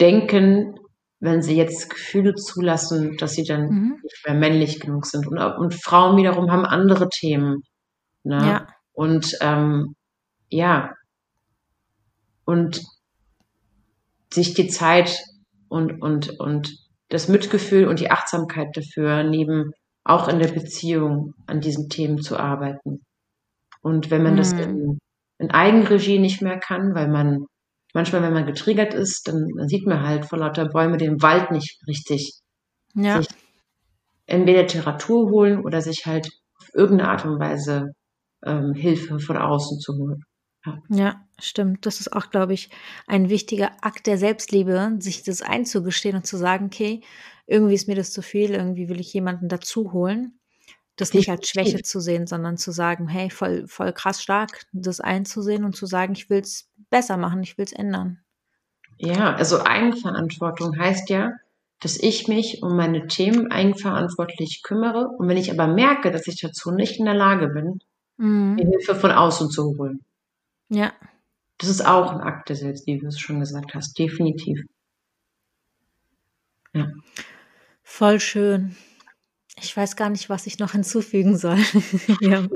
denken, 0.00 0.78
wenn 1.20 1.42
sie 1.42 1.56
jetzt 1.56 1.90
Gefühle 1.90 2.34
zulassen, 2.34 3.16
dass 3.18 3.34
sie 3.34 3.44
dann 3.44 3.68
mhm. 3.68 4.00
nicht 4.02 4.26
mehr 4.26 4.34
männlich 4.34 4.80
genug 4.80 5.06
sind. 5.06 5.26
Und, 5.26 5.38
und 5.38 5.74
Frauen 5.74 6.16
wiederum 6.16 6.50
haben 6.50 6.64
andere 6.64 7.08
Themen. 7.08 7.62
Ne? 8.22 8.36
Ja. 8.36 8.66
Und 8.92 9.36
ähm, 9.40 9.94
ja, 10.48 10.92
und 12.44 12.82
sich 14.32 14.54
die 14.54 14.68
Zeit 14.68 15.24
und, 15.68 16.02
und, 16.02 16.38
und 16.40 16.76
das 17.08 17.28
Mitgefühl 17.28 17.86
und 17.86 18.00
die 18.00 18.10
Achtsamkeit 18.10 18.68
dafür 18.74 19.22
neben 19.22 19.72
auch 20.04 20.28
in 20.28 20.38
der 20.38 20.48
Beziehung 20.48 21.34
an 21.46 21.60
diesen 21.60 21.88
Themen 21.88 22.20
zu 22.20 22.36
arbeiten. 22.38 23.02
Und 23.82 24.10
wenn 24.10 24.22
man 24.22 24.34
mhm. 24.34 24.38
das 24.38 24.52
in, 24.52 24.98
in, 25.38 25.50
Eigenregie 25.50 26.18
nicht 26.18 26.42
mehr 26.42 26.58
kann, 26.58 26.94
weil 26.94 27.08
man 27.08 27.46
manchmal, 27.94 28.22
wenn 28.22 28.32
man 28.32 28.46
getriggert 28.46 28.94
ist, 28.94 29.28
dann, 29.28 29.46
dann 29.56 29.68
sieht 29.68 29.86
man 29.86 30.02
halt 30.02 30.26
vor 30.26 30.38
lauter 30.38 30.68
Bäume 30.68 30.96
den 30.96 31.22
Wald 31.22 31.50
nicht 31.50 31.80
richtig. 31.86 32.40
Ja. 32.94 33.18
Sich 33.18 33.28
entweder 34.26 34.62
Literatur 34.62 35.30
holen 35.30 35.64
oder 35.64 35.80
sich 35.82 36.06
halt 36.06 36.28
auf 36.58 36.68
irgendeine 36.74 37.10
Art 37.10 37.24
und 37.24 37.38
Weise 37.40 37.92
ähm, 38.44 38.74
Hilfe 38.74 39.18
von 39.18 39.36
außen 39.36 39.78
zu 39.80 39.96
holen. 39.96 40.24
Ja. 40.66 40.78
ja, 40.90 41.26
stimmt. 41.38 41.86
Das 41.86 42.00
ist 42.00 42.12
auch, 42.12 42.30
glaube 42.30 42.52
ich, 42.52 42.68
ein 43.06 43.30
wichtiger 43.30 43.72
Akt 43.80 44.06
der 44.06 44.18
Selbstliebe, 44.18 44.96
sich 44.98 45.22
das 45.22 45.40
einzugestehen 45.40 46.16
und 46.16 46.26
zu 46.26 46.36
sagen, 46.36 46.66
okay, 46.66 47.02
irgendwie 47.46 47.74
ist 47.74 47.88
mir 47.88 47.96
das 47.96 48.12
zu 48.12 48.22
viel, 48.22 48.50
irgendwie 48.50 48.88
will 48.88 49.00
ich 49.00 49.12
jemanden 49.12 49.48
dazu 49.48 49.92
holen. 49.92 50.38
Das 50.96 51.14
nicht 51.14 51.30
als 51.30 51.48
Schwäche 51.48 51.80
zu 51.82 51.98
sehen, 51.98 52.26
sondern 52.26 52.58
zu 52.58 52.72
sagen, 52.72 53.08
hey, 53.08 53.30
voll, 53.30 53.66
voll 53.66 53.94
krass 53.94 54.22
stark, 54.22 54.66
das 54.72 55.00
einzusehen 55.00 55.64
und 55.64 55.74
zu 55.74 55.86
sagen, 55.86 56.12
ich 56.12 56.28
will 56.28 56.40
es 56.40 56.68
besser 56.90 57.16
machen, 57.16 57.42
ich 57.42 57.56
will 57.56 57.64
es 57.64 57.72
ändern. 57.72 58.20
Ja, 58.98 59.34
also 59.34 59.64
Eigenverantwortung 59.64 60.78
heißt 60.78 61.08
ja, 61.08 61.32
dass 61.80 61.96
ich 61.96 62.28
mich 62.28 62.62
um 62.62 62.76
meine 62.76 63.06
Themen 63.06 63.50
eigenverantwortlich 63.50 64.62
kümmere. 64.62 65.08
Und 65.08 65.26
wenn 65.28 65.38
ich 65.38 65.50
aber 65.50 65.66
merke, 65.66 66.10
dass 66.10 66.26
ich 66.26 66.38
dazu 66.38 66.70
nicht 66.70 66.98
in 66.98 67.06
der 67.06 67.14
Lage 67.14 67.48
bin, 67.48 67.80
mhm. 68.20 68.58
Hilfe 68.58 68.94
von 68.94 69.10
außen 69.10 69.50
zu 69.50 69.76
holen, 69.76 70.00
ja. 70.70 70.92
Das 71.58 71.68
ist 71.68 71.84
auch 71.84 72.10
ein 72.10 72.20
Akt 72.20 72.48
der 72.48 72.56
Selbstliebe, 72.56 73.00
wie 73.00 73.02
du 73.02 73.08
es 73.08 73.20
schon 73.20 73.40
gesagt 73.40 73.74
hast, 73.74 73.98
definitiv. 73.98 74.62
Ja. 76.72 76.90
Voll 77.82 78.20
schön. 78.20 78.76
Ich 79.62 79.76
weiß 79.76 79.96
gar 79.96 80.08
nicht, 80.08 80.30
was 80.30 80.46
ich 80.46 80.58
noch 80.58 80.72
hinzufügen 80.72 81.36
soll. 81.36 81.56
Wir 82.20 82.36
haben 82.36 82.50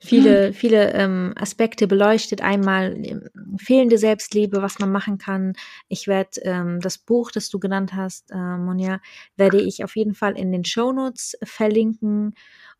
viele, 0.00 0.52
viele 0.52 0.92
ähm, 0.92 1.34
Aspekte 1.36 1.88
beleuchtet. 1.88 2.42
Einmal 2.42 2.94
ähm, 3.04 3.28
fehlende 3.58 3.98
Selbstliebe, 3.98 4.62
was 4.62 4.78
man 4.78 4.92
machen 4.92 5.18
kann. 5.18 5.54
Ich 5.88 6.06
werde 6.06 6.40
ähm, 6.42 6.80
das 6.80 6.98
Buch, 6.98 7.32
das 7.32 7.48
du 7.48 7.58
genannt 7.58 7.94
hast, 7.94 8.30
äh, 8.30 8.36
Monja, 8.36 9.00
werde 9.36 9.60
ich 9.60 9.82
auf 9.82 9.96
jeden 9.96 10.14
Fall 10.14 10.38
in 10.38 10.52
den 10.52 10.64
Show 10.64 10.92
Notes 10.92 11.36
verlinken. 11.42 12.34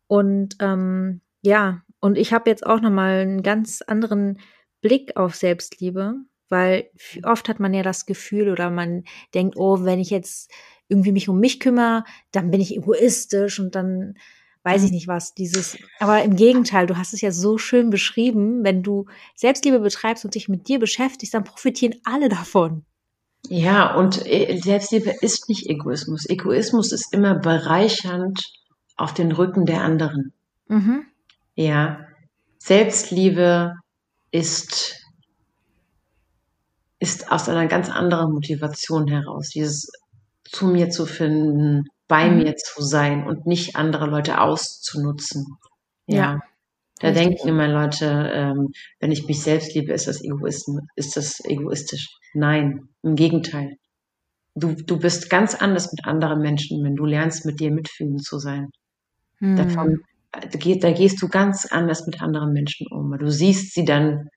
Und 0.07 0.55
ähm, 0.61 1.19
ja, 1.41 1.81
und 1.99 2.17
ich 2.17 2.33
habe 2.33 2.49
jetzt 2.49 2.65
auch 2.65 2.81
nochmal 2.81 3.19
einen 3.19 3.43
ganz 3.43 3.81
anderen 3.81 4.39
Blick 4.81 5.17
auf 5.17 5.35
Selbstliebe, 5.35 6.15
weil 6.49 6.89
oft 7.23 7.49
hat 7.49 7.59
man 7.59 7.73
ja 7.73 7.83
das 7.83 8.05
Gefühl 8.05 8.49
oder 8.49 8.69
man 8.69 9.03
denkt, 9.33 9.55
oh, 9.57 9.83
wenn 9.83 9.99
ich 9.99 10.09
jetzt 10.09 10.51
irgendwie 10.87 11.11
mich 11.11 11.29
um 11.29 11.39
mich 11.39 11.59
kümmere, 11.59 12.03
dann 12.31 12.51
bin 12.51 12.61
ich 12.61 12.75
egoistisch 12.75 13.59
und 13.59 13.75
dann 13.75 14.15
weiß 14.63 14.83
ich 14.83 14.89
mhm. 14.89 14.95
nicht 14.95 15.07
was, 15.07 15.33
dieses, 15.33 15.77
aber 15.99 16.23
im 16.23 16.35
Gegenteil, 16.35 16.85
du 16.87 16.97
hast 16.97 17.13
es 17.13 17.21
ja 17.21 17.31
so 17.31 17.57
schön 17.57 17.89
beschrieben, 17.89 18.63
wenn 18.63 18.83
du 18.83 19.05
Selbstliebe 19.35 19.79
betreibst 19.79 20.25
und 20.25 20.35
dich 20.35 20.49
mit 20.49 20.67
dir 20.67 20.79
beschäftigst, 20.79 21.33
dann 21.33 21.43
profitieren 21.43 21.95
alle 22.03 22.27
davon. 22.29 22.85
Ja, 23.47 23.95
und 23.95 24.25
äh, 24.25 24.59
Selbstliebe 24.61 25.15
ist 25.21 25.47
nicht 25.47 25.67
Egoismus. 25.67 26.27
Egoismus 26.29 26.91
ist 26.91 27.13
immer 27.13 27.35
bereichernd 27.35 28.43
auf 28.97 29.13
den 29.13 29.31
Rücken 29.31 29.65
der 29.65 29.81
anderen. 29.81 30.33
Mhm. 30.67 31.05
Ja, 31.59 32.07
Selbstliebe 32.57 33.73
ist, 34.31 34.95
ist 36.99 37.29
aus 37.29 37.49
einer 37.49 37.67
ganz 37.67 37.89
anderen 37.89 38.31
Motivation 38.31 39.09
heraus, 39.09 39.49
dieses 39.49 39.91
zu 40.45 40.67
mir 40.67 40.89
zu 40.89 41.05
finden, 41.05 41.83
bei 42.07 42.29
mhm. 42.29 42.37
mir 42.37 42.55
zu 42.55 42.81
sein 42.81 43.27
und 43.27 43.45
nicht 43.45 43.75
andere 43.75 44.05
Leute 44.05 44.39
auszunutzen. 44.39 45.57
Ja. 46.07 46.15
ja 46.15 46.39
da 47.01 47.09
richtig. 47.09 47.25
denken 47.27 47.49
immer 47.49 47.67
Leute, 47.67 48.31
ähm, 48.33 48.71
wenn 49.01 49.11
ich 49.11 49.27
mich 49.27 49.41
selbst 49.41 49.75
liebe, 49.75 49.91
ist 49.91 50.07
das 50.07 50.23
Egoismus, 50.23 50.83
ist 50.95 51.17
das 51.17 51.43
egoistisch. 51.43 52.07
Nein, 52.33 52.87
im 53.03 53.17
Gegenteil. 53.17 53.75
Du, 54.55 54.75
du 54.75 54.97
bist 54.97 55.29
ganz 55.29 55.55
anders 55.55 55.91
mit 55.91 56.05
anderen 56.05 56.39
Menschen, 56.39 56.81
wenn 56.85 56.95
du 56.95 57.03
lernst, 57.03 57.45
mit 57.45 57.59
dir 57.59 57.69
mitfühlen 57.69 58.19
zu 58.19 58.39
sein. 58.39 58.69
Mhm. 59.41 59.57
Davon 59.57 59.99
da 60.31 60.91
gehst 60.91 61.21
du 61.21 61.27
ganz 61.27 61.65
anders 61.65 62.05
mit 62.05 62.21
anderen 62.21 62.53
Menschen 62.53 62.87
um. 62.91 63.17
Du 63.17 63.31
siehst 63.31 63.73
sie 63.73 63.85
dann 63.85 64.29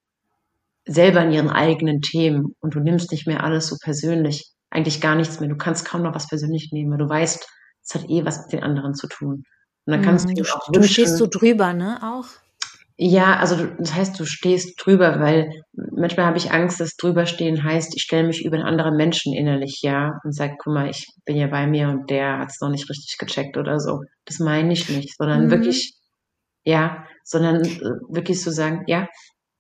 selber 0.87 1.23
in 1.23 1.33
ihren 1.33 1.51
eigenen 1.51 2.01
Themen 2.01 2.55
und 2.61 2.75
du 2.75 2.81
nimmst 2.81 3.13
nicht 3.13 3.27
mehr 3.27 3.45
alles 3.45 3.67
so 3.67 3.77
persönlich. 3.81 4.51
Eigentlich 4.71 5.01
gar 5.01 5.15
nichts 5.15 5.39
mehr. 5.39 5.49
Du 5.49 5.57
kannst 5.57 5.85
kaum 5.85 6.03
noch 6.03 6.15
was 6.15 6.29
persönlich 6.29 6.71
nehmen. 6.73 6.99
Du 6.99 7.09
weißt, 7.09 7.47
es 7.85 7.95
hat 7.95 8.09
eh 8.09 8.25
was 8.25 8.43
mit 8.43 8.53
den 8.53 8.63
anderen 8.63 8.95
zu 8.95 9.07
tun. 9.07 9.45
Und 9.85 9.93
dann 9.93 10.03
kannst 10.03 10.29
mm, 10.29 10.35
du, 10.35 10.43
du, 10.43 10.49
auch 10.51 10.73
du 10.73 10.83
stehst 10.83 11.19
so 11.19 11.27
drüber, 11.27 11.75
ne? 11.75 12.01
Auch. 12.03 12.27
Ja, 13.05 13.37
also 13.39 13.57
du, 13.57 13.75
das 13.81 13.95
heißt, 13.95 14.21
du 14.21 14.25
stehst 14.25 14.75
drüber, 14.79 15.19
weil 15.19 15.65
manchmal 15.73 16.25
habe 16.27 16.39
ich 16.39 16.53
Angst, 16.53 16.79
dass 16.79 16.95
drüberstehen 16.95 17.65
heißt, 17.65 17.97
ich 17.97 18.03
stelle 18.03 18.29
mich 18.29 18.45
über 18.45 18.65
andere 18.65 18.93
Menschen 18.93 19.35
innerlich, 19.35 19.81
ja, 19.83 20.21
und 20.23 20.33
sage, 20.33 20.55
guck 20.57 20.73
mal, 20.73 20.89
ich 20.89 21.09
bin 21.25 21.37
ja 21.37 21.49
bei 21.49 21.67
mir 21.67 21.89
und 21.89 22.11
der 22.11 22.39
hat 22.39 22.51
es 22.51 22.61
noch 22.61 22.69
nicht 22.69 22.89
richtig 22.89 23.19
gecheckt 23.19 23.57
oder 23.57 23.81
so. 23.81 24.05
Das 24.25 24.39
meine 24.39 24.73
ich 24.73 24.89
nicht, 24.89 25.17
sondern 25.17 25.47
mhm. 25.47 25.51
wirklich, 25.51 25.97
ja, 26.63 27.05
sondern 27.25 27.65
äh, 27.65 27.81
wirklich 28.09 28.39
zu 28.39 28.51
so 28.51 28.57
sagen, 28.57 28.85
ja, 28.87 29.09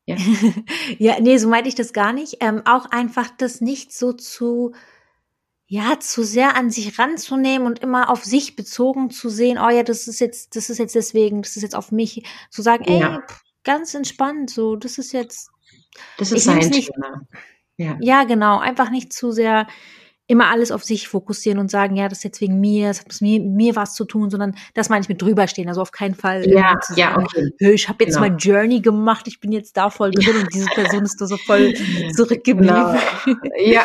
ja. 0.07 0.14
ja, 0.99 1.18
nee, 1.20 1.36
so 1.36 1.49
meinte 1.49 1.68
ich 1.68 1.74
das 1.74 1.93
gar 1.93 2.12
nicht. 2.12 2.36
Ähm, 2.38 2.62
auch 2.64 2.93
einfach 2.93 3.28
das 3.38 3.61
nicht 3.61 3.93
so 3.93 4.12
zu 4.12 4.72
ja, 5.73 5.99
zu 5.99 6.23
sehr 6.23 6.55
an 6.55 6.70
sich 6.70 6.99
ranzunehmen 6.99 7.66
und 7.66 7.79
immer 7.79 8.11
auf 8.11 8.25
sich 8.25 8.57
bezogen 8.57 9.09
zu 9.09 9.31
sehen, 9.31 9.57
oh 9.57 9.70
ja, 9.70 9.83
das 9.83 10.07
ist 10.07 10.20
jetzt, 10.20 10.55
das 10.55 10.68
ist 10.68 10.77
jetzt 10.77 10.95
deswegen, 10.95 11.41
das 11.41 11.57
ist 11.57 11.62
jetzt 11.62 11.75
auf 11.75 11.91
mich, 11.91 12.25
zu 12.51 12.61
sagen, 12.61 12.85
ey, 12.85 13.01
ja. 13.01 13.23
ganz 13.64 13.95
entspannt, 13.95 14.51
so, 14.51 14.77
das 14.77 14.99
ist 14.99 15.14
jetzt. 15.14 15.51
Das 16.18 16.31
ist 16.31 16.45
sein 16.45 16.70
Thema. 16.70 17.27
Ja. 17.79 17.97
ja, 18.03 18.25
genau, 18.25 18.59
einfach 18.59 18.91
nicht 18.91 19.14
zu 19.14 19.33
sehr 19.33 19.66
immer 20.33 20.49
alles 20.49 20.72
auf 20.72 20.83
sich 20.83 21.09
fokussieren 21.09 21.59
und 21.59 21.70
sagen, 21.70 21.95
ja, 21.95 22.09
das 22.09 22.18
ist 22.18 22.24
jetzt 22.24 22.41
wegen 22.41 22.59
mir, 22.59 22.89
das 22.89 23.01
hat 23.01 23.20
mit 23.20 23.45
mir, 23.45 23.76
was 23.76 23.95
zu 23.95 24.07
tun, 24.07 24.30
sondern 24.30 24.55
das 24.72 24.89
meine 24.89 25.03
ich 25.03 25.09
mit 25.11 25.20
drüberstehen. 25.20 25.68
Also 25.68 25.83
auf 25.83 25.93
keinen 25.93 26.14
Fall. 26.14 26.49
Ja, 26.49 26.74
ja, 26.97 27.18
okay. 27.18 27.51
Ich 27.59 27.87
habe 27.91 28.03
jetzt 28.05 28.14
genau. 28.14 28.28
mein 28.28 28.39
Journey 28.39 28.80
gemacht, 28.80 29.28
ich 29.28 29.41
bin 29.41 29.53
jetzt 29.53 29.76
da 29.76 29.91
voll 29.91 30.11
drin 30.11 30.37
und 30.41 30.55
diese 30.55 30.64
Person 30.70 31.03
ist 31.03 31.20
da 31.20 31.26
so 31.26 31.37
voll 31.37 31.74
zurückgeblieben. 32.16 32.66
Genau. 32.66 32.95
Ja, 33.62 33.85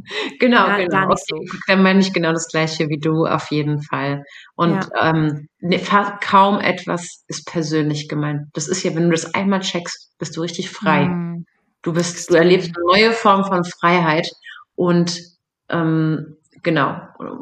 genau, 0.38 0.68
ja, 0.68 0.76
genau. 0.78 1.14
So. 1.16 1.36
Dann 1.66 1.82
meine 1.82 1.98
ich 1.98 2.12
genau 2.12 2.32
das 2.32 2.46
Gleiche 2.46 2.88
wie 2.88 2.98
du, 2.98 3.26
auf 3.26 3.50
jeden 3.50 3.82
Fall. 3.82 4.22
Und 4.54 4.88
ja. 4.94 5.10
ähm, 5.10 5.48
ne, 5.58 5.80
kaum 6.20 6.60
etwas 6.60 7.24
ist 7.26 7.44
persönlich 7.44 8.08
gemeint. 8.08 8.42
Das 8.52 8.68
ist 8.68 8.84
ja, 8.84 8.94
wenn 8.94 9.04
du 9.06 9.10
das 9.10 9.34
einmal 9.34 9.60
checkst, 9.60 10.12
bist 10.18 10.36
du 10.36 10.42
richtig 10.42 10.70
frei. 10.70 11.06
Mhm. 11.06 11.44
Du 11.82 11.92
bist, 11.92 12.30
du 12.30 12.34
erlebst 12.34 12.70
eine 12.76 12.84
neue 12.86 13.12
Form 13.12 13.44
von 13.44 13.64
Freiheit 13.64 14.30
und 14.76 15.37
ähm, 15.70 16.36
genau 16.62 17.00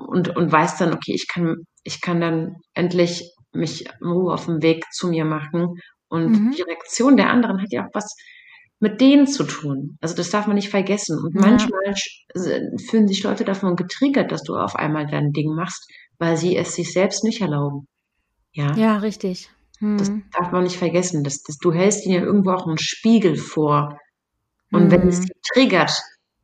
und 0.08 0.36
und 0.36 0.52
weiß 0.52 0.78
dann, 0.78 0.92
okay, 0.92 1.12
ich 1.14 1.28
kann 1.28 1.56
ich 1.84 2.00
kann 2.00 2.20
dann 2.20 2.56
endlich 2.74 3.32
mich 3.52 3.86
in 3.86 4.06
Ruhe 4.06 4.34
auf 4.34 4.46
den 4.46 4.62
Weg 4.62 4.84
zu 4.92 5.08
mir 5.08 5.24
machen 5.24 5.80
und 6.08 6.30
mhm. 6.30 6.50
die 6.56 6.62
Reaktion 6.62 7.16
der 7.16 7.30
anderen 7.30 7.60
hat 7.62 7.72
ja 7.72 7.86
auch 7.86 7.94
was 7.94 8.14
mit 8.78 9.00
denen 9.00 9.26
zu 9.26 9.44
tun. 9.44 9.96
Also 10.00 10.14
das 10.14 10.30
darf 10.30 10.46
man 10.46 10.56
nicht 10.56 10.68
vergessen. 10.68 11.18
Und 11.18 11.34
ja. 11.34 11.40
manchmal 11.40 11.94
fühlen 12.90 13.08
sich 13.08 13.22
Leute 13.22 13.44
davon 13.44 13.76
getriggert, 13.76 14.30
dass 14.32 14.42
du 14.42 14.54
auf 14.54 14.76
einmal 14.76 15.06
dein 15.06 15.32
Ding 15.32 15.54
machst, 15.54 15.90
weil 16.18 16.36
sie 16.36 16.56
es 16.56 16.74
sich 16.74 16.92
selbst 16.92 17.24
nicht 17.24 17.40
erlauben. 17.40 17.86
Ja, 18.52 18.74
ja 18.74 18.96
richtig. 18.98 19.50
Hm. 19.78 19.98
Das 19.98 20.10
darf 20.32 20.52
man 20.52 20.64
nicht 20.64 20.76
vergessen. 20.76 21.24
Das, 21.24 21.42
das, 21.42 21.56
du 21.58 21.72
hältst 21.72 22.04
ihnen 22.04 22.14
ja 22.14 22.22
irgendwo 22.22 22.52
auch 22.52 22.66
einen 22.66 22.78
Spiegel 22.78 23.36
vor. 23.36 23.98
Und 24.72 24.84
hm. 24.84 24.90
wenn 24.90 25.08
es 25.08 25.22
sie 25.22 25.32
triggert, 25.52 25.92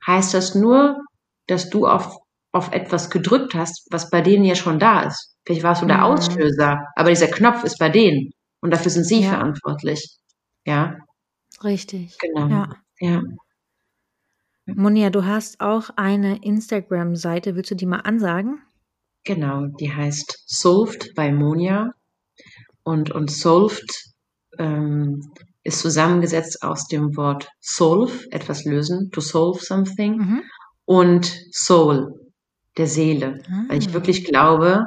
heißt 0.06 0.34
das 0.34 0.54
nur, 0.54 0.98
dass 1.46 1.70
du 1.70 1.86
auf, 1.86 2.16
auf 2.52 2.72
etwas 2.72 3.10
gedrückt 3.10 3.54
hast, 3.54 3.86
was 3.90 4.10
bei 4.10 4.20
denen 4.20 4.44
ja 4.44 4.54
schon 4.54 4.78
da 4.78 5.02
ist. 5.02 5.36
Vielleicht 5.44 5.62
warst 5.62 5.82
du 5.82 5.86
der 5.86 5.98
mhm. 5.98 6.04
Auslöser, 6.04 6.86
aber 6.94 7.10
dieser 7.10 7.28
Knopf 7.28 7.64
ist 7.64 7.78
bei 7.78 7.88
denen 7.88 8.32
und 8.60 8.72
dafür 8.72 8.90
sind 8.90 9.04
sie 9.04 9.22
ja. 9.22 9.30
verantwortlich. 9.30 10.18
Ja. 10.64 10.98
Richtig. 11.64 12.16
Genau. 12.18 12.48
Ja. 12.48 12.68
ja. 13.00 13.22
Monia, 14.66 15.10
du 15.10 15.24
hast 15.24 15.60
auch 15.60 15.90
eine 15.96 16.42
Instagram-Seite. 16.42 17.56
Willst 17.56 17.72
du 17.72 17.74
die 17.74 17.86
mal 17.86 18.00
ansagen? 18.00 18.62
Genau, 19.24 19.66
die 19.66 19.92
heißt 19.92 20.44
Solved 20.46 21.14
by 21.14 21.32
Monia. 21.32 21.92
Und, 22.84 23.10
und 23.10 23.30
Solved 23.30 24.12
ähm, 24.58 25.32
ist 25.64 25.80
zusammengesetzt 25.80 26.62
aus 26.62 26.86
dem 26.86 27.16
Wort 27.16 27.48
solve, 27.60 28.26
etwas 28.30 28.64
lösen, 28.64 29.10
to 29.10 29.20
solve 29.20 29.60
something, 29.64 30.16
mhm 30.16 30.42
und 30.92 31.24
Soul, 31.52 32.20
der 32.76 32.86
Seele. 32.86 33.42
Ah. 33.48 33.64
Weil 33.68 33.78
ich 33.78 33.94
wirklich 33.94 34.26
glaube, 34.26 34.84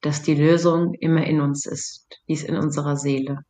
dass 0.00 0.22
die 0.22 0.36
Lösung 0.36 0.94
immer 0.94 1.26
in 1.26 1.40
uns 1.40 1.66
ist. 1.66 2.06
Die 2.28 2.34
ist 2.34 2.44
in 2.44 2.56
unserer 2.56 2.96
Seele. 2.96 3.40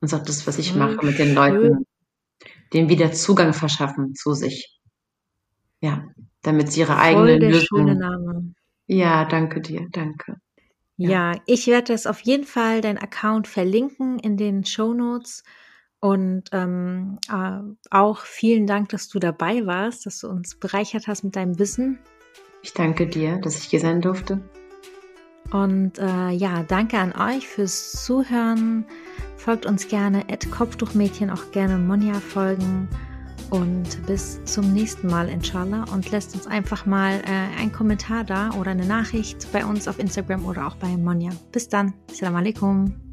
Und 0.00 0.14
auch 0.14 0.22
das, 0.22 0.46
was 0.46 0.58
ich 0.58 0.76
mache 0.76 1.04
mit 1.04 1.18
den 1.18 1.34
Leuten, 1.34 1.84
denen 2.72 2.88
wieder 2.88 3.10
Zugang 3.10 3.52
verschaffen 3.52 4.14
zu 4.14 4.34
sich. 4.34 4.78
Ja, 5.80 6.04
damit 6.42 6.70
sie 6.70 6.80
ihre 6.80 6.92
Voll 6.92 7.00
eigene 7.00 7.38
der 7.40 7.50
Lösung. 7.50 7.78
Schöne 7.78 7.96
Name. 7.96 8.54
Ja, 8.86 9.24
danke 9.24 9.60
dir, 9.60 9.88
danke. 9.90 10.36
Ja. 10.96 11.10
ja, 11.10 11.40
ich 11.46 11.66
werde 11.66 11.92
das 11.92 12.06
auf 12.06 12.20
jeden 12.20 12.44
Fall, 12.44 12.80
dein 12.82 12.98
Account 12.98 13.48
verlinken 13.48 14.20
in 14.20 14.36
den 14.36 14.64
Show 14.64 14.94
Notes. 14.94 15.42
Und 16.00 16.44
ähm, 16.52 17.18
äh, 17.28 17.60
auch 17.90 18.20
vielen 18.20 18.66
Dank, 18.66 18.90
dass 18.90 19.08
du 19.08 19.18
dabei 19.18 19.66
warst, 19.66 20.06
dass 20.06 20.20
du 20.20 20.28
uns 20.28 20.54
bereichert 20.54 21.08
hast 21.08 21.24
mit 21.24 21.34
deinem 21.34 21.58
Wissen. 21.58 21.98
Ich 22.62 22.72
danke 22.72 23.06
dir, 23.06 23.38
dass 23.38 23.58
ich 23.58 23.64
hier 23.64 23.80
sein 23.80 24.00
durfte. 24.00 24.40
Und 25.50 25.98
äh, 25.98 26.30
ja, 26.30 26.62
danke 26.62 26.98
an 26.98 27.12
euch 27.12 27.48
fürs 27.48 28.04
Zuhören. 28.04 28.84
Folgt 29.36 29.66
uns 29.66 29.88
gerne, 29.88 30.24
at 30.30 30.50
Kopftuchmädchen, 30.50 31.30
auch 31.30 31.50
gerne 31.52 31.78
Monja 31.78 32.14
folgen. 32.14 32.88
Und 33.50 34.06
bis 34.06 34.44
zum 34.44 34.74
nächsten 34.74 35.06
Mal, 35.06 35.28
inshallah. 35.28 35.84
Und 35.94 36.10
lasst 36.10 36.34
uns 36.34 36.46
einfach 36.46 36.84
mal 36.84 37.22
äh, 37.24 37.60
einen 37.60 37.72
Kommentar 37.72 38.24
da 38.24 38.50
oder 38.50 38.72
eine 38.72 38.84
Nachricht 38.84 39.50
bei 39.52 39.64
uns 39.64 39.88
auf 39.88 39.98
Instagram 39.98 40.44
oder 40.44 40.66
auch 40.66 40.76
bei 40.76 40.88
Monja. 40.88 41.30
Bis 41.50 41.68
dann. 41.68 41.94
Assalamu 42.10 42.38
alaikum. 42.38 43.07